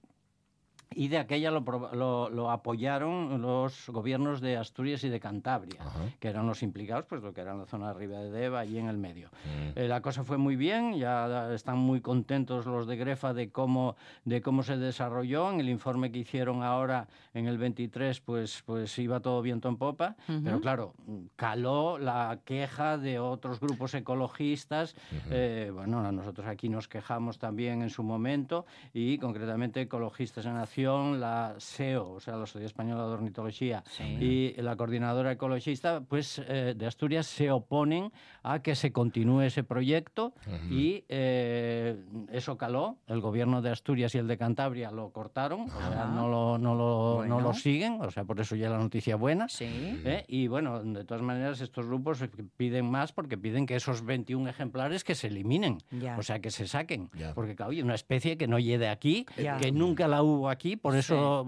y 0.93 1.07
de 1.07 1.17
aquella 1.19 1.51
lo, 1.51 1.61
lo- 1.93 2.29
lo 2.29 2.51
apoyaron 2.51 3.41
los 3.41 3.89
gobiernos 3.89 4.41
de 4.41 4.57
Asturias 4.57 5.03
y 5.03 5.09
de 5.09 5.19
Cantabria, 5.19 5.81
Ajá. 5.81 5.99
que 6.19 6.27
eran 6.27 6.47
los 6.47 6.63
implicados, 6.63 7.05
pues 7.07 7.21
lo 7.23 7.33
que 7.33 7.41
era 7.41 7.53
la 7.55 7.65
zona 7.65 7.85
de 7.85 7.91
arriba 7.91 8.19
de 8.19 8.31
Deva, 8.31 8.59
allí 8.59 8.77
en 8.77 8.87
el 8.87 8.97
medio. 8.97 9.29
Mm. 9.45 9.79
Eh, 9.79 9.87
la 9.87 10.01
cosa 10.01 10.23
fue 10.23 10.37
muy 10.37 10.55
bien, 10.55 10.97
ya 10.97 11.53
están 11.53 11.77
muy 11.77 12.01
contentos 12.01 12.65
los 12.65 12.87
de 12.87 12.97
Grefa 12.97 13.33
de 13.33 13.51
cómo, 13.51 13.95
de 14.25 14.41
cómo 14.41 14.63
se 14.63 14.77
desarrolló. 14.77 15.49
En 15.51 15.59
el 15.61 15.69
informe 15.69 16.11
que 16.11 16.19
hicieron 16.19 16.61
ahora, 16.63 17.07
en 17.33 17.47
el 17.47 17.57
23, 17.57 18.19
pues, 18.21 18.61
pues 18.65 18.97
iba 18.99 19.19
todo 19.21 19.41
viento 19.41 19.69
en 19.69 19.77
popa, 19.77 20.15
pero 20.43 20.59
claro, 20.59 20.93
caló 21.35 21.97
la 21.97 22.39
queja 22.43 22.97
de 22.97 23.19
otros 23.19 23.59
grupos 23.59 23.93
ecologistas. 23.93 24.95
Eh, 25.29 25.71
bueno, 25.73 26.11
nosotros 26.11 26.47
aquí 26.47 26.67
nos 26.69 26.87
quejamos 26.87 27.39
también 27.39 27.81
en 27.81 27.89
su 27.89 28.03
momento 28.03 28.65
y 28.93 29.17
concretamente 29.17 29.81
Ecologistas 29.81 30.45
en 30.45 30.55
La 30.85 31.55
SEO, 31.57 32.11
o 32.13 32.19
sea, 32.19 32.35
la 32.35 32.45
Sociedad 32.45 32.65
Española 32.65 33.05
de 33.05 33.11
Ornitología, 33.13 33.83
y 34.19 34.53
la 34.61 34.75
coordinadora 34.75 35.31
ecologista, 35.31 36.01
pues 36.01 36.41
eh, 36.47 36.73
de 36.75 36.85
Asturias 36.85 37.27
se 37.27 37.51
oponen 37.51 38.11
a 38.43 38.61
que 38.61 38.75
se 38.75 38.91
continúe 38.91 39.41
ese 39.41 39.63
proyecto 39.63 40.33
y 40.69 41.03
eh, 41.09 42.03
eso 42.31 42.57
caló. 42.57 42.97
El 43.07 43.21
gobierno 43.21 43.61
de 43.61 43.69
Asturias 43.69 44.15
y 44.15 44.17
el 44.17 44.27
de 44.27 44.37
Cantabria 44.37 44.91
lo 44.91 45.11
cortaron, 45.11 45.61
o 45.61 45.67
sea, 45.69 46.03
Ajá. 46.03 46.05
no 46.15 46.27
lo, 46.27 46.57
no, 46.57 46.75
lo, 46.75 47.25
no 47.25 47.39
lo 47.39 47.53
siguen, 47.53 47.99
o 48.01 48.09
sea, 48.11 48.23
por 48.23 48.39
eso 48.39 48.55
ya 48.55 48.69
la 48.69 48.77
noticia 48.77 49.15
buena. 49.15 49.47
Sí. 49.47 49.65
¿eh? 50.05 50.25
Y 50.27 50.47
bueno, 50.47 50.81
de 50.83 51.03
todas 51.05 51.21
maneras, 51.23 51.61
estos 51.61 51.85
grupos 51.85 52.23
piden 52.57 52.89
más 52.89 53.11
porque 53.13 53.37
piden 53.37 53.65
que 53.65 53.75
esos 53.75 54.03
21 54.05 54.49
ejemplares 54.49 55.03
que 55.03 55.15
se 55.15 55.27
eliminen, 55.27 55.77
Ya. 55.91 56.17
o 56.17 56.23
sea, 56.23 56.39
que 56.39 56.51
se 56.51 56.67
saquen. 56.67 57.09
Ya. 57.13 57.33
Porque, 57.33 57.55
claro, 57.55 57.71
una 57.83 57.95
especie 57.95 58.37
que 58.37 58.47
no 58.47 58.59
llegue 58.59 58.87
aquí, 58.89 59.25
Ya. 59.37 59.57
que 59.57 59.71
nunca 59.71 60.07
la 60.07 60.23
hubo 60.23 60.49
aquí, 60.49 60.70
por 60.75 60.95
eso 60.95 61.45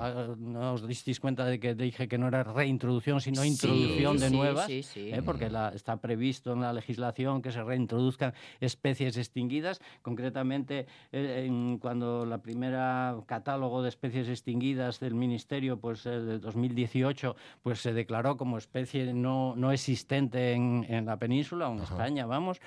eh, 0.00 0.34
no 0.38 0.72
os 0.74 0.86
disteis 0.86 1.20
cuenta 1.20 1.44
de 1.44 1.58
que 1.60 1.74
dije 1.74 2.08
que 2.08 2.18
no 2.18 2.28
era 2.28 2.42
reintroducción, 2.44 3.20
sino 3.20 3.42
Sí, 3.42 3.48
introducción 3.48 4.18
de 4.18 4.28
sí, 4.28 4.36
nuevas, 4.36 4.66
sí, 4.66 4.82
sí. 4.82 5.10
¿eh? 5.12 5.22
porque 5.24 5.50
la- 5.50 5.70
está 5.74 5.96
previsto 5.98 6.52
en 6.52 6.60
la 6.60 6.72
legislación 6.72 7.42
que 7.42 7.52
se 7.52 7.62
reintroduzcan 7.62 8.32
especies 8.60 9.16
extinguidas, 9.16 9.80
concretamente 10.02 10.86
eh, 11.12 11.44
en- 11.46 11.78
cuando 11.78 12.24
la 12.26 12.38
primera 12.42 13.16
catálogo 13.26 13.82
de 13.82 13.88
especies 13.88 14.28
extinguidas 14.28 15.00
del 15.00 15.14
Ministerio, 15.14 15.78
pues 15.78 16.04
eh, 16.06 16.10
de 16.20 16.38
2018, 16.38 17.36
pues 17.62 17.80
se 17.80 17.92
declaró 17.92 18.36
como 18.36 18.58
especie 18.58 19.12
no, 19.12 19.54
no 19.56 19.72
existente 19.72 20.52
en, 20.52 20.84
en 20.88 21.06
la 21.06 21.16
península, 21.18 21.68
o 21.68 21.72
en 21.74 21.80
España, 21.80 22.26
vamos, 22.26 22.60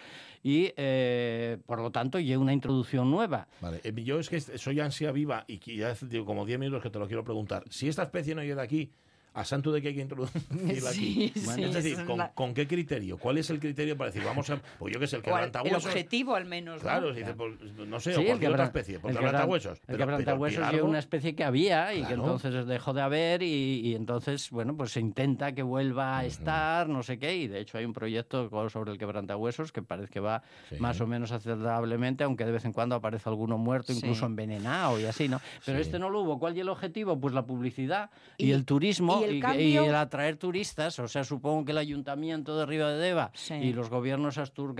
y 0.44 0.72
eh, 0.78 1.58
por 1.66 1.80
lo 1.80 1.92
tanto 1.92 2.20
lleva 2.20 2.42
una 2.42 2.54
introducción 2.54 3.12
nueva. 3.12 3.48
Vale, 3.62 3.82
eh, 3.84 3.94
yo 4.04 4.20
es 4.20 4.30
que 4.30 4.40
soy 4.42 4.80
ansia 4.80 5.12
viva 5.12 5.44
y 5.48 5.60
ya 5.78 5.90
hace 5.91 6.23
como 6.23 6.45
10 6.45 6.60
minutos 6.60 6.82
que 6.84 6.89
te 6.89 6.99
lo 6.99 7.08
quiero 7.08 7.23
preguntar. 7.23 7.63
Si 7.69 7.88
esta 7.88 8.04
especie 8.04 8.36
no 8.36 8.43
llega 8.43 8.62
aquí, 8.62 8.91
¿a 9.34 9.44
santo 9.46 9.72
de 9.72 9.82
que 9.82 9.89
hay 9.89 9.96
que 9.96 10.02
introducirla 10.02 10.89
aquí? 10.89 11.32
Sí, 11.36 11.39
sí, 11.39 11.63
es 11.63 11.74
decir, 11.74 11.94
es 11.94 12.00
¿con, 12.00 12.15
una- 12.15 12.30
con 12.32 12.54
qué 12.54 12.67
criterio? 12.67 13.17
¿Cuál 13.17 13.38
es 13.38 13.50
el 13.50 13.60
criterio 13.60 13.98
para 13.98 14.10
decir, 14.12 14.24
vamos 14.26 14.50
a. 14.50 14.60
Pues 14.80 14.94
yo 14.94 15.00
que 15.00 15.08
sé, 15.08 15.17
el 15.17 15.22
al- 15.22 15.26
el 15.28 15.34
quebrantahuesos. 15.52 15.86
objetivo 15.86 16.36
al 16.36 16.46
menos. 16.46 16.76
¿no? 16.78 16.82
Claro, 16.82 17.13
si 17.13 17.20
dice, 17.20 17.34
pues, 17.34 17.54
no 17.88 18.00
sé, 18.00 18.12
Sí, 18.13 18.17
o 18.17 18.22
el 18.22 18.28
cualquier 18.28 18.52
otra 18.52 18.65
especie, 18.65 19.00
pues 19.00 19.13
el 19.15 19.20
quebrantahuesos. 19.22 19.80
El 19.88 19.98
quebrantahuesos 19.98 20.74
es 20.74 20.82
una 20.82 21.00
especie 21.00 21.36
que 21.36 21.44
había 21.44 21.94
y 21.94 22.04
que 22.04 22.13
entonces 22.13 22.65
dejó 22.65 22.94
de 22.94 23.02
haber 23.02 23.41
y, 23.44 23.82
y 23.88 23.96
entonces, 23.96 24.50
bueno, 24.52 24.76
pues 24.76 24.91
se 24.91 25.00
intenta 25.00 25.54
que 25.54 25.63
vuelva 25.63 26.17
a 26.20 26.26
estar, 26.26 26.88
no 26.89 27.04
sé 27.04 27.17
qué, 27.20 27.36
y 27.36 27.48
de 27.48 27.60
hecho 27.60 27.78
hay 27.78 27.86
un 27.86 27.94
proyecto 27.94 28.50
sobre 28.70 28.91
el 28.91 28.98
quebrantahuesos 28.98 29.72
que 29.72 29.82
parece 29.82 30.10
que 30.12 30.20
va 30.20 30.44
Sí. 30.70 30.76
más 30.80 31.00
o 31.02 31.08
menos 31.08 31.32
aceptablemente, 31.32 32.24
aunque 32.24 32.46
de 32.46 32.52
vez 32.52 32.65
en 32.65 32.74
cuando 32.74 32.96
aparece 32.96 33.30
alguno 33.30 33.58
muerto, 33.58 33.94
Sí. 33.94 34.00
incluso 34.00 34.26
envenenado 34.26 35.00
y 35.00 35.06
así, 35.06 35.28
¿no? 35.28 35.39
Pero 35.65 35.78
Sí. 35.78 35.84
este 35.84 36.00
no 36.00 36.10
lo 36.10 36.22
hubo. 36.22 36.39
¿Cuál 36.39 36.54
es 36.54 36.60
el 36.60 36.70
objetivo? 36.70 37.20
Pues 37.20 37.34
la 37.34 37.46
publicidad 37.46 38.10
y, 38.38 38.48
Y- 38.48 38.52
el 38.52 38.65
turismo 38.65 39.20
y 39.20 39.20
el 39.23 39.36
y, 39.36 39.39
cambio- 39.39 39.84
y 39.86 39.88
el 39.88 39.95
atraer 39.95 40.38
turistas. 40.38 40.97
O 40.99 41.07
sea, 41.07 41.23
supongo 41.23 41.65
que 41.65 41.71
el 41.71 41.77
ayuntamiento 41.77 42.57
de 42.57 42.65
Río 42.65 42.88
de 42.88 42.97
Deva 42.97 43.31
Sí. 43.34 43.53
y 43.55 43.73
los 43.73 43.89
gobiernos 43.89 44.38
Astur, 44.38 44.75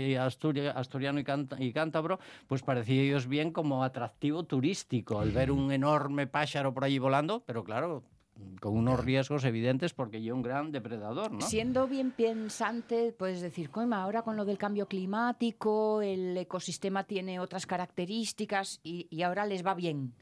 y 0.00 0.14
Asturia- 0.16 0.72
asturiano 0.72 1.20
y, 1.20 1.24
Cant- 1.24 1.56
y 1.58 1.72
cántabro, 1.72 2.18
pues 2.46 2.62
parecía 2.62 3.02
ellos 3.02 3.26
bien 3.28 3.52
como 3.52 3.84
atractivo 3.84 4.44
turístico, 4.44 5.22
el 5.22 5.30
ver 5.32 5.50
un 5.50 5.72
enorme 5.72 6.26
pájaro 6.26 6.72
por 6.74 6.84
allí 6.84 6.98
volando, 6.98 7.42
pero 7.46 7.64
claro, 7.64 8.02
con 8.60 8.74
unos 8.74 9.04
riesgos 9.04 9.44
evidentes 9.44 9.92
porque 9.92 10.22
yo 10.22 10.34
un 10.34 10.40
gran 10.42 10.72
depredador, 10.72 11.30
¿no? 11.30 11.40
Siendo 11.42 11.86
bien 11.86 12.10
pensante, 12.10 13.12
puedes 13.12 13.42
decir, 13.42 13.68
"Coima, 13.70 14.02
ahora 14.02 14.22
con 14.22 14.36
lo 14.36 14.46
del 14.46 14.56
cambio 14.56 14.86
climático, 14.86 16.00
el 16.02 16.36
ecosistema 16.36 17.04
tiene 17.04 17.38
otras 17.38 17.66
características 17.66 18.80
y, 18.82 19.06
y 19.10 19.22
ahora 19.22 19.44
les 19.46 19.64
va 19.64 19.74
bien. 19.74 20.14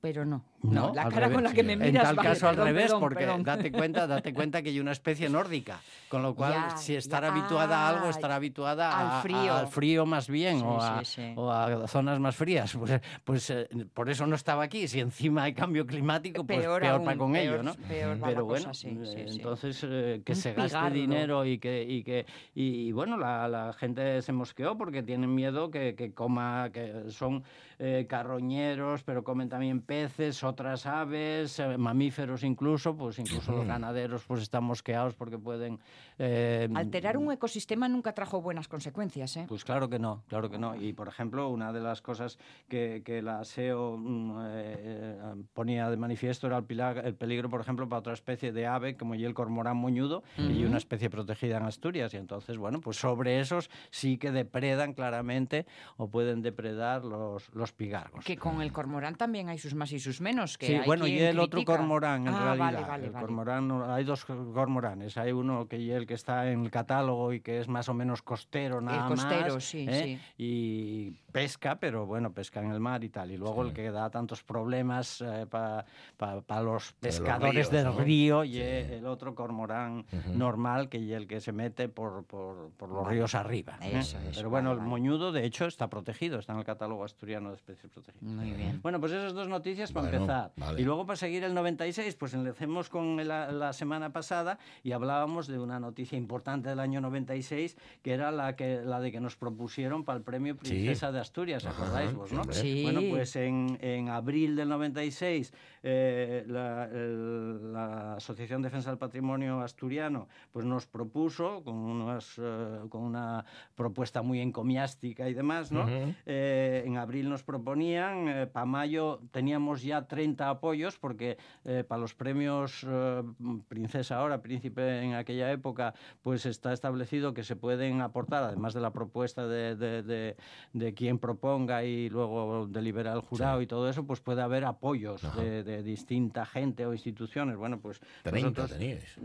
Pero 0.00 0.24
no. 0.24 0.42
No, 0.62 0.88
No, 0.88 0.94
la 0.94 1.02
al 1.02 1.12
cara 1.12 1.26
con 1.26 1.36
revés. 1.36 1.50
la 1.50 1.54
que 1.54 1.62
me 1.62 1.72
En 1.74 1.78
miras. 1.80 2.02
tal 2.04 2.16
vale, 2.16 2.28
caso 2.30 2.48
al 2.48 2.54
perdón, 2.56 2.66
revés, 2.68 2.84
perdón, 2.86 3.00
porque 3.00 3.24
perdón. 3.24 3.42
date 3.44 3.70
cuenta, 3.72 4.06
date 4.06 4.32
cuenta 4.34 4.62
que 4.62 4.70
hay 4.70 4.80
una 4.80 4.90
especie 4.92 5.28
nórdica, 5.28 5.78
con 6.08 6.22
lo 6.22 6.34
cual 6.34 6.52
Ya, 6.54 6.76
si 6.76 6.96
estará 6.96 7.28
ya. 7.28 7.34
habituada 7.34 7.78
a 7.78 7.88
algo, 7.90 8.08
estará 8.08 8.34
habituada 8.36 8.98
al 8.98 9.06
a- 9.06 9.18
a- 9.18 9.22
frío. 9.22 9.54
al 9.54 9.68
frío 9.68 10.06
más 10.06 10.28
bien 10.28 10.58
Sí, 10.58 10.64
o, 10.66 10.80
a, 10.80 11.04
sí, 11.04 11.14
sí. 11.22 11.32
o 11.36 11.50
a 11.52 11.86
zonas 11.86 12.18
más 12.18 12.34
frías. 12.34 12.74
Pues, 12.74 13.00
pues 13.22 13.50
eh, 13.50 13.68
por 13.94 14.08
eso 14.10 14.26
no 14.26 14.34
estaba 14.34 14.64
aquí. 14.64 14.88
Si 14.88 14.98
encima 14.98 15.44
hay 15.44 15.52
cambio 15.54 15.86
climático, 15.86 16.44
pues 16.44 16.58
Peor 16.60 16.80
peor, 16.80 16.94
aún, 16.94 17.04
para 17.04 17.16
con 17.18 17.32
peor- 17.32 17.42
ello, 17.54 17.62
¿no? 17.62 17.74
peor 17.74 18.18
Pero 18.24 18.44
bueno, 18.44 18.66
cosa, 18.68 18.88
eh, 18.88 19.26
entonces 19.28 19.80
eh, 19.88 20.22
que 20.24 20.32
Un 20.32 20.36
se 20.36 20.52
gaste 20.54 20.68
pigardo. 20.78 20.94
dinero 20.94 21.44
y 21.44 21.58
que 21.58 21.82
y 21.84 22.02
que 22.02 22.26
y, 22.54 22.88
y, 22.88 22.92
bueno 22.92 23.16
la, 23.18 23.46
la 23.46 23.72
gente 23.74 24.20
se 24.22 24.32
mosqueó 24.32 24.76
porque 24.76 25.02
tienen 25.04 25.32
miedo 25.32 25.70
que, 25.70 25.94
que 25.94 26.12
coma 26.12 26.70
que 26.72 27.04
son 27.10 27.44
eh, 27.78 28.06
carroñeros 28.08 29.02
pero 29.02 29.22
comen 29.22 29.48
también 29.48 29.82
peces 29.82 30.42
otras 30.42 30.86
aves 30.86 31.58
eh, 31.58 31.76
mamíferos 31.76 32.42
incluso 32.42 32.96
pues 32.96 33.18
incluso 33.18 33.52
los 33.52 33.66
ganaderos 33.66 34.24
pues 34.26 34.42
están 34.42 34.64
mosqueados 34.64 35.14
porque 35.14 35.38
pueden 35.38 35.78
eh, 36.18 36.68
Alterar 36.74 37.16
un 37.18 37.30
ecosistema 37.32 37.88
nunca 37.88 38.12
trajo 38.12 38.40
buenas 38.40 38.68
consecuencias, 38.68 39.36
¿eh? 39.36 39.44
pues 39.48 39.64
claro 39.64 39.88
que 39.88 39.98
no, 39.98 40.22
claro 40.28 40.50
que 40.50 40.58
no. 40.58 40.74
Y 40.74 40.92
por 40.92 41.08
ejemplo, 41.08 41.48
una 41.48 41.72
de 41.72 41.80
las 41.80 42.00
cosas 42.00 42.38
que, 42.68 43.02
que 43.04 43.20
la 43.22 43.44
SEO 43.44 43.96
mm, 43.98 44.38
eh, 44.40 44.74
eh, 44.78 45.16
ponía 45.52 45.90
de 45.90 45.96
manifiesto 45.96 46.46
era 46.46 46.58
el, 46.58 46.64
pila- 46.64 46.92
el 47.04 47.14
peligro, 47.14 47.50
por 47.50 47.60
ejemplo, 47.60 47.88
para 47.88 48.00
otra 48.00 48.12
especie 48.14 48.52
de 48.52 48.66
ave 48.66 48.96
como 48.96 49.14
el 49.14 49.34
cormorán 49.34 49.76
moñudo 49.76 50.22
y 50.38 50.64
una 50.64 50.78
especie 50.78 51.10
protegida 51.10 51.56
en 51.58 51.64
Asturias. 51.64 52.14
Y 52.14 52.16
entonces, 52.16 52.56
bueno, 52.58 52.80
pues 52.80 52.96
sobre 52.96 53.40
esos 53.40 53.70
sí 53.90 54.18
que 54.18 54.30
depredan 54.30 54.94
claramente 54.94 55.66
o 55.96 56.08
pueden 56.08 56.42
depredar 56.42 57.04
los, 57.04 57.52
los 57.54 57.72
pigargos. 57.72 58.24
Que 58.24 58.36
con 58.36 58.62
el 58.62 58.72
cormorán 58.72 59.16
también 59.16 59.48
hay 59.48 59.58
sus 59.58 59.74
más 59.74 59.92
y 59.92 59.98
sus 59.98 60.20
menos. 60.20 60.56
Que 60.58 60.66
Sí, 60.66 60.74
hay 60.74 60.86
bueno, 60.86 61.06
y 61.06 61.18
el 61.18 61.38
otro 61.38 61.58
critica. 61.58 61.76
cormorán, 61.76 62.26
en 62.26 62.34
Ah, 62.34 62.54
realidad. 62.54 62.64
Vale, 62.66 62.86
vale, 62.88 63.06
el 63.06 63.12
vale. 63.12 63.26
cormorán, 63.26 63.82
hay 63.90 64.04
dos 64.04 64.24
cormoranes. 64.24 65.16
Hay 65.16 65.32
uno 65.32 65.66
que 65.68 65.76
y 65.78 65.90
el 65.90 66.05
que 66.06 66.14
está 66.14 66.50
en 66.50 66.62
el 66.64 66.70
catálogo 66.70 67.32
y 67.32 67.40
que 67.40 67.60
es 67.60 67.68
más 67.68 67.88
o 67.88 67.94
menos 67.94 68.22
costero, 68.22 68.80
nada 68.80 69.08
costero, 69.08 69.54
más. 69.54 69.64
sí, 69.64 69.86
¿eh? 69.88 70.20
Y 70.38 71.10
pesca, 71.32 71.78
pero 71.78 72.06
bueno, 72.06 72.32
pesca 72.32 72.60
en 72.60 72.70
el 72.70 72.80
mar 72.80 73.04
y 73.04 73.08
tal. 73.10 73.30
Y 73.30 73.36
luego 73.36 73.62
el 73.62 73.72
que 73.72 73.90
da 73.90 74.08
tantos 74.10 74.42
problemas 74.42 75.22
para 75.50 76.62
los 76.62 76.92
pescadores 76.94 77.54
ríos, 77.54 77.70
del 77.70 77.84
¿no? 77.84 77.98
río 77.98 78.44
y 78.44 78.58
el 78.58 79.06
otro 79.06 79.34
cormorán 79.34 80.04
normal, 80.34 80.88
que 80.88 80.98
y 80.98 81.12
el 81.12 81.26
que 81.26 81.40
se 81.40 81.52
mete 81.52 81.88
por, 81.88 82.24
por, 82.24 82.70
por 82.76 82.88
los 82.88 83.06
ríos 83.06 83.34
arriba. 83.34 83.78
¿eh? 83.82 83.98
Eso, 83.98 84.18
eso, 84.18 84.30
pero 84.34 84.50
bueno, 84.50 84.70
vale, 84.70 84.80
el 84.82 84.86
moñudo, 84.86 85.32
de 85.32 85.44
hecho, 85.44 85.66
está 85.66 85.88
protegido, 85.88 86.38
está 86.38 86.52
en 86.52 86.60
el 86.60 86.64
catálogo 86.64 87.04
asturiano 87.04 87.50
de 87.50 87.56
especies 87.56 87.92
protegidas. 87.92 88.22
Muy 88.22 88.50
bien. 88.52 88.80
Bueno, 88.82 89.00
pues 89.00 89.12
esas 89.12 89.34
dos 89.34 89.48
noticias 89.48 89.92
para 89.92 90.08
Bueno, 90.08 90.22
empezar. 90.24 90.52
vale. 90.56 90.80
Y 90.80 90.84
luego 90.84 91.06
para 91.06 91.16
seguir 91.16 91.44
el 91.44 91.54
96, 91.54 92.14
pues 92.16 92.34
enlecemos 92.34 92.88
con 92.88 93.16
la, 93.26 93.50
la 93.52 93.72
semana 93.72 94.10
pasada 94.12 94.58
y 94.82 94.92
hablábamos 94.92 95.46
de 95.46 95.58
una 95.58 95.78
noticia 95.80 95.95
importante 96.12 96.68
del 96.68 96.80
año 96.80 97.00
96, 97.00 97.76
que 98.02 98.12
era 98.12 98.30
la, 98.30 98.56
que, 98.56 98.82
la 98.84 99.00
de 99.00 99.10
que 99.12 99.20
nos 99.20 99.36
propusieron 99.36 100.04
para 100.04 100.18
el 100.18 100.24
premio 100.24 100.56
Princesa 100.56 101.10
de 101.12 101.20
Asturias, 101.20 101.64
Ajá, 101.64 101.82
¿acordáis 101.82 102.12
vos, 102.14 102.32
no? 102.32 102.44
Sí. 102.52 102.82
Bueno, 102.82 103.00
pues 103.10 103.36
en, 103.36 103.78
en 103.80 104.08
abril 104.08 104.56
del 104.56 104.68
96, 104.68 105.52
eh, 105.82 106.44
la, 106.48 106.84
el- 106.84 107.72
la 107.72 108.14
Asociación 108.16 108.62
Defensa 108.62 108.90
del 108.90 108.98
Patrimonio 108.98 109.60
Asturiano 109.60 110.28
pues 110.52 110.64
nos 110.64 110.86
propuso, 110.86 111.62
con, 111.64 111.74
unas, 111.74 112.34
eh, 112.38 112.80
con 112.88 113.02
una 113.02 113.44
propuesta 113.74 114.22
muy 114.22 114.40
encomiástica 114.40 115.28
y 115.28 115.34
demás, 115.34 115.72
¿no? 115.72 115.86
Eh, 116.26 116.82
en 116.86 116.96
abril 116.96 117.28
nos 117.28 117.42
proponían, 117.42 118.48
para 118.52 118.66
mayo 118.66 119.20
teníamos 119.30 119.82
ya 119.82 120.06
30 120.06 120.48
apoyos, 120.48 120.98
porque 120.98 121.36
eh, 121.64 121.84
para 121.86 122.00
los 122.00 122.14
premios 122.14 122.84
eh, 122.88 123.22
Princesa 123.68 124.18
ahora, 124.18 124.40
Príncipe 124.42 125.02
en 125.02 125.14
aquella 125.14 125.50
época, 125.52 125.85
pues 126.22 126.46
está 126.46 126.72
establecido 126.72 127.34
que 127.34 127.44
se 127.44 127.56
pueden 127.56 128.00
aportar, 128.00 128.44
además 128.44 128.74
de 128.74 128.80
la 128.80 128.92
propuesta 128.92 129.46
de, 129.46 129.76
de, 129.76 130.02
de- 130.02 130.36
de 130.72 130.94
quien 130.94 131.18
proponga 131.18 131.84
y 131.84 132.08
luego 132.08 132.66
delibera 132.68 133.12
el 133.12 133.20
jurado 133.20 133.60
y 133.62 133.66
todo 133.66 133.88
eso, 133.88 134.04
pues 134.06 134.20
puede 134.20 134.42
haber 134.42 134.64
apoyos 134.64 135.22
de, 135.36 135.82
distinta 135.82 136.46
gente 136.46 136.86
o 136.86 136.92
instituciones. 136.92 137.56
Bueno, 137.56 137.78
pues 137.80 138.00
30 138.22 138.40
nosotros- 138.50 138.78
teníais. 138.78 139.16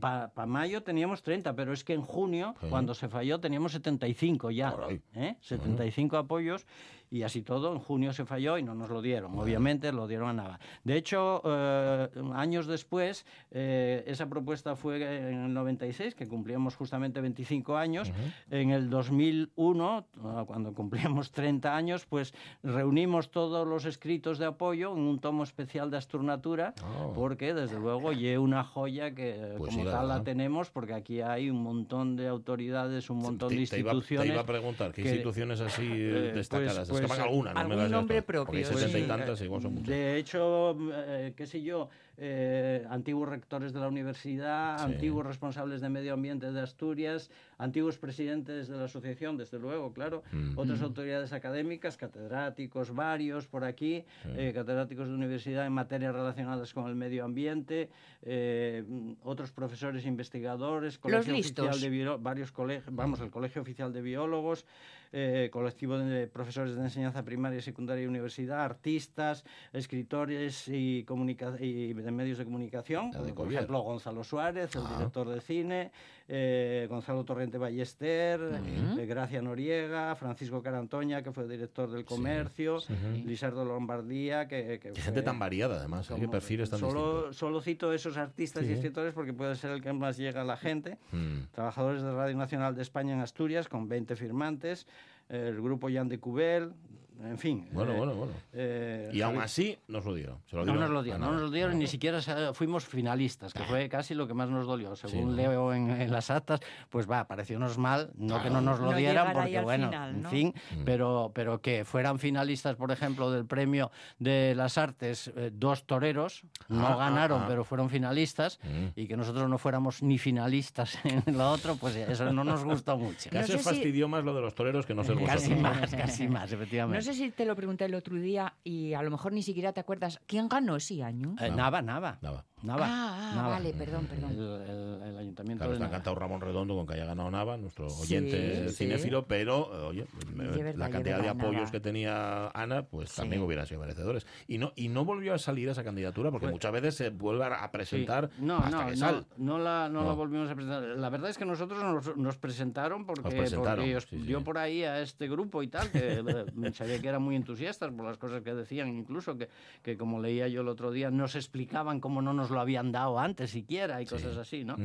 Para 0.00 0.46
mayo 0.46 0.82
teníamos 0.82 1.22
30, 1.22 1.54
pero 1.54 1.72
es 1.72 1.84
que 1.84 1.94
en 1.94 2.02
junio, 2.02 2.54
Sí. 2.60 2.66
cuando 2.70 2.94
se 2.94 3.08
falló, 3.08 3.40
teníamos 3.40 3.72
75 3.72 4.50
ya. 4.50 4.74
¿eh? 5.14 5.36
75 5.40 6.16
apoyos 6.16 6.66
y 7.10 7.22
así 7.22 7.42
todo. 7.42 7.72
En 7.72 7.78
junio 7.78 8.12
se 8.12 8.24
falló 8.24 8.58
y 8.58 8.62
no 8.62 8.74
nos 8.74 8.90
lo 8.90 9.00
dieron. 9.02 9.38
Obviamente 9.38 9.92
lo 9.92 10.06
dieron 10.06 10.28
a 10.28 10.32
Nava. 10.32 10.60
De 10.84 10.96
hecho, 10.96 11.42
eh, 11.44 12.08
años 12.34 12.66
después, 12.66 13.24
eh, 13.50 14.04
esa 14.06 14.28
propuesta 14.28 14.76
fue 14.76 14.96
en 15.02 15.44
el 15.44 15.54
96, 15.54 16.14
que 16.14 16.26
cumplíamos 16.26 16.76
justamente 16.76 17.20
25 17.20 17.76
años. 17.76 18.10
En 18.50 18.70
el 18.70 18.90
2001, 18.90 20.06
ah, 20.24 20.44
cuando 20.46 20.72
cumplíamos 20.72 21.30
30 21.32 21.74
años, 21.76 22.06
pues 22.06 22.34
reunimos 22.62 23.30
todos 23.30 23.66
los 23.66 23.84
escritos 23.84 24.38
de 24.38 24.46
apoyo 24.46 24.92
en 24.92 25.00
un 25.00 25.18
tomo 25.20 25.42
especial 25.44 25.90
de 25.90 25.96
Asturnatura, 25.96 26.74
Oh. 27.00 27.12
porque 27.12 27.54
desde 27.54 27.78
luego 27.78 28.12
lle 28.12 28.38
una 28.38 28.64
joya 28.64 29.14
que 29.14 29.54
Pues 29.56 29.70
como 29.74 29.84
sí, 29.84 29.90
tal 29.90 30.08
la 30.08 30.22
tenemos, 30.22 30.70
porque 30.70 30.94
aquí 30.94 31.20
hay 31.20 31.50
un 31.50 31.62
montón 31.62 32.16
de 32.16 32.28
autoridades, 32.28 33.10
un 33.10 33.18
montón 33.18 33.48
te, 33.50 33.56
de 33.56 33.66
te 33.66 33.78
iba, 33.78 33.92
instituciones. 33.92 34.26
te 34.28 34.32
iba 34.32 34.42
a 34.42 34.46
preguntar, 34.46 34.92
¿qué 34.92 35.02
que- 35.02 35.08
instituciones 35.10 35.60
así 35.60 35.86
eh, 35.90 36.32
destacadas? 36.34 36.88
pues- 36.88 36.97
Pues, 37.06 37.18
algunas, 37.20 37.54
no 37.54 37.60
me 37.60 37.64
algún 37.66 37.78
las 37.82 37.90
nombre 37.90 38.22
propio, 38.22 38.64
sesenta 38.66 38.98
y 38.98 39.02
sí. 39.02 39.08
tantas, 39.08 39.40
igual 39.42 39.62
son 39.62 39.74
muchas. 39.74 39.88
De 39.88 40.16
hecho, 40.16 40.76
eh, 40.92 41.32
qué 41.36 41.46
sé 41.46 41.62
yo, 41.62 41.88
eh, 42.16 42.84
antiguos 42.90 43.28
rectores 43.28 43.72
de 43.72 43.78
la 43.80 43.88
universidad, 43.88 44.78
Sí. 44.78 44.84
antiguos 44.84 45.24
responsables 45.24 45.80
de 45.80 45.88
medio 45.88 46.14
ambiente 46.14 46.50
de 46.50 46.60
Asturias, 46.60 47.30
antiguos 47.58 47.96
presidentes 47.98 48.66
de 48.68 48.76
la 48.76 48.84
asociación, 48.84 49.36
desde 49.36 49.58
luego, 49.58 49.92
claro, 49.92 50.22
Mm. 50.32 50.58
otras 50.58 50.82
autoridades 50.82 51.32
académicas, 51.32 51.96
catedráticos 51.96 52.92
varios 52.94 53.46
por 53.46 53.64
aquí, 53.64 54.04
eh, 54.36 54.52
catedráticos 54.54 55.06
de 55.08 55.14
universidad 55.14 55.66
en 55.66 55.72
materias 55.72 56.12
relacionadas 56.14 56.74
con 56.74 56.88
el 56.88 56.96
medio 56.96 57.24
ambiente, 57.24 57.88
eh, 58.22 58.82
mm, 58.88 59.12
otros 59.22 59.52
profesores 59.52 60.04
investigadores, 60.04 60.98
colegio 60.98 61.32
listos. 61.34 61.68
oficial 61.68 61.90
de 61.90 62.16
varios 62.18 62.50
colegios, 62.52 62.94
vamos, 62.94 63.20
el 63.20 63.30
colegio 63.30 63.62
oficial 63.62 63.92
de 63.92 64.02
biólogos, 64.02 64.64
eh, 65.12 65.48
colectivo 65.52 65.98
de 65.98 66.26
profesores 66.26 66.74
de 66.76 66.82
enseñanza 66.82 67.24
primaria, 67.24 67.60
secundaria 67.62 68.04
y 68.04 68.06
universidad, 68.06 68.62
artistas, 68.62 69.44
escritores 69.72 70.68
y, 70.68 71.02
de 71.02 72.10
medios 72.12 72.38
de 72.38 72.44
comunicación, 72.44 73.10
de 73.10 73.32
por 73.32 73.52
ejemplo 73.52 73.80
Gonzalo 73.80 74.22
Suárez, 74.24 74.74
el 74.76 74.82
Ah. 74.84 74.94
director 74.98 75.28
de 75.28 75.40
cine, 75.40 75.90
eh, 76.30 76.86
Gonzalo 76.90 77.24
Torrente 77.24 77.56
Ballester, 77.56 78.60
eh, 78.98 79.06
Gracia 79.06 79.40
Noriega, 79.40 80.14
Francisco 80.14 80.62
Carantoña, 80.62 81.22
que 81.22 81.32
fue 81.32 81.48
director 81.48 81.90
del 81.90 82.04
comercio, 82.04 82.78
Lisardo 83.24 83.64
Lombardía, 83.64 84.46
que, 84.46 84.78
gente 84.94 85.22
tan 85.22 85.38
variada, 85.38 85.76
además, 85.78 86.10
¿eh? 86.10 86.16
qué 86.20 86.28
perfiles 86.28 86.68
tan 86.68 86.80
solo, 86.80 87.12
distintos. 87.12 87.36
solo 87.36 87.60
cito 87.62 87.92
esos 87.94 88.18
artistas 88.18 88.64
Sí. 88.64 88.70
y 88.70 88.74
escritores 88.74 89.14
porque 89.14 89.32
puede 89.32 89.56
ser 89.56 89.70
el 89.70 89.80
que 89.80 89.92
más 89.94 90.18
llega 90.18 90.42
a 90.42 90.44
la 90.44 90.58
gente. 90.58 90.98
Mm. 91.12 91.50
Trabajadores 91.52 92.02
de 92.02 92.12
Radio 92.12 92.36
Nacional 92.36 92.74
de 92.74 92.82
España 92.82 93.14
en 93.14 93.20
Asturias, 93.20 93.68
con 93.68 93.88
20 93.88 94.14
firmantes, 94.14 94.86
el 95.30 95.60
grupo 95.60 95.88
Jan 95.90 96.08
de 96.08 96.18
Cubel, 96.18 96.72
en 97.22 97.38
fin. 97.38 97.68
Bueno, 97.72 97.92
eh, 97.92 97.96
bueno, 97.96 98.14
bueno. 98.14 98.32
eh, 98.52 99.10
Y 99.12 99.20
aún 99.22 99.36
Javi- 99.36 99.44
así 99.44 99.78
nos 99.88 100.04
lo 100.04 100.14
dieron. 100.14 100.38
Se 100.46 100.56
lo 100.56 100.64
no 100.64 100.74
nos 100.74 100.90
lo 100.90 101.02
dieron, 101.02 101.20
no 101.20 101.32
nos 101.32 101.42
lo 101.42 101.50
dieron, 101.50 101.72
Ah, 101.72 101.76
ni 101.76 101.86
siquiera 101.86 102.20
fuimos 102.54 102.84
finalistas, 102.86 103.52
que 103.52 103.62
fue 103.64 103.88
casi 103.88 104.14
lo 104.14 104.26
que 104.26 104.34
más 104.34 104.48
nos 104.48 104.66
dolió. 104.66 104.94
Según 104.96 105.30
¿no? 105.30 105.36
leo 105.36 105.72
en, 105.74 105.90
en 105.90 106.10
las 106.12 106.30
actas, 106.30 106.60
pues 106.90 107.10
va, 107.10 107.26
pareciónos 107.26 107.78
mal, 107.78 108.10
no 108.16 108.42
que 108.42 108.50
no 108.50 108.60
nos 108.60 108.78
lo 108.80 108.92
No 108.92 108.96
dieran, 108.96 109.32
porque 109.32 109.60
bueno, 109.60 109.88
final, 109.88 110.10
en 110.14 110.22
¿no? 110.22 110.30
fin, 110.30 110.54
Mm. 110.76 110.84
pero, 110.84 111.32
pero 111.34 111.60
que 111.60 111.84
fueran 111.84 112.18
finalistas, 112.18 112.76
por 112.76 112.90
ejemplo, 112.92 113.30
del 113.30 113.46
premio 113.46 113.90
de 114.18 114.54
las 114.54 114.78
artes, 114.78 115.30
eh, 115.36 115.50
dos 115.52 115.84
toreros, 115.84 116.42
no 116.68 116.86
Ah, 116.86 116.92
ah, 116.94 116.96
ganaron, 116.96 117.42
ah. 117.42 117.46
pero 117.48 117.64
fueron 117.64 117.90
finalistas, 117.90 118.58
Mm. 118.62 118.86
y 118.96 119.06
que 119.06 119.16
nosotros 119.16 119.48
no 119.48 119.58
fuéramos 119.58 120.02
ni 120.02 120.18
finalistas 120.18 120.98
en 121.04 121.36
lo 121.36 121.50
otro, 121.50 121.76
pues 121.76 121.96
eso 121.96 122.32
no 122.32 122.44
nos 122.44 122.64
gustó 122.64 122.96
mucho. 122.96 123.30
No 123.32 123.40
Casi 123.40 123.52
sé 123.52 123.58
si- 123.58 123.64
fastidió 123.64 124.08
más 124.08 124.24
lo 124.24 124.34
de 124.34 124.40
los 124.40 124.54
toreros 124.54 124.86
que 124.86 124.94
no 124.94 125.04
ser 125.04 125.14
vosotros. 125.16 125.42
Casi 125.42 125.54
más, 125.54 125.90
casi 125.94 126.28
más, 126.28 126.52
efectivamente. 126.52 126.98
No 126.98 127.02
sé 127.02 127.07
si 127.12 127.30
te 127.30 127.44
lo 127.44 127.54
pregunté 127.56 127.84
el 127.84 127.94
otro 127.94 128.16
día 128.16 128.54
y 128.64 128.94
a 128.94 129.02
lo 129.02 129.10
mejor 129.10 129.32
ni 129.32 129.42
siquiera 129.42 129.72
te 129.72 129.80
acuerdas 129.80 130.20
quién 130.26 130.48
ganó 130.48 130.76
ese 130.76 131.02
año. 131.02 131.34
Eh, 131.40 131.50
nada, 131.50 131.82
nada. 131.82 132.18
Nada. 132.22 132.44
Nava. 132.62 132.86
Ah, 132.88 133.30
ah, 133.32 133.34
Nava. 133.36 133.48
vale, 133.50 133.72
perdón, 133.72 134.06
perdón. 134.06 134.30
El, 134.32 134.38
el- 134.40 135.02
el 135.08 135.18
ayuntamiento 135.18 135.60
Claro, 135.60 135.70
de 135.70 135.76
está 135.76 135.84
Nava. 135.84 135.86
encantado 135.96 136.16
Ramón 136.16 136.40
Redondo 136.40 136.74
con 136.74 136.86
que 136.86 136.94
haya 136.94 137.04
ganado 137.04 137.30
Nava, 137.30 137.56
nuestro 137.56 137.88
Sí, 137.88 138.02
oyente 138.02 138.68
sí. 138.68 138.74
cinéfilo, 138.74 139.26
pero, 139.26 139.70
eh, 139.72 139.86
oye, 139.86 140.06
verdad, 140.34 140.74
la 140.76 140.90
cantidad 140.90 141.20
de 141.20 141.28
apoyos 141.28 141.54
Nava. 141.54 141.70
que 141.70 141.80
tenía 141.80 142.48
Ana, 142.48 142.82
pues 142.82 143.10
Sí. 143.10 143.16
también 143.20 143.42
hubieran 143.42 143.66
sido 143.66 143.80
merecedores. 143.80 144.26
Y 144.48 144.58
no, 144.58 144.72
y 144.76 144.88
no 144.88 145.04
volvió 145.04 145.34
a 145.34 145.38
salir 145.38 145.68
esa 145.68 145.84
candidatura, 145.84 146.30
porque 146.30 146.46
Pues- 146.46 146.52
muchas 146.54 146.72
veces 146.72 146.94
se 146.96 147.10
vuelve 147.10 147.44
a 147.44 147.62
Sí. 147.62 147.68
presentar 147.72 148.30
No, 148.38 148.58
hasta 148.58 148.70
no, 148.70 148.84
que 148.86 148.90
no, 148.92 148.96
sale. 148.96 149.22
no 149.36 149.58
la, 149.58 149.88
no, 149.88 150.00
la 150.02 150.08
No. 150.10 150.16
volvimos 150.16 150.50
a 150.50 150.54
presentar. 150.54 150.82
La 150.82 151.08
verdad 151.10 151.30
es 151.30 151.38
que 151.38 151.44
nosotros 151.44 151.82
nos, 151.82 152.16
nos 152.16 152.36
presentaron 152.38 153.06
porque, 153.06 153.28
presentaron, 153.30 153.84
porque 153.84 153.96
os 153.96 154.04
sí, 154.04 154.18
sí. 154.18 154.26
dio 154.26 154.42
por 154.42 154.58
ahí 154.58 154.82
a 154.82 155.00
este 155.00 155.28
grupo 155.28 155.62
y 155.62 155.68
tal, 155.68 155.90
que 155.90 155.98
eh, 156.20 156.22
sabía 156.74 157.00
que 157.00 157.08
eran 157.08 157.22
muy 157.22 157.36
entusiastas 157.36 157.92
por 157.92 158.04
las 158.04 158.18
cosas 158.18 158.42
que 158.42 158.52
decían, 158.54 158.88
incluso 158.88 159.36
que, 159.38 159.48
que 159.82 159.96
como 159.96 160.20
leía 160.20 160.48
yo 160.48 160.62
el 160.62 160.68
otro 160.68 160.90
día, 160.90 161.10
nos 161.10 161.36
explicaban 161.36 162.00
cómo 162.00 162.20
no 162.20 162.32
nos 162.32 162.47
lo 162.50 162.60
habían 162.60 162.92
dado 162.92 163.18
antes 163.18 163.50
siquiera 163.50 164.00
y 164.02 164.06
cosas 164.06 164.36
así, 164.36 164.64
¿no? 164.64 164.76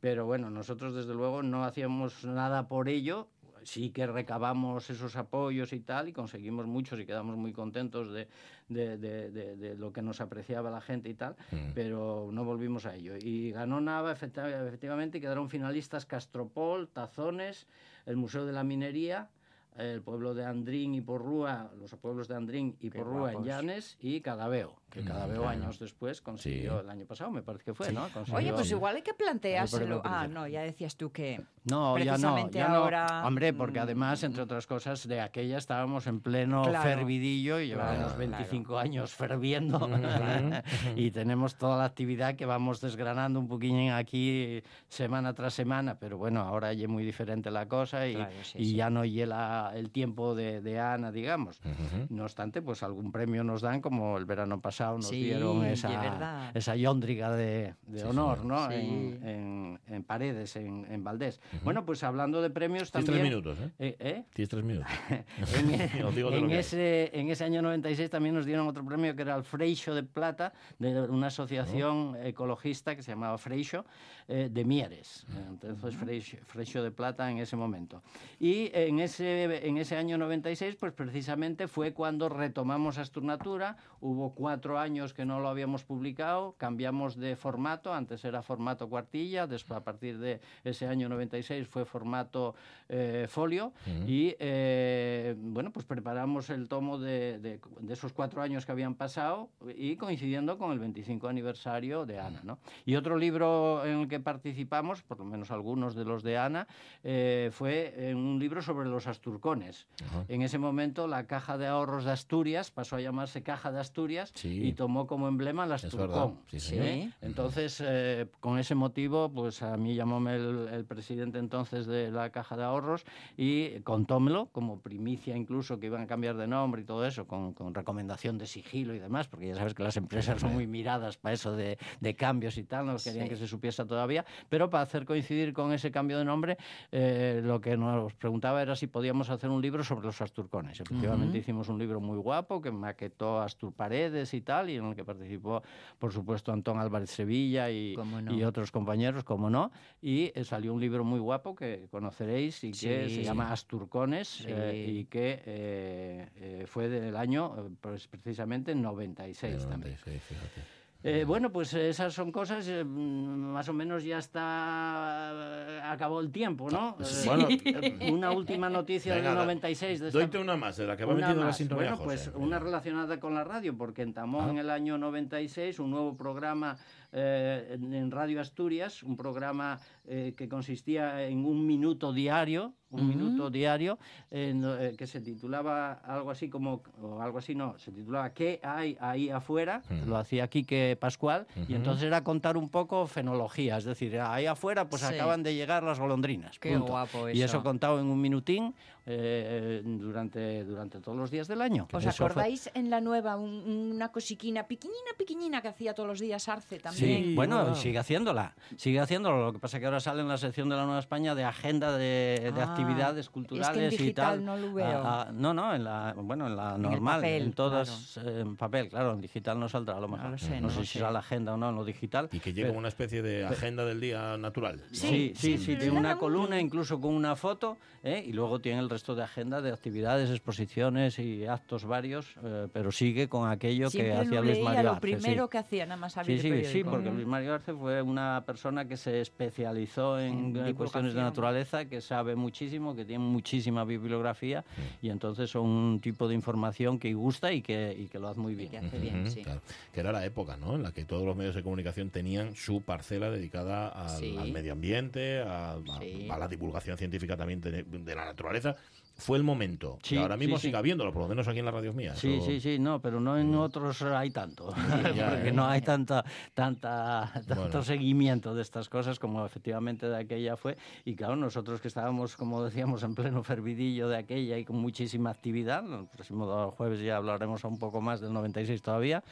Pero 0.00 0.26
bueno, 0.26 0.50
nosotros 0.50 0.94
desde 0.94 1.14
luego 1.14 1.42
no 1.42 1.64
hacíamos 1.64 2.24
nada 2.24 2.68
por 2.68 2.88
ello. 2.88 3.28
Sí 3.64 3.90
que 3.90 4.06
recabamos 4.06 4.90
esos 4.90 5.16
apoyos 5.16 5.72
y 5.72 5.80
tal, 5.80 6.08
y 6.08 6.12
conseguimos 6.12 6.66
muchos 6.66 7.00
y 7.00 7.04
quedamos 7.04 7.36
muy 7.36 7.52
contentos 7.52 8.12
de, 8.12 8.28
de- 8.68 8.96
de- 8.96 9.30
de- 9.32 9.56
de 9.56 9.74
lo 9.74 9.92
que 9.92 10.02
nos 10.02 10.20
apreciaba 10.20 10.70
la 10.70 10.80
gente 10.80 11.08
y 11.08 11.14
tal, 11.14 11.34
Mm. 11.50 11.72
pero 11.74 12.28
no 12.30 12.44
volvimos 12.44 12.86
a 12.86 12.94
ello. 12.94 13.14
Y 13.20 13.50
ganó 13.50 13.80
Nava 13.80 14.14
efecti- 14.14 14.64
efectivamente, 14.68 15.18
y 15.18 15.20
quedaron 15.20 15.50
finalistas 15.50 16.06
Castropol, 16.06 16.86
Tazones, 16.86 17.66
el 18.06 18.16
Museo 18.16 18.46
de 18.46 18.52
la 18.52 18.62
Minería, 18.62 19.30
el 19.76 20.00
pueblo 20.00 20.32
de 20.32 20.44
Andrín 20.44 20.94
y 20.94 21.00
Porrúa, 21.00 21.70
los 21.80 21.92
pueblos 21.96 22.28
de 22.28 22.36
Andrín 22.36 22.76
y 22.80 22.88
Qué 22.90 22.98
Porrúa 23.00 23.32
en. 23.32 23.42
Llanes, 23.44 23.96
y 24.00 24.20
Cadaveo, 24.20 24.76
que 24.90 25.02
Cadaveo 25.02 25.46
años 25.48 25.78
después 25.78 26.22
consiguió, 26.22 26.78
Sí. 26.78 26.84
el 26.84 26.90
año 26.90 27.04
pasado 27.06 27.30
me 27.30 27.42
parece 27.42 27.64
que 27.64 27.74
fue, 27.74 27.92
¿no? 27.92 28.04
Oye, 28.04 28.12
Consiguió- 28.14 28.54
pues 28.54 28.70
igual 28.70 28.96
hay 28.96 29.02
que 29.02 29.12
planteárselo. 29.14 30.00
Ah, 30.04 30.26
no, 30.26 30.46
ya 30.46 30.62
decías 30.62 30.96
tú 30.96 31.10
que. 31.12 31.42
No, 31.64 31.98
ya 31.98 32.04
no, 32.04 32.10
precisamente 32.12 32.58
ya 32.58 32.68
no. 32.68 32.74
ahora, 32.76 33.22
Hombre, 33.26 33.52
porque 33.52 33.80
mm, 33.80 33.82
además, 33.82 34.22
entre 34.22 34.42
otras 34.42 34.66
cosas, 34.68 35.06
de 35.08 35.20
aquella 35.20 35.58
estábamos 35.58 36.06
en 36.06 36.20
pleno 36.20 36.62
Claro. 36.62 36.82
fervidillo 36.88 37.58
y 37.60 37.66
llevábamos 37.66 38.12
Claro, 38.14 38.18
25 38.18 38.78
años 38.78 39.12
ferviendo 39.12 39.80
y 40.96 41.10
tenemos 41.10 41.56
toda 41.56 41.76
la 41.78 41.84
actividad 41.84 42.36
que 42.36 42.46
vamos 42.46 42.80
desgranando 42.80 43.40
un 43.40 43.48
poquillo 43.48 43.94
aquí 43.96 44.62
semana 44.88 45.34
tras 45.34 45.54
semana, 45.54 45.98
pero 45.98 46.16
bueno, 46.18 46.40
ahora 46.40 46.72
ya 46.72 46.84
es 46.84 46.88
muy 46.88 47.04
diferente 47.04 47.50
la 47.50 47.66
cosa 47.66 48.06
y, 48.06 48.14
Claro, 48.14 48.30
sí, 48.44 48.58
y 48.58 48.64
sí. 48.66 48.74
ya 48.76 48.88
no 48.88 49.04
hiela 49.04 49.72
el 49.74 49.90
tiempo 49.90 50.34
de, 50.36 50.60
de 50.60 50.78
Ana, 50.78 51.10
digamos. 51.10 51.60
Ujú. 51.64 52.06
No 52.10 52.22
obstante, 52.22 52.62
pues 52.62 52.84
algún 52.84 53.10
premio 53.10 53.42
nos 53.42 53.60
dan, 53.60 53.80
como 53.80 54.16
el 54.18 54.24
verano 54.24 54.60
pasado 54.60 54.75
nos 54.80 55.08
Sí, 55.08 55.22
dieron 55.24 55.64
es 55.64 55.78
esa, 55.84 56.50
esa 56.54 56.76
yóndriga 56.76 57.30
de, 57.34 57.74
de 57.86 58.00
Sí, 58.00 58.06
honor, 58.06 58.38
señor. 58.40 58.46
¿no? 58.46 58.68
Sí. 58.70 58.74
En, 58.76 59.28
en- 59.28 59.80
en 59.88 60.04
Paredes, 60.04 60.56
en, 60.56 60.86
en 60.90 61.04
Valdés. 61.04 61.40
Bueno, 61.62 61.84
pues 61.84 62.02
hablando 62.02 62.42
de 62.42 62.50
premios 62.50 62.90
Tienes 62.90 63.06
también... 63.06 63.22
tres 63.22 63.30
minutos, 63.30 63.58
¿eh? 63.60 63.70
Eh, 63.78 63.96
¿eh? 63.98 64.24
Tienes 64.34 64.48
tres 64.50 64.64
minutos. 64.64 64.90
en, 65.56 66.50
ese, 66.50 67.10
en 67.18 67.30
ese 67.30 67.44
año 67.44 67.62
96 67.62 68.10
también 68.10 68.34
nos 68.34 68.46
dieron 68.46 68.66
otro 68.66 68.84
premio 68.84 69.14
que 69.14 69.22
era 69.22 69.36
el 69.36 69.44
Freixo 69.44 69.94
de 69.94 70.02
Plata, 70.02 70.52
de 70.78 71.00
una 71.02 71.28
asociación 71.28 72.16
ecologista 72.22 72.96
que 72.96 73.02
se 73.02 73.12
llamaba 73.12 73.38
Freixo, 73.38 73.84
eh, 74.28 74.48
de 74.50 74.64
Mieres. 74.64 75.24
Entonces, 75.48 75.94
Freixo, 75.94 76.36
Freixo 76.44 76.82
de 76.82 76.90
Plata 76.90 77.30
en 77.30 77.38
ese 77.38 77.56
momento. 77.56 78.02
Y 78.40 78.70
en 78.74 78.98
ese, 79.00 79.66
en 79.66 79.78
ese 79.78 79.96
año 79.96 80.18
96, 80.18 80.76
pues 80.76 80.92
precisamente 80.92 81.68
fue 81.68 81.92
cuando 81.92 82.28
retomamos 82.28 82.98
Asturnatura. 82.98 83.76
Hubo 84.00 84.34
cuatro 84.34 84.65
años 84.74 85.14
que 85.14 85.24
no 85.24 85.38
lo 85.40 85.48
habíamos 85.48 85.84
publicado, 85.84 86.54
cambiamos 86.58 87.16
de 87.16 87.36
formato, 87.36 87.94
antes 87.94 88.24
era 88.24 88.42
formato 88.42 88.88
cuartilla, 88.88 89.46
después 89.46 89.78
a 89.78 89.84
partir 89.84 90.18
de 90.18 90.40
ese 90.64 90.86
año 90.88 91.08
96 91.08 91.68
fue 91.68 91.84
formato 91.84 92.54
eh, 92.88 93.26
folio 93.28 93.72
y 94.06 94.34
eh, 94.38 95.34
bueno, 95.38 95.70
pues 95.72 95.86
preparamos 95.86 96.50
el 96.50 96.68
tomo 96.68 96.98
de, 96.98 97.38
de- 97.38 97.60
de 97.80 97.92
esos 97.92 98.12
cuatro 98.12 98.42
años 98.42 98.66
que 98.66 98.72
habían 98.72 98.94
pasado 98.94 99.48
y 99.76 99.96
coincidiendo 99.96 100.58
con 100.58 100.72
el 100.72 100.78
25 100.78 101.28
aniversario 101.28 102.04
de 102.06 102.18
Ana. 102.18 102.40
¿no? 102.42 102.58
Y 102.84 102.96
otro 102.96 103.16
libro 103.16 103.84
en 103.84 104.00
el 104.00 104.08
que 104.08 104.18
participamos, 104.20 105.02
por 105.02 105.18
lo 105.18 105.24
menos 105.24 105.50
algunos 105.50 105.94
de 105.94 106.04
los 106.04 106.22
de 106.22 106.38
Ana, 106.38 106.66
eh, 107.04 107.50
fue 107.52 108.12
un 108.14 108.38
libro 108.40 108.62
sobre 108.62 108.88
los 108.88 109.06
asturcones. 109.06 109.86
En 110.28 110.42
ese 110.42 110.58
momento 110.58 111.06
la 111.06 111.26
Caja 111.26 111.58
de 111.58 111.66
Ahorros 111.66 112.04
de 112.04 112.12
Asturias 112.12 112.70
pasó 112.70 112.96
a 112.96 113.00
llamarse 113.00 113.42
Caja 113.42 113.70
de 113.70 113.80
Asturias 113.80 114.32
Sí. 114.34 114.55
Y 114.64 114.72
tomó 114.72 115.06
como 115.06 115.28
emblema 115.28 115.64
el 115.64 115.72
Es. 115.72 115.84
Asturcón. 115.84 116.38
Sí. 116.46 116.76
¿eh? 116.78 117.10
Entonces, 117.22 117.82
eh, 117.84 118.26
con 118.40 118.58
ese 118.58 118.74
motivo, 118.74 119.28
pues 119.30 119.62
a 119.62 119.76
mí 119.76 119.94
llamóme 119.94 120.36
el, 120.36 120.68
el 120.72 120.84
presidente 120.84 121.38
entonces 121.38 121.86
de 121.86 122.10
la 122.10 122.30
Caja 122.30 122.56
de 122.56 122.64
Ahorros 122.64 123.04
y 123.36 123.80
contómelo, 123.80 124.46
como 124.52 124.80
primicia 124.80 125.36
incluso, 125.36 125.78
que 125.78 125.86
iban 125.86 126.02
a 126.02 126.06
cambiar 126.06 126.36
de 126.36 126.46
nombre 126.46 126.82
y 126.82 126.84
todo 126.84 127.04
eso, 127.06 127.26
con, 127.26 127.52
con 127.52 127.74
recomendación 127.74 128.38
de 128.38 128.46
sigilo 128.46 128.94
y 128.94 128.98
demás, 128.98 129.28
porque 129.28 129.48
ya 129.48 129.54
sabes 129.56 129.74
que 129.74 129.82
las 129.82 129.96
empresas 129.96 130.40
son 130.40 130.54
muy 130.54 130.66
miradas 130.66 131.16
para 131.16 131.34
eso 131.34 131.54
de, 131.56 131.78
de 132.00 132.14
cambios 132.16 132.56
y 132.58 132.64
tal, 132.64 132.86
no 132.86 132.96
querían 132.96 133.24
Sí. 133.26 133.30
que 133.30 133.36
se 133.36 133.46
supiese 133.46 133.84
todavía, 133.84 134.24
pero 134.48 134.70
para 134.70 134.82
hacer 134.82 135.04
coincidir 135.04 135.52
con 135.52 135.72
ese 135.72 135.90
cambio 135.90 136.18
de 136.18 136.24
nombre, 136.24 136.56
eh, 136.92 137.40
lo 137.44 137.60
que 137.60 137.76
nos 137.76 138.14
preguntaba 138.14 138.62
era 138.62 138.76
si 138.76 138.86
podíamos 138.86 139.30
hacer 139.30 139.50
un 139.50 139.60
libro 139.60 139.82
sobre 139.84 140.06
los 140.06 140.20
asturcones. 140.20 140.80
Efectivamente 140.80 141.38
hicimos 141.38 141.68
un 141.68 141.78
libro 141.78 142.00
muy 142.00 142.18
guapo 142.18 142.60
que 142.60 142.70
maquetó 142.70 143.40
Astur 143.40 143.72
Paredes 143.72 144.32
y 144.34 144.40
tal, 144.46 144.70
y 144.70 144.76
en 144.76 144.86
el 144.86 144.94
que 144.96 145.04
participó, 145.04 145.62
por 145.98 146.10
supuesto, 146.10 146.50
Antón 146.52 146.78
Álvarez 146.78 147.10
Sevilla 147.10 147.70
y, 147.70 147.92
Cómo 147.94 148.22
no. 148.22 148.32
y 148.32 148.42
otros 148.44 148.70
compañeros, 148.70 149.24
como 149.24 149.50
no, 149.50 149.70
y 150.00 150.32
eh, 150.34 150.44
salió 150.44 150.72
un 150.72 150.80
libro 150.80 151.04
muy 151.04 151.20
guapo 151.20 151.54
que 151.54 151.88
conoceréis 151.90 152.64
y 152.64 152.70
que 152.70 153.08
Sí. 153.10 153.14
se 153.16 153.24
llama 153.24 153.52
Asturcones 153.52 154.28
Sí. 154.28 154.44
eh, 154.48 154.86
y 154.88 155.04
que 155.04 155.42
eh, 155.44 156.28
eh, 156.36 156.64
fue 156.66 156.88
del 156.88 157.14
año, 157.16 157.70
pues, 157.82 158.06
precisamente, 158.08 158.74
96 158.74 159.52
De 159.52 159.58
también. 159.68 159.96
96, 159.98 160.22
fíjate. 160.22 160.60
Eh, 161.02 161.24
bueno, 161.24 161.52
pues 161.52 161.72
esas 161.74 162.12
son 162.14 162.32
cosas, 162.32 162.66
eh, 162.68 162.82
más 162.82 163.68
o 163.68 163.72
menos 163.72 164.02
ya 164.02 164.18
está, 164.18 165.30
eh, 165.32 165.80
acabó 165.84 166.20
el 166.20 166.32
tiempo, 166.32 166.68
¿no? 166.68 166.96
Sí. 167.04 167.28
Eh, 167.28 167.96
Bueno, 167.96 168.14
una 168.16 168.32
última 168.32 168.68
noticia 168.68 169.14
Venga, 169.14 169.28
del 169.28 169.36
da- 169.36 169.42
96 169.44 170.00
de 170.00 170.06
esta 170.08 170.18
Doite 170.18 170.38
una 170.38 170.56
más, 170.56 170.76
de 170.78 170.86
la 170.86 170.96
que 170.96 171.04
va 171.04 171.14
metiendo 171.14 171.44
la 171.44 171.52
sintonía 171.52 171.90
Bueno, 171.90 172.02
pues 172.04 172.30
una 172.34 172.58
relacionada 172.58 173.20
con 173.20 173.34
la 173.34 173.44
radio, 173.44 173.76
porque 173.76 174.02
entamó 174.02 174.42
Ah. 174.42 174.50
en 174.50 174.58
el 174.58 174.68
año 174.68 174.98
96 174.98 175.78
un 175.78 175.90
nuevo 175.90 176.16
programa 176.16 176.76
eh, 177.12 177.78
en 177.80 178.10
Radio 178.10 178.40
Asturias, 178.40 179.02
un 179.04 179.16
programa 179.16 179.78
que 180.06 180.48
consistía 180.48 181.22
en 181.26 181.44
un 181.44 181.66
minuto 181.66 182.12
diario, 182.12 182.74
un 182.90 183.08
minuto 183.08 183.50
diario, 183.50 183.98
en, 184.30 184.62
eh, 184.64 184.94
que 184.96 185.06
se 185.06 185.20
titulaba 185.20 185.92
algo 186.04 186.30
así 186.30 186.48
como, 186.48 186.82
o 187.02 187.20
algo 187.20 187.38
así 187.38 187.54
no, 187.54 187.76
se 187.78 187.90
titulaba 187.92 188.30
¿Qué 188.30 188.60
hay 188.62 188.96
ahí 189.00 189.28
afuera? 189.28 189.82
Lo 190.06 190.16
hacía 190.16 190.48
Quique 190.48 190.96
Pascual, 190.98 191.46
y 191.68 191.74
entonces 191.74 192.04
era 192.04 192.22
contar 192.22 192.56
un 192.56 192.68
poco 192.68 193.06
fenología, 193.06 193.76
es 193.78 193.84
decir, 193.84 194.18
ahí 194.20 194.46
afuera 194.46 194.88
pues 194.88 195.02
Sí. 195.02 195.14
acaban 195.14 195.42
de 195.42 195.54
llegar 195.54 195.82
las 195.82 195.98
golondrinas. 195.98 196.58
Qué 196.58 196.70
punto. 196.72 196.92
guapo 196.92 197.28
Y 197.28 197.42
eso. 197.42 197.56
eso 197.56 197.62
contado 197.62 198.00
en 198.00 198.06
un 198.06 198.20
minutín 198.20 198.74
eh, 199.08 199.82
durante, 199.84 200.64
durante 200.64 200.98
todos 201.00 201.16
los 201.16 201.30
días 201.30 201.46
del 201.46 201.62
año. 201.62 201.86
¿Os 201.92 202.04
Eso 202.04 202.12
fue- 202.12 202.26
acordáis 202.26 202.68
en 202.74 202.90
la 202.90 203.00
nueva 203.00 203.36
un- 203.36 203.92
una 203.94 204.10
cosiquina 204.10 204.64
pequeñina, 204.66 205.10
pequeñina 205.16 205.62
que 205.62 205.68
hacía 205.68 205.94
todos 205.94 206.08
los 206.08 206.18
días 206.18 206.48
Arce 206.48 206.78
también? 206.80 207.24
Sí, 207.24 207.34
bueno, 207.36 207.74
sigue 207.76 207.98
haciéndola, 207.98 208.54
sigue 208.76 208.98
haciéndolo. 208.98 209.44
Lo 209.44 209.52
que 209.52 209.58
pasa 209.60 209.76
es 209.76 209.80
que 209.80 209.86
ahora 209.86 210.00
sale 210.00 210.22
en 210.22 210.28
la 210.28 210.38
sección 210.38 210.68
de 210.68 210.76
la 210.76 210.84
Nueva 210.84 210.98
España 210.98 211.34
de 211.36 211.44
agenda 211.44 211.96
de, 211.96 212.50
de 212.52 212.60
Ah, 212.60 212.74
actividades 212.82 213.20
es 213.26 213.28
que 213.30 213.38
en 213.38 213.44
culturales 213.44 213.92
y 213.92 213.96
digital 213.96 214.36
tal. 214.36 214.44
no 214.44 214.56
lo 214.56 214.72
veo. 214.74 214.86
Ah, 214.86 215.26
ah, 215.28 215.32
no, 215.32 215.54
no, 215.54 215.74
en 215.74 215.84
la, 215.84 216.14
bueno, 216.16 216.46
en 216.46 216.56
la 216.56 216.74
el 216.76 216.82
normal, 216.82 217.24
en, 217.24 217.30
papel, 217.50 217.54
todas, 217.54 218.16
eh, 218.18 218.40
en 218.40 218.56
papel, 218.56 218.88
claro, 218.88 219.12
en 219.12 219.20
digital 219.20 219.58
no 219.58 219.68
saldrá 219.68 219.96
a 219.96 220.00
lo 220.00 220.08
mejor. 220.08 220.30
lo 220.30 220.38
sé, 220.38 220.60
no 220.60 220.66
no 220.66 220.70
sé 220.70 220.78
lo 220.80 220.84
si 220.84 220.92
será 220.98 221.10
la 221.10 221.20
agenda 221.20 221.54
o 221.54 221.56
no 221.56 221.68
en 221.70 221.74
lo 221.76 221.84
digital. 221.84 222.28
Y 222.32 222.40
que 222.40 222.52
pero- 222.52 222.72
una 222.72 222.88
especie 222.88 223.22
de 223.22 223.46
agenda 223.46 223.84
del 223.84 224.00
día 224.00 224.36
natural. 224.36 224.76
¿no? 224.76 224.82
Sí, 224.92 225.32
sí, 225.36 225.58
sí, 225.58 225.66
pero 225.68 225.78
tiene 225.80 225.98
una 225.98 226.16
columna 226.18 226.60
incluso 226.60 227.00
con 227.00 227.14
una 227.14 227.36
foto 227.36 227.78
¿eh? 228.02 228.22
y 228.26 228.32
luego 228.32 228.60
tiene 228.60 228.80
el 228.80 228.90
resto 228.90 229.14
de 229.14 229.22
agenda 229.22 229.60
de 229.60 229.72
actividades, 229.72 230.30
exposiciones 230.30 231.18
y 231.18 231.46
actos 231.46 231.84
varios, 231.84 232.34
eh, 232.44 232.68
pero 232.72 232.92
sigue 232.92 233.28
con 233.28 233.48
aquello 233.50 233.90
Siempre 233.90 234.12
que 234.12 234.18
hacía 234.18 234.40
lo 234.40 234.46
Luis 234.46 234.60
Mario 234.62 234.82
lo 234.82 234.90
Arce, 234.92 235.06
sí. 235.08 235.14
primero 235.16 235.48
que 235.48 235.58
hacía, 235.58 235.86
nada 235.86 236.00
más 236.00 236.12
Sí, 236.14 236.20
abrir 236.20 236.40
sí, 236.40 236.48
el 236.48 236.54
sí, 236.54 236.60
periódico. 236.62 236.90
porque 236.90 237.10
Luis 237.10 237.26
Mario 237.26 237.54
Arce 237.54 237.72
fue 237.74 238.02
una 238.02 238.42
persona 238.46 238.86
que 238.86 238.96
se 238.96 239.20
especializó 239.20 240.18
en, 240.18 240.56
En 240.56 240.66
eh, 240.66 240.74
cuestiones 240.74 241.14
de 241.14 241.20
naturaleza, 241.22 241.84
que 241.86 242.00
sabe 242.00 242.34
muchísimo, 242.36 242.65
que 242.70 243.04
tiene 243.04 243.24
muchísima 243.24 243.84
bibliografía 243.84 244.64
y 245.02 245.10
entonces 245.10 245.50
son 245.50 245.66
un 245.66 246.00
tipo 246.00 246.28
de 246.28 246.34
información 246.34 246.98
que 246.98 247.14
gusta 247.14 247.52
y 247.52 247.62
que, 247.62 247.94
y 247.98 248.06
que 248.06 248.18
lo 248.18 248.28
hace 248.28 248.40
muy 248.40 248.52
Y 248.54 248.56
que 248.56 248.68
bien. 248.68 248.84
hace 248.86 248.98
bien, 248.98 249.30
sí. 249.30 249.42
claro. 249.42 249.60
Que 249.92 250.00
era 250.00 250.12
la 250.12 250.24
época, 250.24 250.56
¿no? 250.56 250.74
En 250.74 250.82
la 250.82 250.92
que 250.92 251.04
todos 251.04 251.24
los 251.24 251.36
medios 251.36 251.54
de 251.54 251.62
comunicación 251.62 252.10
tenían 252.10 252.54
su 252.54 252.82
parcela 252.82 253.30
dedicada 253.30 253.88
al, 253.88 254.10
Sí. 254.18 254.36
al 254.38 254.52
medio 254.52 254.72
ambiente, 254.72 255.38
a, 255.40 255.72
a- 255.72 255.80
Sí. 256.00 256.28
a 256.30 256.38
la 256.38 256.48
divulgación 256.48 256.96
científica 256.98 257.36
también 257.36 257.60
de, 257.60 257.82
de 257.84 258.14
la 258.14 258.24
naturaleza. 258.24 258.76
Fue 259.18 259.38
el 259.38 259.44
momento. 259.44 259.98
Sí, 260.02 260.14
y 260.14 260.18
ahora 260.18 260.36
mismo 260.36 260.56
sí, 260.56 260.62
sí. 260.62 260.66
sigue 260.68 260.76
habiéndolo, 260.78 261.12
por 261.12 261.22
lo 261.22 261.28
menos 261.28 261.48
aquí 261.48 261.58
en 261.58 261.64
la 261.64 261.70
radio 261.70 261.92
mía. 261.92 262.14
Sí, 262.16 262.34
Eso- 262.34 262.46
sí, 262.46 262.60
sí, 262.60 262.78
no, 262.78 263.00
pero 263.00 263.18
no 263.18 263.38
en 263.38 263.54
otros 263.54 264.02
hay 264.02 264.30
tanto, 264.30 264.74
Ya, 265.16 265.30
porque 265.30 265.48
¿eh? 265.48 265.52
no 265.52 265.66
hay 265.66 265.80
tanta, 265.80 266.24
tanta, 266.54 267.30
tanto 267.46 267.54
Bueno. 267.62 267.82
seguimiento 267.82 268.54
de 268.54 268.62
estas 268.62 268.88
cosas 268.88 269.18
como 269.18 269.44
efectivamente 269.46 270.08
de 270.08 270.16
aquella 270.16 270.56
fue. 270.56 270.76
Y 271.04 271.14
claro, 271.14 271.36
nosotros 271.36 271.80
que 271.80 271.88
estábamos, 271.88 272.36
como 272.36 272.62
decíamos, 272.64 273.02
en 273.02 273.14
pleno 273.14 273.42
fervidillo 273.42 274.08
de 274.08 274.16
aquella 274.16 274.58
y 274.58 274.64
con 274.64 274.76
muchísima 274.76 275.30
actividad, 275.30 275.84
el 275.92 276.06
próximo 276.06 276.70
jueves 276.72 277.00
ya 277.00 277.16
hablaremos 277.16 277.62
un 277.64 277.78
poco 277.78 278.00
más 278.00 278.20
del 278.20 278.32
96 278.32 278.82
todavía, 278.82 279.22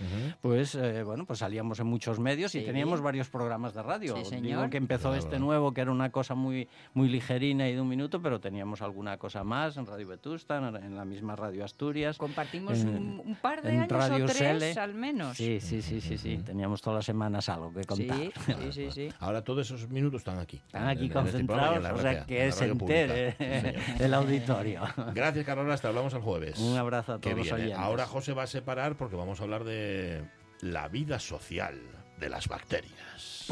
pues 0.41 0.75
eh, 0.75 1.03
bueno, 1.03 1.25
pues 1.27 1.39
salíamos 1.41 1.81
en 1.81 1.87
muchos 1.87 2.19
medios 2.21 2.55
y 2.55 2.61
teníamos 2.63 3.01
varios 3.01 3.29
programas 3.29 3.75
de 3.75 3.83
radio. 3.83 4.15
Sí, 4.17 4.37
Digo 4.37 4.43
señor. 4.61 4.71
que 4.71 4.77
empezó 4.77 5.11
Claro. 5.11 5.17
este 5.19 5.39
nuevo, 5.39 5.73
que 5.73 5.81
era 5.83 5.91
una 5.93 6.11
cosa 6.11 6.35
muy, 6.35 6.69
muy 6.95 7.09
ligerina 7.09 7.69
y 7.69 7.75
de 7.75 7.81
un 7.81 7.89
minuto, 7.89 8.23
pero 8.23 8.41
teníamos 8.41 8.81
alguna 8.83 9.19
cosa 9.19 9.45
más 9.45 9.74
en 9.77 9.87
Radio 9.87 10.09
Vetusta, 10.09 10.57
en 10.59 10.77
en 10.77 10.97
la 10.97 11.05
misma 11.05 11.37
Radio 11.37 11.65
Asturias. 11.65 12.17
Compartimos 12.19 12.79
en- 12.81 12.89
un, 12.89 13.23
un 13.25 13.35
par 13.37 13.63
de 13.63 13.71
en 13.71 13.81
años 13.81 13.91
Radio 13.93 14.25
o 14.25 14.29
tres 14.29 14.39
Sele. 14.39 14.73
al 14.81 14.95
menos. 14.95 15.37
Sí, 15.37 15.61
sí, 15.61 15.83
sí, 15.83 16.01
sí, 16.01 16.19
sí. 16.19 16.39
Teníamos 16.39 16.81
todas 16.83 16.99
las 16.99 17.05
semanas 17.07 17.49
algo 17.49 17.73
que 17.73 17.85
contar. 17.85 18.17
sí, 18.19 18.33
sí, 18.47 18.73
sí, 18.73 18.91
sí. 18.91 19.09
Ahora 19.21 19.43
todos 19.43 19.67
esos 19.71 19.89
minutos 19.89 20.21
están 20.21 20.39
aquí. 20.39 20.57
Están 20.67 20.89
aquí 20.89 21.07
en- 21.07 21.17
en 21.19 21.27
este 21.27 21.45
programa 21.45 21.77
en 21.77 21.83
concentrados, 21.83 21.83
la 21.83 21.95
o 21.95 21.99
sea, 21.99 22.21
en 22.21 22.27
que 22.27 22.53
se 22.53 22.65
entere 22.67 23.33
Sí, 23.33 23.45
señor. 23.45 24.03
el 24.03 24.15
auditorio. 24.15 24.83
Gracias, 25.15 25.45
Carola. 25.45 25.75
Hasta 25.75 25.89
hablamos 25.89 26.15
el 26.15 26.21
jueves. 26.21 26.59
Un 26.59 26.77
abrazo 26.77 27.15
a 27.15 27.19
todos 27.21 27.37
los 27.37 27.53
oyentes. 27.53 27.79
Ahora 27.79 28.07
José 28.07 28.33
va 28.33 28.45
a 28.45 28.47
separar 28.47 28.97
porque 28.97 29.17
vamos 29.17 29.41
a 29.41 29.45
hablar 29.45 29.65
de 29.65 30.25
la 30.61 30.89
vida 30.89 31.19
social 31.19 31.81
de 32.19 32.29
las 32.29 32.49
bacterias. 32.49 33.45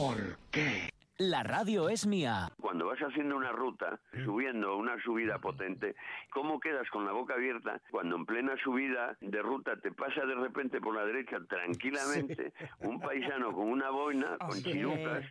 La 1.23 1.45
radio 1.45 1.89
es 1.89 2.05
mía. 2.05 2.51
Cuando 2.61 2.87
vas 2.87 2.99
haciendo 2.99 3.37
una 3.37 3.53
ruta, 3.53 4.01
subiendo 4.25 4.77
una 4.77 5.01
subida 5.05 5.39
potente, 5.39 5.95
¿cómo 6.33 6.59
quedas 6.59 6.91
con 6.91 7.07
la 7.07 7.13
boca 7.13 7.35
abierta 7.35 7.81
cuando 7.93 8.17
en 8.17 8.27
plena 8.27 8.57
subida 8.65 9.17
de 9.21 9.41
ruta 9.41 9.77
te 9.77 9.93
pasa 9.93 10.27
de 10.27 10.35
repente 10.35 10.81
por 10.81 10.97
la 10.97 11.05
derecha 11.05 11.37
tranquilamente 11.49 12.53
un 12.81 13.01
paisano 13.01 13.53
con 13.53 13.69
una 13.71 13.91
boina, 13.91 14.37
con 14.39 14.61
chirucas, 14.65 15.25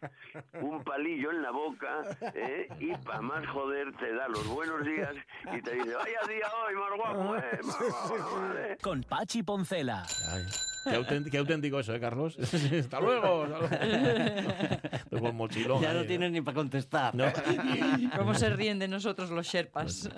un 0.62 0.82
palillo 0.86 1.32
en 1.32 1.42
la 1.42 1.52
boca, 1.52 2.04
¿eh? 2.36 2.70
y 2.80 2.96
para 3.04 3.20
más 3.20 3.46
joder 3.48 3.92
te 3.98 4.14
da 4.14 4.30
los 4.30 4.48
buenos 4.48 4.86
días 4.86 5.14
y 5.54 5.62
te 5.62 5.74
dice, 5.74 5.94
vaya 5.94 6.20
día 6.30 6.48
hoy, 6.66 6.76
más 6.76 6.98
guapo, 6.98 7.36
¿eh? 7.36 7.60
Más 7.66 8.08
guapo, 8.08 8.40
¿vale? 8.40 8.78
Con 8.82 9.04
Pachi 9.04 9.44
Poncela. 9.44 10.06
Ay, 10.32 10.46
qué, 10.84 10.96
auténtico, 10.96 11.32
qué 11.32 11.38
auténtico 11.38 11.80
eso, 11.80 11.94
¿eh, 11.94 12.00
Carlos? 12.00 12.38
hasta 12.40 13.00
luego. 13.00 13.44
hasta 13.44 13.86
luego. 13.86 14.50
Con 15.20 15.36
mochilón. 15.36 15.82
Ya 15.82 15.94
no 15.94 16.02
ahí, 16.02 16.08
tienes 16.08 16.32
ni 16.32 16.42
para 16.42 16.56
contestar. 16.56 17.14
No. 17.16 17.26
¿Cómo 18.18 18.34
se 18.34 18.50
ríen 18.50 18.80
de 18.80 18.88
nosotros 18.88 19.30
los 19.30 19.48
Sherpas? 19.48 20.10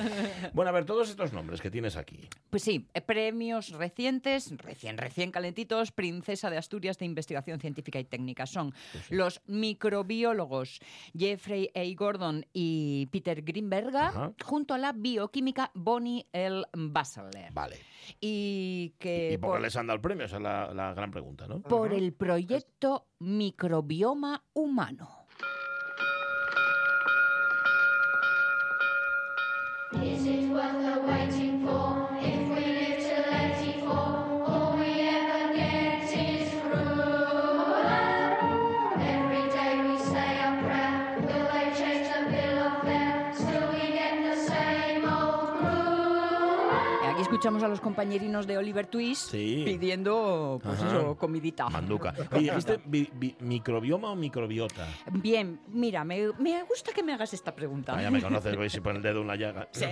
Bueno, 0.53 0.69
a 0.69 0.71
ver, 0.71 0.85
todos 0.85 1.09
estos 1.09 1.33
nombres 1.33 1.61
que 1.61 1.71
tienes 1.71 1.97
aquí. 1.97 2.19
Pues 2.49 2.63
sí, 2.63 2.87
eh, 2.93 3.01
premios 3.01 3.71
recientes, 3.71 4.55
recién, 4.57 4.97
recién 4.97 5.31
calentitos, 5.31 5.91
Princesa 5.91 6.49
de 6.49 6.57
Asturias 6.57 6.97
de 6.97 7.05
Investigación 7.05 7.59
Científica 7.59 7.99
y 7.99 8.05
Técnica. 8.05 8.45
Son 8.45 8.73
los 9.09 9.41
microbiólogos 9.47 10.79
Jeffrey 11.17 11.69
A. 11.75 11.81
Gordon 11.97 12.45
y 12.53 13.07
Peter 13.11 13.41
Greenberga, 13.41 14.07
Ajá. 14.07 14.33
junto 14.43 14.73
a 14.73 14.77
la 14.77 14.93
bioquímica 14.93 15.71
Bonnie 15.73 16.27
L. 16.31 16.63
Basseler. 16.73 17.51
Vale. 17.51 17.77
Y 18.19 18.93
que 18.99 19.33
¿Y 19.33 19.37
por 19.37 19.51
qué 19.51 19.53
por, 19.53 19.61
les 19.61 19.75
han 19.75 19.87
dado 19.87 19.95
el 19.95 20.01
premio? 20.01 20.25
Esa 20.25 20.37
es 20.37 20.41
la, 20.41 20.52
la 20.73 20.93
gran 20.93 21.11
pregunta, 21.11 21.47
¿no? 21.47 21.61
por 21.61 21.93
el 21.93 22.13
proyecto 22.13 23.07
Microbioma 23.19 24.43
Humano. 24.53 25.09
Is 30.01 30.25
it 30.25 30.49
worth 30.51 30.81
the 30.81 31.52
escuchamos 47.43 47.63
a 47.63 47.67
los 47.67 47.81
compañerinos 47.81 48.47
de 48.47 48.57
Oliver 48.57 48.87
Twist 48.87 49.31
Sí. 49.31 49.63
pidiendo, 49.65 50.61
pues 50.63 50.79
Ajá. 50.79 50.87
eso, 50.97 51.17
comidita. 51.17 51.67
Manduca. 51.67 52.13
Oye, 52.31 52.55
¿viste 52.55 52.79
bi- 52.85 53.09
bi- 53.13 53.35
microbioma 53.41 54.11
o 54.11 54.15
microbiota? 54.15 54.87
Bien, 55.11 55.59
mira, 55.67 56.05
me, 56.05 56.31
me 56.39 56.63
gusta 56.63 56.93
que 56.93 57.03
me 57.03 57.11
hagas 57.13 57.33
esta 57.33 57.53
pregunta. 57.53 57.95
Ah, 57.97 58.01
ya 58.01 58.09
me 58.09 58.21
conoces, 58.21 58.55
voy 58.55 58.69
si 58.69 58.79
pone 58.79 58.99
el 58.99 59.03
dedo 59.03 59.19
en 59.23 59.27
la 59.27 59.35
llaga. 59.35 59.67
Sí. 59.71 59.83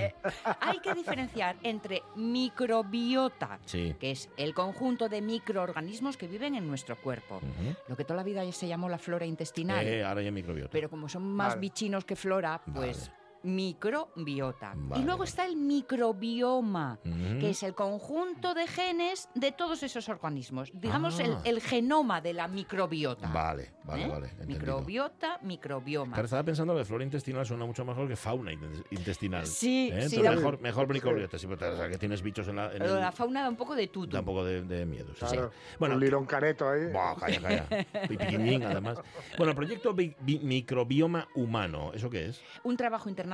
Hay 0.61 0.79
que 0.79 0.93
diferenciar 0.93 1.57
entre 1.63 2.03
microbiota, 2.15 3.59
Sí. 3.65 3.97
que 3.99 4.11
es 4.11 4.29
el 4.37 4.53
conjunto 4.53 5.09
de 5.09 5.21
microorganismos 5.21 6.15
que 6.15 6.27
viven 6.27 6.55
en 6.55 6.65
nuestro 6.65 6.95
cuerpo, 7.01 7.41
lo 7.89 7.97
que 7.97 8.05
toda 8.05 8.15
la 8.15 8.23
vida 8.23 8.49
se 8.53 8.69
llamó 8.69 8.87
la 8.87 8.97
flora 8.97 9.25
intestinal. 9.25 9.85
Eh, 9.85 10.05
ahora 10.05 10.21
ya 10.21 10.31
microbiota. 10.31 10.69
Pero 10.71 10.89
como 10.89 11.09
son 11.09 11.23
más 11.33 11.49
Vale. 11.49 11.59
bichinos 11.59 12.05
que 12.05 12.15
flora, 12.15 12.61
pues 12.73 13.09
Vale. 13.09 13.20
Microbiota. 13.43 14.73
Vale, 14.75 15.01
y 15.01 15.05
luego 15.05 15.23
está 15.23 15.45
el 15.45 15.55
microbioma, 15.55 16.99
que 17.03 17.49
es 17.49 17.63
el 17.63 17.73
conjunto 17.73 18.53
de 18.53 18.67
genes 18.67 19.29
de 19.35 19.51
todos 19.51 19.83
esos 19.83 20.07
organismos. 20.09 20.71
Digamos 20.73 21.19
el, 21.19 21.33
Ah. 21.33 21.41
el 21.45 21.61
genoma 21.61 22.21
de 22.21 22.33
la 22.33 22.47
microbiota. 22.47 23.27
Vale, 23.29 23.71
vale, 23.83 24.03
¿Eh? 24.03 24.07
vale. 24.07 24.27
entendido. 24.29 24.59
Microbiota, 24.59 25.39
microbioma. 25.41 26.13
Claro, 26.13 26.25
estaba 26.25 26.43
pensando 26.43 26.75
que 26.75 26.85
flora 26.85 27.03
intestinal 27.03 27.45
suena 27.45 27.65
mucho 27.65 27.85
mejor 27.85 28.07
que 28.07 28.15
fauna 28.15 28.51
in- 28.51 28.83
intestinal. 28.91 29.45
Sí, 29.45 29.89
¿Eh? 29.93 30.09
sí, 30.09 30.15
Entonces, 30.17 30.35
mejor, 30.43 30.61
mejor 30.61 30.87
microbiota. 30.93 31.37
Sí, 31.37 31.47
porque, 31.47 31.65
o 31.65 31.77
sea, 31.77 31.89
que 31.89 31.97
tienes 31.97 32.21
bichos 32.21 32.47
en 32.47 32.55
la. 32.57 32.65
En 32.71 32.79
Pero 32.79 32.95
el- 32.95 33.01
la 33.01 33.11
fauna 33.11 33.41
da 33.43 33.49
un 33.49 33.55
poco 33.55 33.75
de 33.75 33.87
tuto. 33.87 34.11
da 34.13 34.19
un 34.19 34.25
poco 34.25 34.43
de, 34.45 34.61
de 34.63 34.85
miedo. 34.85 35.13
sí, 35.15 35.25
sí. 35.27 35.33
Claro, 35.35 35.51
Bueno, 35.79 35.95
un 35.95 36.01
lirón 36.01 36.25
caneto 36.25 36.69
ahí. 36.69 36.87
Buah, 36.91 37.15
calla, 37.15 37.41
calla. 37.41 37.85
Y 38.09 38.17
piquiñín, 38.17 38.63
además. 38.63 38.99
Bueno, 39.37 39.51
el 39.51 39.55
proyecto 39.55 39.93
Bi- 39.93 40.15
Bi- 40.19 40.39
Microbioma 40.39 41.27
Humano, 41.35 41.91
¿eso 41.93 42.09
qué 42.09 42.27
es? 42.27 42.41
un 42.63 42.77
trabajo 42.77 43.09
internacional, 43.09 43.30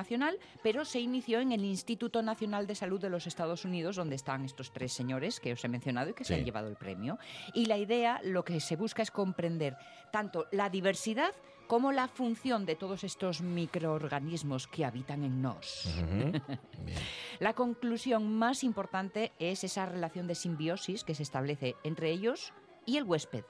pero 0.64 0.86
se 0.86 1.00
inició 1.00 1.40
en 1.40 1.52
el 1.52 1.64
Instituto 1.66 2.22
Nacional 2.22 2.68
de 2.68 2.76
Salud 2.76 3.00
de 3.02 3.10
los 3.10 3.28
Estados 3.28 3.66
Unidos, 3.66 3.96
donde 3.96 4.16
están 4.16 4.46
estos 4.46 4.72
tres 4.72 4.94
señores 4.94 5.40
que 5.40 5.54
os 5.54 5.64
he 5.64 5.68
mencionado 5.68 6.10
y 6.10 6.14
que 6.14 6.24
se 6.24 6.34
Sí. 6.34 6.40
han 6.40 6.46
llevado 6.46 6.68
el 6.68 6.76
premio. 6.76 7.18
Y 7.54 7.66
la 7.66 7.78
idea, 7.78 8.20
lo 8.24 8.44
que 8.44 8.60
se 8.60 8.76
busca 8.76 9.02
es 9.02 9.12
comprender 9.12 9.76
tanto 10.12 10.48
la 10.52 10.70
diversidad 10.70 11.34
como 11.68 11.92
la 11.92 12.08
función 12.08 12.66
de 12.66 12.76
todos 12.78 13.04
estos 13.04 13.42
microorganismos 13.42 14.68
que 14.68 14.86
habitan 14.86 15.24
en 15.24 15.42
nos. 15.42 15.86
Ujú. 15.86 16.32
Bien. 16.86 16.98
La 17.40 17.54
conclusión 17.54 18.34
más 18.38 18.64
importante 18.64 19.32
es 19.40 19.64
esa 19.64 19.86
relación 19.86 20.28
de 20.28 20.36
simbiosis 20.36 21.04
que 21.04 21.16
se 21.16 21.24
establece 21.24 21.76
entre 21.84 22.10
ellos 22.12 22.54
y 22.86 22.98
el 22.98 23.04
huésped, 23.04 23.44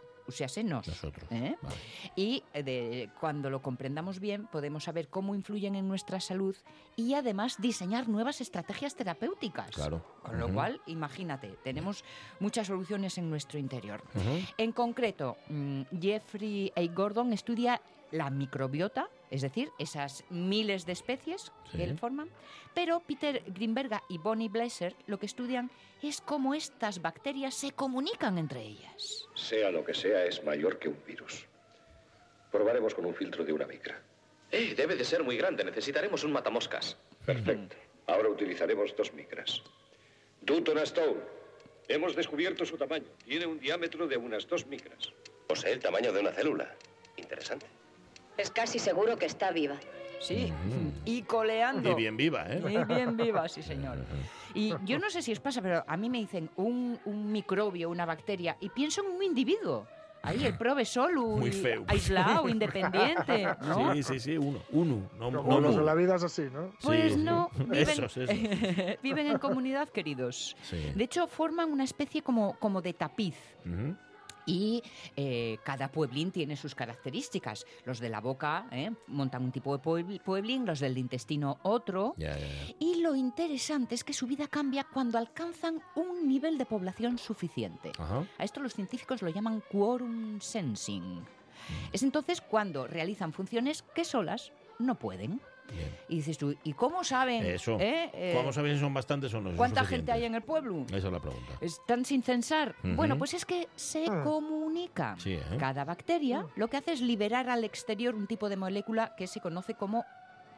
Nosotros. 0.88 1.26
¿eh? 1.32 1.56
Vale. 1.62 1.76
Y 2.16 2.44
eh, 2.54 2.64
de- 2.64 3.10
cuando 3.20 3.50
lo 3.50 3.62
comprendamos 3.62 4.20
bien, 4.20 4.48
podemos 4.48 4.84
saber 4.84 5.08
cómo 5.08 5.36
influyen 5.36 5.76
en 5.76 5.88
nuestra 5.88 6.20
salud 6.20 6.56
y 6.96 7.14
además 7.14 7.58
diseñar 7.60 8.08
nuevas 8.10 8.42
estrategias 8.42 8.96
terapéuticas. 8.96 9.72
Claro. 9.72 10.04
Con 10.24 10.40
lo 10.40 10.52
cual, 10.54 10.82
imagínate, 10.88 11.56
tenemos 11.64 12.04
muchas 12.40 12.68
soluciones 12.68 13.18
en 13.18 13.30
nuestro 13.30 13.60
interior. 13.60 14.04
En 14.58 14.72
concreto, 14.72 15.38
mm, 15.50 15.82
Jeffrey 16.02 16.72
A. 16.76 16.82
Gordon 16.94 17.34
estudia 17.34 17.82
la 18.12 18.30
microbiota, 18.30 19.10
es 19.32 19.42
decir, 19.42 19.72
esas 19.80 20.24
miles 20.30 20.86
de 20.86 20.94
especies 20.94 21.52
Sí. 21.72 21.78
que 21.78 21.84
él 21.84 21.98
forman, 21.98 22.30
pero 22.74 23.00
Peter 23.02 23.44
Greenberga 23.48 24.02
y 24.10 24.18
Bonnie 24.18 24.50
Blesser 24.50 24.96
lo 25.08 25.20
que 25.20 25.26
estudian 25.26 25.70
es 26.02 26.22
cómo 26.22 26.54
estas 26.54 27.02
bacterias 27.02 27.56
se 27.56 27.72
comunican 27.72 28.38
entre 28.38 28.62
ellas. 28.62 29.26
Sea 29.36 29.72
lo 29.72 29.84
que 29.84 29.94
sea, 29.94 30.26
es 30.26 30.44
mayor 30.44 30.78
que 30.80 30.90
un 30.90 30.98
virus. 31.06 31.46
Probaremos 32.52 32.94
con 32.96 33.06
un 33.06 33.14
filtro 33.16 33.44
de 33.44 33.52
una 33.54 33.68
micra. 33.68 34.02
Eh, 34.52 34.74
debe 34.76 34.96
de 34.96 35.04
ser 35.04 35.24
muy 35.24 35.36
grande. 35.38 35.64
Necesitaremos 35.64 36.24
un 36.24 36.32
matamoscas. 36.32 36.98
Perfecto. 37.26 37.76
Ahora 38.08 38.30
utilizaremos 38.30 38.96
dos 38.96 39.12
micras. 39.14 39.62
Dutton 40.42 40.78
Stone. 40.80 41.20
Hemos 41.90 42.16
descubierto 42.16 42.66
su 42.66 42.78
tamaño. 42.78 43.06
Tiene 43.26 43.46
un 43.46 43.60
diámetro 43.60 44.08
de 44.08 44.16
unas 44.16 44.48
dos 44.48 44.66
micras. 44.66 45.12
Posee 45.48 45.74
el 45.74 45.80
tamaño 45.80 46.14
de 46.14 46.22
una 46.22 46.32
célula. 46.32 46.74
Interesante. 47.18 47.66
Es 48.38 48.52
casi 48.52 48.80
seguro 48.80 49.18
que 49.18 49.26
está 49.26 49.52
viva. 49.52 49.76
Sí, 50.20 50.52
y 51.06 51.22
coleando. 51.24 51.92
Y 51.92 51.96
bien 51.96 52.18
viva, 52.18 52.46
¿eh? 52.50 52.60
Y 52.68 52.84
bien 52.86 53.16
viva, 53.18 53.48
sí, 53.48 53.62
señor. 53.62 54.00
Y 54.56 54.74
yo 54.84 54.98
no 54.98 55.10
sé 55.12 55.22
si 55.22 55.32
os 55.32 55.40
pasa, 55.40 55.62
pero 55.62 55.84
a 55.88 55.96
mí 55.96 56.10
me 56.10 56.18
dicen 56.18 56.50
un, 56.56 57.00
un 57.06 57.32
microbio, 57.32 57.90
una 57.90 58.06
bacteria, 58.06 58.58
y 58.60 58.70
pienso 58.70 59.02
en 59.06 59.16
un 59.16 59.22
individuo. 59.24 59.86
Ahí, 60.24 60.44
el 60.44 60.58
prove 60.58 60.84
solo, 60.84 61.22
Muy 61.38 61.52
feo. 61.52 61.86
aislado, 61.88 62.50
independiente, 62.50 63.48
¿no? 63.62 63.94
Sí, 63.94 64.04
sí, 64.04 64.20
sí, 64.20 64.38
uno. 64.38 64.60
Uno. 64.72 65.10
No, 65.20 65.30
no 65.30 65.44
mu. 65.44 65.62
de 65.72 65.84
la 65.84 65.94
vida 65.94 66.16
es 66.16 66.24
así, 66.24 66.48
¿no? 66.52 66.72
Pues 66.82 67.14
Sí, 67.14 67.20
no, 67.20 67.50
viven, 67.60 67.78
Esos, 67.88 68.18
esos. 68.18 68.36
viven 69.04 69.28
en 69.28 69.38
comunidad, 69.38 69.88
queridos. 69.90 70.58
Sí. 70.64 70.92
De 70.96 71.04
hecho, 71.04 71.28
forman 71.28 71.72
una 71.72 71.84
especie 71.84 72.24
como, 72.24 72.58
como 72.58 72.82
de 72.82 72.94
tapiz. 72.94 73.36
Ujú. 73.66 73.96
Y 74.48 74.82
eh, 75.16 75.60
cada 75.64 75.92
pueblín 75.92 76.32
tiene 76.32 76.56
sus 76.56 76.74
características. 76.74 77.66
Los 77.86 78.00
de 78.00 78.10
la 78.10 78.22
boca 78.22 78.66
¿eh? 78.72 78.90
montan 79.08 79.44
un 79.44 79.52
tipo 79.52 79.78
de 79.78 79.84
puebl- 79.84 80.22
pueblín, 80.24 80.66
los 80.66 80.80
del 80.80 80.98
intestino 80.98 81.60
otro. 81.64 82.16
Y 82.80 83.02
lo 83.02 83.14
interesante 83.14 83.94
es 83.94 84.04
que 84.04 84.14
su 84.14 84.26
vida 84.26 84.48
cambia 84.48 84.86
cuando 84.92 85.18
alcanzan 85.18 85.82
un 85.96 86.28
nivel 86.28 86.58
de 86.58 86.66
población 86.66 87.18
suficiente. 87.18 87.92
A 88.38 88.44
esto 88.44 88.62
los 88.62 88.74
científicos 88.74 89.22
lo 89.22 89.30
llaman 89.30 89.62
quorum 89.70 90.40
sensing. 90.40 91.26
Es 91.92 92.02
entonces 92.02 92.40
cuando 92.40 92.88
realizan 92.88 93.34
funciones 93.34 93.82
que 93.94 94.06
solas 94.06 94.54
no 94.80 94.96
pueden. 94.96 95.42
Bien. 95.74 95.96
Y 96.10 96.16
dices 96.18 96.38
tú, 96.38 96.56
¿y 96.64 96.74
cómo 96.74 97.04
saben? 97.04 97.46
Eso. 97.46 97.78
eh, 97.80 98.10
eh, 98.14 98.34
¿Cómo 98.36 98.52
saben 98.54 98.74
si 98.76 98.80
son 98.80 98.94
bastantes 98.94 99.34
o 99.34 99.42
no? 99.42 99.52
Si 99.52 99.58
¿Cuánta 99.58 99.84
gente 99.86 100.12
hay 100.12 100.24
en 100.26 100.36
el 100.36 100.42
pueblo? 100.42 100.86
Esa 100.88 100.98
es 101.08 101.14
la 101.14 101.20
pregunta. 101.20 101.54
¿Están 101.62 102.06
sin 102.06 102.24
censar? 102.24 102.76
Bueno, 102.84 103.18
pues 103.18 103.34
es 103.34 103.46
que 103.46 103.68
se 103.76 104.06
Ah. 104.10 104.22
comunican. 104.24 105.20
Sí, 105.20 105.34
¿eh? 105.34 105.44
Cada 105.60 105.84
bacteria 105.86 106.46
lo 106.56 106.70
que 106.70 106.78
hace 106.78 106.94
es 106.94 107.02
liberar 107.02 107.50
al 107.50 107.64
exterior 107.64 108.16
un 108.16 108.28
tipo 108.28 108.50
de 108.50 108.58
molécula 108.58 109.14
que 109.16 109.28
se 109.28 109.40
conoce 109.42 109.74
como 109.74 110.06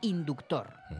inductor. 0.01 0.67
Mm. 0.89 0.93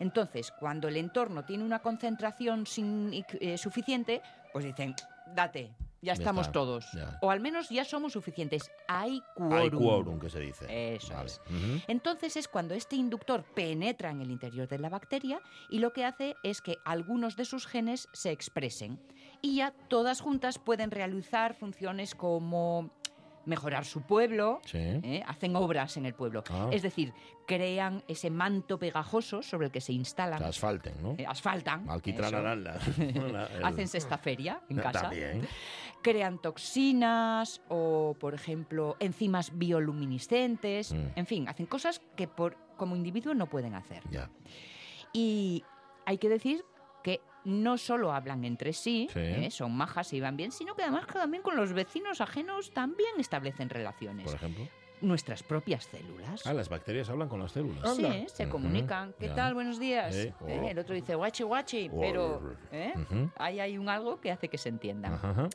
Entonces, 0.00 0.52
cuando 0.58 0.88
el 0.88 0.96
entorno 0.96 1.44
tiene 1.44 1.64
una 1.64 1.78
concentración 1.78 2.66
sin- 2.66 3.24
eh, 3.40 3.56
suficiente, 3.56 4.20
pues 4.52 4.64
dicen, 4.64 4.94
date, 5.34 5.70
ya 6.02 6.12
Ya 6.12 6.12
estamos 6.14 6.42
está, 6.46 6.52
todos. 6.52 6.84
ya. 6.92 7.16
O 7.22 7.30
al 7.30 7.40
menos 7.40 7.68
ya 7.70 7.84
somos 7.84 8.12
suficientes. 8.12 8.70
Hay 8.88 9.22
quórum. 9.36 9.52
Hay 9.54 9.70
quórum, 9.70 10.18
que 10.18 10.28
se 10.28 10.40
dice. 10.40 10.94
Eso 10.96 11.14
Vale. 11.14 11.26
es. 11.26 11.40
Ujú. 11.48 11.80
Entonces 11.86 12.36
es 12.36 12.48
cuando 12.48 12.74
este 12.74 12.96
inductor 12.96 13.44
penetra 13.54 14.10
en 14.10 14.20
el 14.20 14.30
interior 14.30 14.68
de 14.68 14.78
la 14.80 14.88
bacteria 14.88 15.40
y 15.70 15.78
lo 15.78 15.92
que 15.92 16.04
hace 16.04 16.34
es 16.42 16.60
que 16.60 16.76
algunos 16.84 17.36
de 17.36 17.44
sus 17.44 17.66
genes 17.66 18.08
se 18.12 18.32
expresen 18.32 19.00
y 19.40 19.56
ya 19.56 19.72
todas 19.88 20.20
juntas 20.20 20.58
pueden 20.58 20.90
realizar 20.90 21.54
funciones 21.54 22.14
como 22.14 22.90
mejorar 23.46 23.84
su 23.84 24.02
pueblo, 24.02 24.60
Sí. 24.64 24.78
¿eh? 24.78 25.22
hacen 25.26 25.56
obras 25.56 25.96
en 25.96 26.06
el 26.06 26.14
pueblo. 26.14 26.44
Ah. 26.50 26.68
Es 26.72 26.82
decir, 26.82 27.12
crean 27.46 28.02
ese 28.08 28.30
manto 28.30 28.78
pegajoso 28.78 29.42
sobre 29.42 29.66
el 29.66 29.72
que 29.72 29.80
se 29.80 29.92
instalan. 29.92 30.38
Que 30.38 30.44
asfalten, 30.44 30.94
¿no? 31.02 31.14
eh, 31.18 31.26
asfaltan. 31.26 31.86
Aranda. 31.88 32.78
La- 33.32 33.46
el- 33.56 33.64
Hacen 33.64 33.88
sexta 33.88 34.18
feria 34.18 34.60
en 34.68 34.76
casa. 34.80 35.02
También. 35.02 35.46
Crean 36.02 36.38
toxinas 36.42 37.60
o, 37.68 38.16
por 38.18 38.34
ejemplo, 38.34 38.96
enzimas 39.00 39.56
bioluminiscentes. 39.56 40.92
Mm. 40.92 41.06
En 41.16 41.26
fin, 41.26 41.48
hacen 41.48 41.66
cosas 41.66 42.00
que 42.16 42.26
por, 42.28 42.56
como 42.76 42.96
individuo 42.96 43.34
no 43.34 43.46
pueden 43.46 43.74
hacer. 43.74 44.02
Ya. 44.10 44.28
Y 45.12 45.64
hay 46.06 46.18
que 46.18 46.28
decir 46.28 46.64
no 47.44 47.78
solo 47.78 48.12
hablan 48.12 48.44
entre 48.44 48.72
sí, 48.72 49.08
Sí. 49.12 49.18
¿eh? 49.20 49.50
son 49.50 49.72
majas 49.76 50.12
y 50.12 50.20
van 50.20 50.36
bien, 50.36 50.52
sino 50.52 50.74
que 50.74 50.82
además 50.82 51.06
que 51.06 51.14
también 51.14 51.42
con 51.42 51.56
los 51.56 51.72
vecinos 51.72 52.20
ajenos 52.20 52.72
también 52.72 53.10
establecen 53.18 53.68
relaciones. 53.68 54.26
Por 54.26 54.34
ejemplo. 54.34 54.66
Nuestras 55.00 55.42
propias 55.42 55.84
células. 55.86 56.46
Ah, 56.46 56.52
las 56.52 56.68
bacterias 56.68 57.10
hablan 57.10 57.28
con 57.28 57.40
las 57.40 57.50
células. 57.50 57.96
Sí, 57.96 58.24
se 58.32 58.48
comunican. 58.48 59.12
¿Qué 59.18 59.26
ya. 59.26 59.34
tal? 59.34 59.54
Buenos 59.54 59.80
días. 59.80 60.14
Eh. 60.14 60.32
El 60.46 60.78
otro 60.78 60.94
dice 60.94 61.16
guachi 61.16 61.42
guachi, 61.42 61.90
Oh, 61.92 62.00
pero 62.00 62.54
¿eh? 62.70 62.94
Ahí 63.36 63.58
hay 63.58 63.78
un 63.78 63.88
algo 63.88 64.20
que 64.20 64.30
hace 64.30 64.46
que 64.48 64.58
se 64.58 64.68
ajá. 64.68 65.48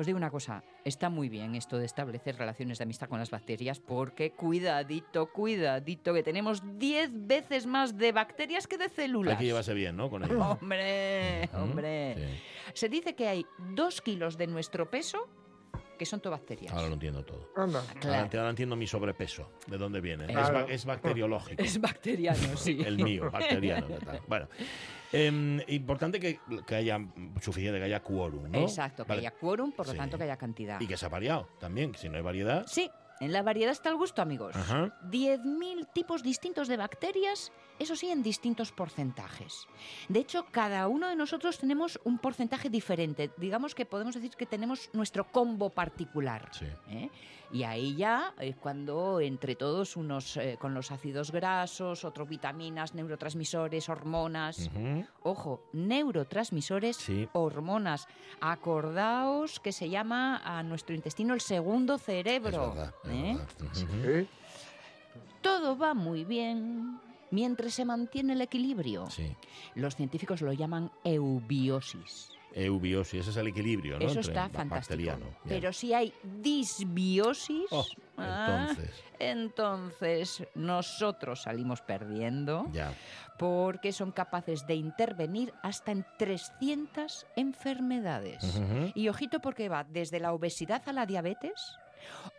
Os 0.00 0.06
digo 0.06 0.16
una 0.16 0.30
cosa, 0.30 0.64
está 0.82 1.10
muy 1.10 1.28
bien 1.28 1.54
esto 1.54 1.76
de 1.76 1.84
establecer 1.84 2.34
relaciones 2.38 2.78
de 2.78 2.84
amistad 2.84 3.06
con 3.06 3.18
las 3.18 3.30
bacterias 3.30 3.80
porque 3.80 4.30
cuidadito, 4.32 5.30
cuidadito, 5.30 6.14
que 6.14 6.22
tenemos 6.22 6.62
10 6.78 7.26
veces 7.26 7.66
más 7.66 7.98
de 7.98 8.10
bacterias 8.10 8.66
que 8.66 8.78
de 8.78 8.88
células. 8.88 9.32
Hay 9.32 9.38
que 9.40 9.44
llevarse 9.44 9.74
bien, 9.74 9.98
¿no? 9.98 10.08
Con 10.08 10.24
ellos. 10.24 10.38
Hombre, 10.62 11.50
hombre. 11.52 12.14
sí. 12.16 12.40
Se 12.72 12.88
dice 12.88 13.14
que 13.14 13.28
hay 13.28 13.44
2 13.74 14.00
kilos 14.00 14.38
de 14.38 14.46
nuestro 14.46 14.88
peso 14.90 15.28
que 15.98 16.06
son 16.06 16.20
tobacterias. 16.20 16.72
Ahora 16.72 16.88
lo 16.88 16.94
entiendo 16.94 17.22
todo. 17.22 17.50
Anda. 17.54 17.82
Claro. 18.00 18.22
Ahora, 18.24 18.38
ahora 18.38 18.48
entiendo 18.50 18.76
mi 18.76 18.86
sobrepeso, 18.86 19.50
de 19.66 19.76
dónde 19.76 20.00
viene. 20.00 20.24
Es, 20.24 20.30
Claro. 20.32 20.66
es 20.66 20.86
bacteriológico. 20.86 21.62
Es 21.62 21.78
bacteriano, 21.78 22.56
sí. 22.56 22.78
El 22.86 22.96
mío, 22.96 23.30
bacteriano. 23.30 23.86
Bueno, 24.26 24.48
em, 25.12 25.60
importante 25.68 26.20
que, 26.20 26.38
que 26.66 26.74
haya 26.74 26.98
suficiente, 27.40 27.78
que 27.78 27.84
haya 27.86 28.00
quórum, 28.02 28.50
¿no? 28.50 28.58
Exacto, 28.60 29.04
que 29.04 29.08
Vale. 29.08 29.20
haya 29.20 29.30
quórum, 29.32 29.72
por 29.72 29.86
lo 29.86 29.92
Sí. 29.92 29.98
tanto 29.98 30.16
que 30.18 30.24
haya 30.24 30.36
cantidad. 30.36 30.80
Y 30.80 30.86
que 30.86 30.96
se 30.96 31.06
ha 31.06 31.08
variado 31.08 31.48
también, 31.58 31.92
que 31.92 31.98
si 31.98 32.08
no 32.08 32.16
hay 32.16 32.22
variedad. 32.22 32.64
Sí, 32.66 32.90
en 33.20 33.32
la 33.32 33.42
variedad 33.42 33.72
está 33.72 33.90
el 33.90 33.96
gusto, 33.96 34.22
amigos. 34.22 34.56
Ajá. 34.56 34.98
10.000 35.10 35.86
tipos 35.92 36.22
distintos 36.22 36.68
de 36.68 36.76
bacterias, 36.78 37.52
eso 37.78 37.94
sí, 37.94 38.08
en 38.10 38.22
distintos 38.22 38.72
porcentajes. 38.72 39.66
De 40.08 40.20
hecho, 40.20 40.46
cada 40.50 40.88
uno 40.88 41.08
de 41.08 41.16
nosotros 41.16 41.58
tenemos 41.58 42.00
un 42.04 42.18
porcentaje 42.18 42.70
diferente. 42.70 43.30
Digamos 43.36 43.74
que 43.74 43.84
podemos 43.84 44.14
decir 44.14 44.30
que 44.36 44.46
tenemos 44.46 44.88
nuestro 44.94 45.30
combo 45.30 45.68
particular. 45.70 46.48
Sí. 46.52 46.66
¿eh? 46.88 47.10
Y 47.52 47.64
ahí 47.64 47.96
ya 47.96 48.32
es 48.38 48.54
cuando 48.54 49.18
entre 49.20 49.56
todos 49.56 49.96
unos 49.96 50.36
eh, 50.36 50.56
con 50.60 50.72
los 50.72 50.92
ácidos 50.92 51.32
grasos, 51.32 52.04
otros 52.04 52.28
vitaminas, 52.28 52.94
neurotransmisores, 52.94 53.88
hormonas. 53.88 54.70
Ojo, 55.24 55.64
neurotransmisores, 55.72 56.96
Sí. 56.96 57.28
hormonas. 57.32 58.06
Acordaos 58.40 59.58
que 59.58 59.72
se 59.72 59.90
llama 59.90 60.40
a 60.44 60.62
nuestro 60.62 60.94
intestino 60.94 61.34
el 61.34 61.40
segundo 61.40 61.96
Es 61.96 62.02
cerebro. 62.02 62.72
es 63.04 63.86
¿eh? 64.04 64.26
Todo 65.40 65.76
va 65.76 65.94
muy 65.94 66.24
bien 66.24 67.00
mientras 67.30 67.74
se 67.74 67.84
mantiene 67.84 68.34
el 68.34 68.42
equilibrio. 68.42 69.10
Sí. 69.10 69.34
Los 69.74 69.96
científicos 69.96 70.40
lo 70.42 70.52
llaman 70.52 70.90
eubiosis. 71.02 72.30
Eubiosis, 72.54 73.20
ese 73.20 73.30
es 73.30 73.36
el 73.36 73.46
equilibrio, 73.48 73.98
¿no? 73.98 74.06
Eso 74.06 74.20
está 74.20 74.48
fantástico. 74.48 75.12
Pero 75.46 75.72
si 75.72 75.94
hay 75.94 76.12
disbiosis, 76.22 77.66
Oh, 77.70 77.86
ah, 78.18 78.74
entonces, 79.18 80.42
nosotros 80.54 81.42
salimos 81.42 81.80
perdiendo 81.82 82.66
ya. 82.72 82.92
porque 83.38 83.92
son 83.92 84.12
capaces 84.12 84.66
de 84.66 84.74
intervenir 84.74 85.52
hasta 85.62 85.92
en 85.92 86.04
300 86.18 87.26
enfermedades. 87.36 88.60
Y 88.94 89.08
ojito 89.08 89.40
porque 89.40 89.68
va 89.68 89.84
desde 89.84 90.20
la 90.20 90.32
obesidad 90.32 90.82
a 90.88 90.92
la 90.92 91.06
diabetes 91.06 91.76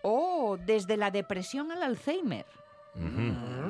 o 0.01 0.57
desde 0.65 0.97
la 0.97 1.11
depresión 1.11 1.71
al 1.71 1.83
Alzheimer. 1.83 2.45
Ujú. 2.95 3.60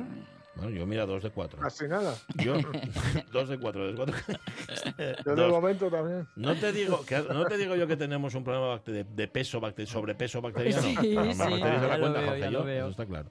Bueno, 0.62 0.78
yo 0.78 0.86
mira, 0.86 1.08
dos 1.08 1.24
de 1.24 1.32
cuatro. 1.32 1.60
Casi 1.60 1.88
nada. 1.88 2.14
Yo, 2.36 2.54
dos 3.32 3.50
de 3.50 3.58
cuatro, 3.58 3.88
de 3.88 3.96
cuatro. 3.96 4.16
Yo 5.26 5.36
de 5.36 5.42
Dos. 5.42 5.52
momento 5.52 5.90
también. 5.90 6.28
No 6.36 6.56
te 6.56 6.72
digo 6.72 7.04
que 7.04 7.18
no 7.20 7.46
te 7.46 7.58
digo 7.58 7.76
yo 7.76 7.88
que 7.88 7.98
tenemos 7.98 8.36
un 8.36 8.44
problema 8.44 8.80
de, 8.86 9.04
de 9.04 9.28
peso, 9.28 9.60
bacte- 9.60 9.88
sobrepeso 9.88 10.40
bacteriano. 10.42 10.82
Sí, 10.84 10.96
lo 11.16 11.24
veo, 11.24 11.34
Jorge 11.36 12.40
ya 12.40 12.52
lo 12.52 12.64
veo. 12.64 12.80
eso 12.84 12.90
está 12.92 13.06
claro. 13.08 13.30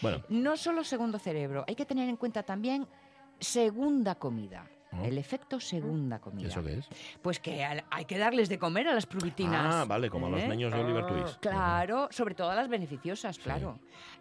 Bueno, 0.00 0.22
No 0.28 0.56
solo 0.56 0.84
segundo 0.84 1.18
cerebro, 1.18 1.64
hay 1.66 1.74
que 1.74 1.84
tener 1.84 2.08
en 2.08 2.16
cuenta 2.16 2.42
también 2.44 2.86
segunda 3.40 4.14
comida. 4.14 4.68
¿no? 4.92 5.04
El 5.04 5.16
efecto 5.18 5.58
segunda 5.58 6.20
comida. 6.20 6.48
¿eso 6.48 6.62
qué 6.62 6.74
es? 6.74 6.88
Pues 7.22 7.40
que 7.40 7.64
al- 7.64 7.84
hay 7.90 8.04
que 8.04 8.18
darles 8.18 8.48
de 8.48 8.58
comer 8.58 8.86
a 8.88 8.94
las 8.94 9.06
pruritinas. 9.06 9.74
Ah, 9.74 9.84
vale, 9.86 10.10
como 10.10 10.26
a 10.26 10.30
los 10.30 10.40
¿eh? 10.42 10.48
niños 10.48 10.72
de 10.72 10.80
Oliver 10.80 11.04
Ah, 11.04 11.08
Twist. 11.08 11.40
Claro, 11.40 12.08
sobre 12.10 12.34
todo 12.34 12.50
a 12.50 12.54
las 12.54 12.68
beneficiosas, 12.68 13.38
claro. 13.38 13.78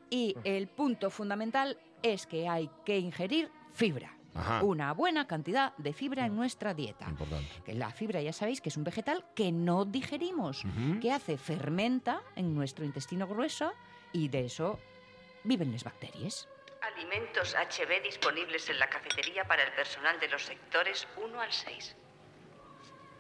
Y 0.10 0.36
el 0.44 0.68
punto 0.68 1.10
fundamental 1.10 1.78
es 2.04 2.28
que 2.28 2.48
hay 2.48 2.70
que 2.86 2.98
ingerir 3.00 3.52
fibra. 3.74 4.14
Ajá. 4.34 4.64
Una 4.64 4.94
buena 4.94 5.28
cantidad 5.28 5.76
de 5.78 5.92
fibra 5.92 6.26
en 6.26 6.36
nuestra 6.38 6.74
dieta. 6.74 7.06
Importante. 7.10 7.74
La 7.76 7.92
fibra 7.92 8.22
ya 8.22 8.32
sabéis 8.32 8.62
que 8.62 8.70
es 8.70 8.78
un 8.78 8.86
vegetal 8.86 9.26
que 9.36 9.52
no 9.52 9.84
digerimos, 9.84 10.64
Ujú. 10.64 11.00
que 11.02 11.12
hace 11.12 11.38
fermenta 11.38 12.22
en 12.38 12.56
nuestro 12.56 12.86
intestino 12.86 13.28
grueso 13.28 13.74
y 14.14 14.30
de 14.30 14.46
eso 14.46 14.80
viven 15.44 15.72
las 15.74 15.84
bacterias. 15.84 16.48
Alimentos 16.96 17.56
HB 17.56 18.04
disponibles 18.04 18.70
en 18.70 18.80
la 18.80 18.90
cafetería 18.90 19.44
para 19.46 19.64
el 19.64 19.74
personal 19.74 20.18
de 20.20 20.30
los 20.30 20.44
sectores 20.44 21.08
1 21.22 21.40
al 21.42 21.52
6. 21.52 21.96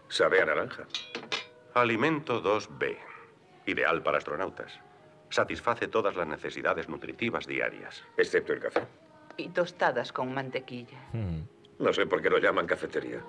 Sabe 0.07 0.41
a 0.41 0.45
naranja. 0.45 0.87
Alimento 1.73 2.41
2B. 2.41 2.97
Ideal 3.65 4.01
para 4.01 4.17
astronautas. 4.17 4.73
Satisface 5.31 5.87
todas 5.87 6.15
las 6.15 6.27
necesidades 6.27 6.89
nutritivas 6.89 7.47
diarias. 7.47 8.03
Excepto 8.17 8.53
el 8.53 8.59
café. 8.59 8.81
Y 9.37 9.49
tostadas 9.49 10.11
con 10.11 10.33
mantequilla. 10.33 10.99
Ujú. 11.13 11.47
No 11.79 11.93
sé 11.93 12.05
por 12.05 12.21
qué 12.21 12.29
lo 12.29 12.37
llaman 12.37 12.67
cafetería. 12.67 13.21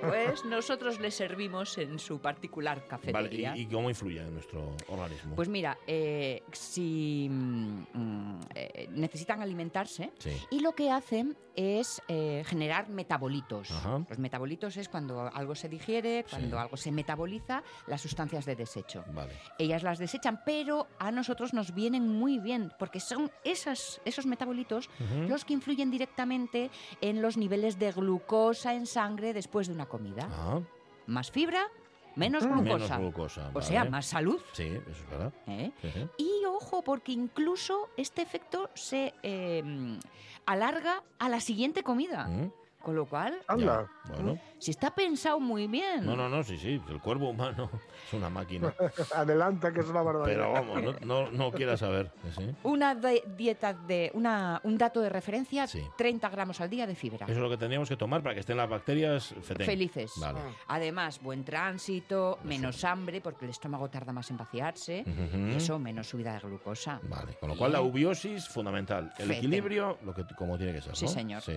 Pues 0.00 0.44
nosotros 0.44 0.98
les 1.00 1.14
servimos 1.14 1.78
en 1.78 1.98
su 1.98 2.20
particular 2.20 2.78
Vale, 2.78 2.88
cafetería. 2.88 3.56
¿y, 3.56 3.62
y 3.62 3.66
cómo 3.66 3.88
influye 3.88 4.20
en 4.20 4.32
nuestro 4.34 4.74
organismo? 4.88 5.34
Pues 5.34 5.48
mira, 5.48 5.78
eh, 5.86 6.42
si 6.52 7.28
mm, 7.30 7.84
mm, 7.94 8.40
eh, 8.54 8.88
necesitan 8.90 9.42
alimentarse 9.42 10.12
sí. 10.18 10.30
y 10.50 10.60
lo 10.60 10.72
que 10.72 10.90
hacen 10.90 11.36
es 11.54 12.00
eh, 12.06 12.44
generar 12.46 12.88
metabolitos. 12.88 13.70
Ajá. 13.72 14.04
Los 14.08 14.18
metabolitos 14.18 14.76
es 14.76 14.88
cuando 14.88 15.22
algo 15.34 15.54
se 15.56 15.68
digiere, 15.68 16.24
cuando 16.30 16.56
Sí. 16.56 16.62
algo 16.62 16.76
se 16.76 16.92
metaboliza, 16.92 17.64
las 17.88 18.00
sustancias 18.00 18.44
de 18.46 18.54
desecho. 18.54 19.04
Vale. 19.12 19.32
Ellas 19.58 19.82
las 19.82 19.98
desechan, 19.98 20.40
pero 20.46 20.86
a 21.00 21.10
nosotros 21.10 21.52
nos 21.54 21.74
vienen 21.74 22.06
muy 22.08 22.38
bien, 22.38 22.72
porque 22.78 23.00
son 23.00 23.30
esas, 23.44 24.00
esos 24.04 24.24
metabolitos 24.26 24.88
los 25.28 25.44
que 25.44 25.52
influyen 25.54 25.90
directamente 25.90 26.70
en 27.00 27.22
los 27.22 27.36
niveles 27.36 27.67
de 27.76 27.90
glucosa 27.90 28.72
en 28.74 28.86
sangre 28.86 29.32
después 29.34 29.66
de 29.66 29.74
una 29.74 29.86
comida. 29.86 30.28
Ah, 30.30 30.60
Más 31.06 31.30
fibra, 31.30 31.66
menos 32.14 32.44
Menos 32.44 32.62
glucosa. 32.64 32.98
glucosa, 32.98 33.50
O 33.54 33.60
sea, 33.62 33.84
más 33.84 34.06
salud. 34.06 34.40
Sí, 34.52 34.64
eso 34.66 34.90
es 34.90 35.10
verdad. 35.10 35.32
¿eh? 35.48 35.72
Sí, 35.82 35.90
sí. 35.92 36.08
Y 36.18 36.44
ojo, 36.46 36.82
porque 36.82 37.12
incluso 37.12 37.88
este 37.96 38.22
efecto 38.22 38.70
se 38.74 39.12
eh, 39.22 39.98
alarga 40.46 41.02
a 41.18 41.28
la 41.28 41.40
siguiente 41.40 41.82
comida. 41.82 42.26
Mm, 42.28 42.50
Con 42.82 42.94
lo 42.94 43.06
cual, 43.06 43.38
Anda. 43.48 43.90
Bueno. 44.08 44.38
Si 44.58 44.70
está 44.70 44.94
pensado 44.94 45.38
muy 45.40 45.66
bien. 45.66 46.04
No, 46.04 46.16
no, 46.16 46.28
no, 46.28 46.42
sí, 46.42 46.58
sí. 46.58 46.80
El 46.88 47.00
cuerpo 47.00 47.26
humano 47.30 47.70
es 48.06 48.12
una 48.12 48.28
máquina. 48.28 48.72
Adelanta, 49.14 49.72
que 49.72 49.80
es 49.80 49.86
una 49.88 50.02
barbaridad. 50.02 50.36
Pero 50.38 50.52
vamos, 50.52 50.82
no, 50.82 50.92
no, 51.24 51.30
no 51.30 51.52
quieras 51.52 51.80
saber. 51.80 52.10
¿sí? 52.36 52.50
Una 52.64 52.94
de- 52.94 53.22
dieta 53.36 53.72
de. 53.72 54.10
Una, 54.14 54.60
un 54.64 54.76
dato 54.78 55.00
de 55.00 55.08
referencia: 55.08 55.66
Sí. 55.66 55.82
30 55.96 56.28
gramos 56.28 56.60
al 56.60 56.70
día 56.70 56.86
de 56.86 56.94
fibra. 56.94 57.24
Eso 57.26 57.34
es 57.34 57.38
lo 57.38 57.50
que 57.50 57.56
tendríamos 57.56 57.88
que 57.88 57.96
tomar 57.96 58.22
para 58.22 58.34
que 58.34 58.40
estén 58.40 58.56
las 58.56 58.68
bacterias 58.68 59.34
feten. 59.42 59.66
Felices. 59.66 60.12
Vale. 60.16 60.40
Además, 60.68 61.20
buen 61.22 61.44
tránsito, 61.44 62.38
menos 62.44 62.82
hambre, 62.84 63.20
porque 63.20 63.44
el 63.44 63.50
estómago 63.50 63.88
tarda 63.88 64.12
más 64.12 64.30
en 64.30 64.36
vaciarse. 64.36 65.04
Y 65.06 65.56
eso, 65.56 65.78
menos 65.78 66.08
subida 66.08 66.32
de 66.34 66.40
glucosa. 66.40 67.00
Vale, 67.08 67.34
con 67.38 67.48
lo 67.50 67.56
cual 67.56 67.72
la 67.72 67.80
ubiosis 67.80 68.48
fundamental, 68.48 69.04
el 69.18 69.26
Feten. 69.26 69.32
equilibrio, 69.36 69.98
lo 70.04 70.14
que 70.14 70.24
como 70.36 70.56
tiene 70.58 70.72
que 70.72 70.82
ser, 70.82 70.96
Sí, 70.96 71.04
¿no? 71.06 71.10
señor. 71.10 71.42
Sí. 71.42 71.54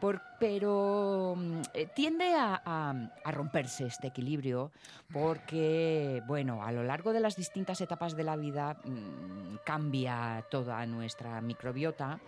Por- 0.00 0.20
pero 0.38 1.34
mm, 1.36 1.60
eh, 1.74 1.88
tiende 2.16 2.34
a, 2.34 2.62
a- 2.64 2.94
a 3.24 3.30
romperse 3.30 3.86
este 3.86 4.08
equilibrio 4.08 4.72
porque, 5.12 6.22
bueno, 6.26 6.62
a 6.62 6.72
lo 6.72 6.82
largo 6.82 7.12
de 7.12 7.20
las 7.20 7.36
distintas 7.36 7.80
etapas 7.80 8.16
de 8.16 8.24
la 8.24 8.36
vida 8.36 8.78
mm, 8.84 9.56
cambia 9.64 10.44
toda 10.50 10.84
nuestra 10.86 11.40
microbiota 11.40 12.18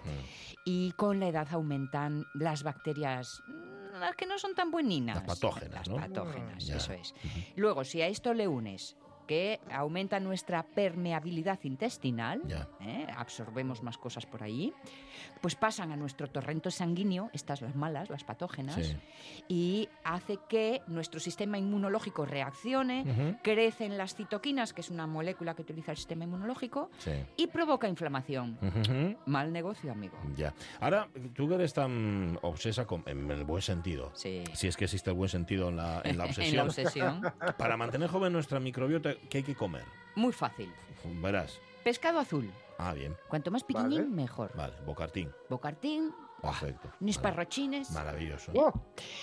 y 0.64 0.92
con 0.92 1.20
la 1.20 1.28
edad 1.28 1.48
aumentan 1.52 2.26
las 2.34 2.62
bacterias 2.62 3.42
mm, 3.46 3.98
las 4.00 4.14
que 4.14 4.26
no 4.26 4.38
son 4.38 4.54
tan 4.54 4.70
bueninas. 4.70 5.16
Las 5.16 5.38
patógenas, 5.40 5.72
Las 5.72 5.88
¿no? 5.88 5.96
patógenas, 5.96 6.68
eso 6.68 6.92
es. 6.92 7.14
Luego, 7.56 7.84
si 7.84 8.00
a 8.02 8.06
esto 8.06 8.32
le 8.34 8.46
unes 8.46 8.96
que 9.28 9.60
aumenta 9.70 10.18
nuestra 10.18 10.64
permeabilidad 10.64 11.60
intestinal, 11.62 12.42
¿eh? 12.80 13.06
absorbemos 13.16 13.82
más 13.82 13.98
cosas 13.98 14.24
por 14.26 14.42
ahí, 14.42 14.72
pues 15.42 15.54
pasan 15.54 15.92
a 15.92 15.96
nuestro 15.96 16.28
torrente 16.28 16.70
sanguíneo, 16.70 17.30
estas 17.32 17.60
las 17.60 17.76
malas, 17.76 18.08
las 18.10 18.24
patógenas, 18.24 18.74
Sí. 18.76 18.96
y 19.48 19.88
hace 20.02 20.38
que 20.48 20.80
nuestro 20.88 21.20
sistema 21.20 21.58
inmunológico 21.58 22.24
reaccione, 22.24 23.38
crecen 23.42 23.98
las 23.98 24.14
citoquinas, 24.14 24.72
que 24.72 24.80
es 24.80 24.88
una 24.90 25.06
molécula 25.06 25.54
que 25.54 25.62
utiliza 25.62 25.92
el 25.92 25.98
sistema 25.98 26.24
inmunológico, 26.24 26.90
Sí. 26.98 27.12
y 27.36 27.46
provoca 27.48 27.86
inflamación. 27.86 28.58
Mal 29.26 29.52
negocio, 29.52 29.92
amigo. 29.92 30.16
Ya. 30.36 30.54
Ahora, 30.80 31.08
tú 31.34 31.46
que 31.48 31.56
eres 31.56 31.74
tan 31.74 32.38
obsesa 32.42 32.86
con, 32.86 33.02
en 33.06 33.30
el 33.30 33.44
buen 33.44 33.60
sentido, 33.62 34.10
Sí. 34.14 34.42
si 34.54 34.68
es 34.68 34.76
que 34.76 34.84
existe 34.84 35.10
el 35.10 35.16
buen 35.16 35.28
sentido 35.28 35.68
en 35.68 35.76
la, 35.76 36.00
en 36.04 36.16
la 36.16 36.24
En 36.28 36.30
obsesión, 36.30 36.56
la 36.56 36.62
obsesión. 36.64 37.22
para 37.58 37.76
mantener 37.76 38.08
joven 38.08 38.32
nuestra 38.32 38.58
microbiota, 38.58 39.10
¿qué 39.30 39.38
hay 39.38 39.44
que 39.44 39.54
comer? 39.54 39.84
Muy 40.14 40.32
fácil. 40.32 40.72
Verás. 41.22 41.60
Pescado 41.84 42.18
azul. 42.18 42.50
Ah, 42.78 42.92
bien. 42.92 43.16
Cuanto 43.28 43.50
más 43.50 43.64
piquiñín, 43.64 44.14
mejor. 44.14 44.52
Vale, 44.54 44.74
bocartín. 44.84 45.32
Bocartín, 45.48 46.12
Perfecto. 46.40 46.90
unos 47.00 47.16
Vale. 47.16 47.28
parrochines, 47.28 47.90
Maravilloso. 47.90 48.52
Oh. 48.54 48.72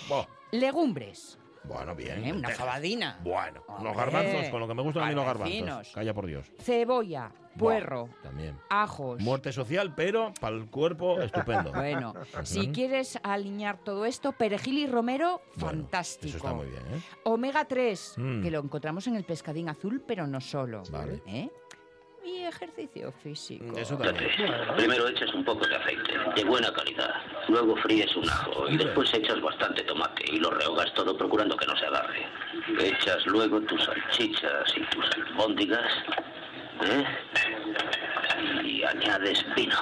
Buah. 0.08 0.26
legumbres. 0.52 1.38
Bueno, 1.64 1.94
bien. 1.94 2.18
Eh, 2.18 2.22
una 2.32 2.32
lentejas. 2.48 2.58
fabadina. 2.58 3.18
Bueno, 3.22 3.62
Hombre. 3.66 3.84
los 3.84 3.96
garbanzos, 3.96 4.48
con 4.50 4.60
lo 4.60 4.68
que 4.68 4.74
me 4.74 4.82
gustan 4.82 5.02
a 5.02 5.06
mí 5.08 5.14
los 5.14 5.24
Garbancinos. 5.24 5.66
garbanzos. 5.68 5.94
Calla 5.94 6.14
por 6.14 6.26
Dios. 6.26 6.52
Cebolla, 6.60 7.32
puerro, 7.58 8.08
También. 8.22 8.58
ajos. 8.70 9.20
Muerte 9.20 9.52
social, 9.52 9.94
pero 9.94 10.32
para 10.40 10.56
el 10.56 10.66
cuerpo 10.66 11.20
estupendo. 11.20 11.72
Bueno, 11.74 12.14
si 12.42 12.68
quieres 12.72 13.18
alinear 13.22 13.78
todo 13.78 14.04
esto, 14.06 14.32
perejil 14.32 14.78
y 14.78 14.86
romero, 14.86 15.40
fantástico. 15.56 16.28
Eso 16.28 16.36
está 16.38 16.52
muy 16.54 16.66
bien, 16.66 16.82
¿eh? 16.94 17.00
Omega 17.24 17.64
3, 17.64 18.14
Mm. 18.18 18.42
que 18.42 18.50
lo 18.50 18.60
encontramos 18.60 19.06
en 19.06 19.16
el 19.16 19.24
pescadín 19.24 19.68
azul, 19.68 20.02
pero 20.06 20.26
no 20.26 20.40
solo. 20.40 20.82
Vale. 20.90 21.22
¿eh? 21.26 21.50
Y 22.24 22.42
ejercicio 22.42 23.12
físico. 23.12 23.76
Eso 23.78 23.96
también. 23.96 24.28
Primero 24.76 25.06
echas 25.08 25.32
un 25.32 25.44
poco 25.44 25.64
de 25.64 25.76
aceite, 25.76 26.12
de 26.34 26.44
buena 26.44 26.72
calidad. 26.72 27.10
Luego 27.48 27.76
fríes 27.76 28.16
un 28.16 28.28
ajo 28.28 28.68
y 28.68 28.76
después 28.76 29.14
echas 29.14 29.40
bastante 29.40 29.82
tomate 29.84 30.24
y 30.32 30.38
lo 30.38 30.50
rehogas 30.50 30.92
todo 30.94 31.16
procurando 31.16 31.56
que 31.56 31.66
no 31.66 31.76
se 31.76 31.86
agarre. 31.86 32.26
Echas 32.80 33.24
luego 33.26 33.60
tus 33.60 33.84
salchichas 33.84 34.72
y 34.76 34.80
tus 34.90 35.04
albóndigas. 35.14 35.86
¿Eh? 36.82 37.04
Y 38.64 38.82
añades 38.84 39.44
vino. 39.54 39.76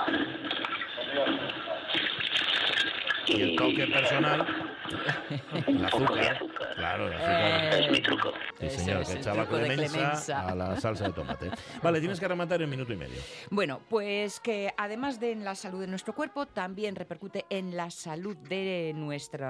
Y 3.26 3.42
el 3.42 3.56
toque 3.56 3.86
personal. 3.86 4.63
Poco 5.90 6.14
de 6.14 6.28
azúcar. 6.28 6.74
Claro, 6.76 7.08
el 7.08 7.14
azúcar. 7.14 7.74
Es 7.74 7.90
mi 7.90 8.00
truco. 8.00 8.32
Sí, 8.60 8.70
señor, 8.70 9.02
es 9.02 9.08
que 9.08 9.18
echaba 9.18 9.44
de 9.44 9.76
clemenza, 9.76 10.48
a 10.48 10.54
la 10.54 10.80
salsa 10.80 11.04
de 11.04 11.12
tomate. 11.12 11.50
Vale, 11.82 12.00
tienes 12.00 12.20
que 12.20 12.28
rematar 12.28 12.62
en 12.62 12.70
minuto 12.70 12.92
y 12.92 12.96
medio. 12.96 13.20
Bueno, 13.50 13.80
pues 13.88 14.40
que 14.40 14.72
además 14.76 15.20
de 15.20 15.32
en 15.32 15.44
la 15.44 15.54
salud 15.54 15.80
de 15.80 15.86
nuestro 15.86 16.14
cuerpo, 16.14 16.46
también 16.46 16.96
repercute 16.96 17.46
en 17.50 17.76
la 17.76 17.90
salud 17.90 18.36
de 18.36 18.92
nuestro 18.94 19.46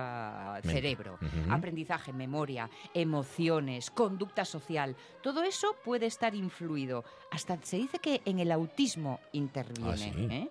cerebro. 0.63 1.19
Aprendizaje, 1.51 2.13
memoria, 2.13 2.71
emociones, 2.93 3.91
conducta 3.91 4.45
social. 4.45 4.97
Todo 5.23 5.43
eso 5.43 5.77
puede 5.85 6.07
estar 6.07 6.35
influido. 6.35 7.05
Hasta 7.31 7.59
se 7.63 7.77
dice 7.77 7.99
que 7.99 8.23
en 8.25 8.39
el 8.39 8.53
autismo 8.53 9.21
interviene. 9.33 9.91
Ah, 9.91 9.97
sí. 9.97 10.29
¿eh? 10.31 10.49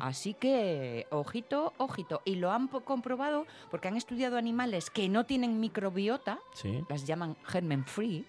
Así 0.00 0.34
que, 0.34 1.06
ojito, 1.10 1.72
ojito. 1.78 2.22
Y 2.24 2.36
lo 2.36 2.50
han 2.52 2.68
comprobado 2.68 3.46
porque 3.70 3.88
han 3.88 3.96
estudiado 3.96 4.36
animales 4.36 4.90
que 4.90 5.08
no 5.08 5.24
tienen 5.26 5.60
microbiota, 5.60 6.38
Sí. 6.54 6.84
las 6.88 7.04
llaman 7.06 7.36
germen 7.44 7.84
free, 7.84 8.26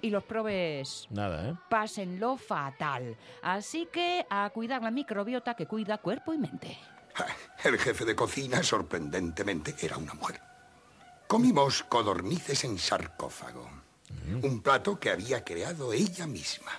y 0.00 0.10
los 0.10 0.22
probes 0.24 1.06
Nada, 1.10 1.50
¿eh? 1.50 1.54
pásenlo 1.68 2.36
fatal. 2.36 3.16
Así 3.42 3.88
que 3.90 4.26
a 4.30 4.50
cuidar 4.50 4.82
la 4.82 4.90
microbiota 4.90 5.54
que 5.54 5.66
cuida 5.66 5.98
cuerpo 5.98 6.32
y 6.34 6.38
mente. 6.38 6.78
El 7.64 7.78
jefe 7.78 8.04
de 8.04 8.14
cocina, 8.14 8.62
sorprendentemente, 8.62 9.74
era 9.80 9.96
una 9.96 10.14
mujer. 10.14 10.40
Comimos 11.26 11.82
codornices 11.82 12.62
en 12.64 12.78
sarcófago. 12.78 13.68
Un 14.42 14.62
plato 14.62 14.98
que 15.00 15.10
había 15.10 15.44
creado 15.44 15.92
ella 15.92 16.26
misma. 16.26 16.70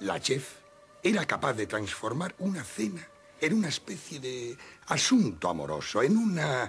La 0.00 0.18
chef 0.20 0.59
era 1.02 1.24
capaz 1.26 1.54
de 1.54 1.66
transformar 1.66 2.34
una 2.38 2.64
cena 2.64 3.06
en 3.40 3.54
una 3.54 3.68
especie 3.68 4.20
de 4.20 4.56
asunto 4.86 5.48
amoroso, 5.48 6.02
en 6.02 6.16
una 6.16 6.68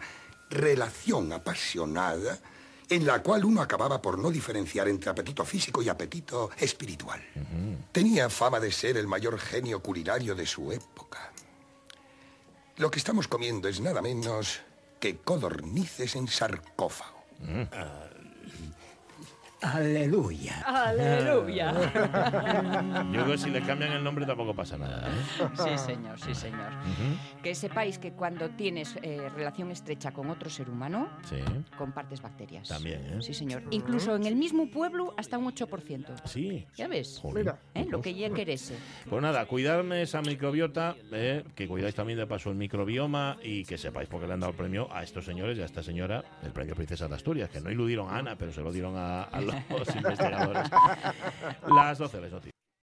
relación 0.50 1.34
apasionada 1.34 2.40
en 2.90 3.06
la 3.06 3.24
cual 3.24 3.46
uno 3.46 3.62
acababa 3.62 4.02
por 4.02 4.20
no 4.20 4.30
diferenciar 4.30 4.90
entre 4.90 5.10
apetito 5.10 5.46
físico 5.46 5.82
y 5.82 5.88
apetito 5.88 6.52
espiritual. 6.58 7.22
Tenía 7.92 8.30
fama 8.30 8.60
de 8.60 8.72
ser 8.72 8.98
el 8.98 9.08
mayor 9.08 9.40
genio 9.40 9.82
culinario 9.82 10.36
de 10.36 10.46
su 10.46 10.72
época. 10.72 11.32
Lo 12.78 12.92
que 12.92 13.00
estamos 13.00 13.28
comiendo 13.30 13.70
es 13.70 13.80
nada 13.80 14.02
menos 14.02 14.60
que 15.00 15.18
codornices 15.18 16.16
en 16.16 16.28
sarcófago. 16.28 17.24
Aleluya. 19.62 20.62
Aleluya. 20.66 21.72
Yo 23.06 23.12
creo 23.12 23.26
que 23.28 23.38
si 23.38 23.50
le 23.52 23.62
cambian 23.62 23.92
el 23.94 24.04
nombre 24.04 24.26
tampoco 24.26 24.56
pasa 24.56 24.76
nada, 24.78 25.08
¿eh? 25.08 25.48
Sí, 25.56 25.78
señor, 25.78 26.20
sí, 26.20 26.34
señor. 26.34 26.72
Que 27.44 27.54
sepáis 27.54 28.00
que 28.00 28.14
cuando 28.14 28.50
tienes 28.50 28.98
eh, 29.04 29.30
relación 29.36 29.70
estrecha 29.72 30.12
con 30.12 30.30
otro 30.32 30.50
ser 30.50 30.70
humano, 30.70 31.10
Sí. 31.30 31.38
compartes 31.78 32.22
bacterias. 32.22 32.68
También, 32.70 33.02
¿eh? 33.06 33.18
Sí, 33.22 33.34
señor. 33.36 33.62
Incluso 33.70 34.16
en 34.16 34.26
el 34.26 34.36
mismo 34.36 34.70
pueblo 34.72 35.14
hasta 35.16 35.38
un 35.38 35.46
8%. 35.46 36.16
Sí. 36.26 36.66
¿Ya 36.76 36.88
ves? 36.88 37.20
Joder. 37.22 37.56
¿Eh? 37.76 37.86
Lo 37.90 38.02
que 38.02 38.16
ya 38.16 38.32
querese. 38.32 38.76
Pues 39.10 39.22
nada, 39.22 39.46
cuidarme 39.46 40.02
esa 40.02 40.22
microbiota, 40.22 40.96
eh, 41.12 41.44
que 41.56 41.68
cuidáis 41.68 41.94
también 41.94 42.18
de 42.18 42.26
paso 42.26 42.50
el 42.50 42.56
microbioma 42.56 43.38
y 43.44 43.64
que 43.66 43.78
sepáis 43.78 44.10
por 44.10 44.22
qué 44.22 44.28
le 44.28 44.34
han 44.34 44.40
dado 44.40 44.52
el 44.54 44.58
premio 44.58 44.92
a 44.92 45.04
estos 45.04 45.24
señores 45.26 45.58
y 45.58 45.62
a 45.62 45.66
esta 45.66 45.84
señora, 45.84 46.24
el 46.42 46.52
premio 46.52 46.74
Princesa 46.74 47.08
de 47.08 47.14
Asturias, 47.16 47.50
que 47.50 47.62
no 47.62 47.70
iludieron 47.70 48.10
a 48.10 48.18
Ana, 48.18 48.36
pero 48.36 48.52
se 48.52 48.62
lo 48.62 48.72
dieron 48.72 48.96
a, 48.98 49.24
a 49.24 49.42
los 49.70 49.96
investigadores. 49.96 50.70
Las 51.68 51.98
12 51.98 52.22
las 52.22 52.32
noticias. 52.32 52.51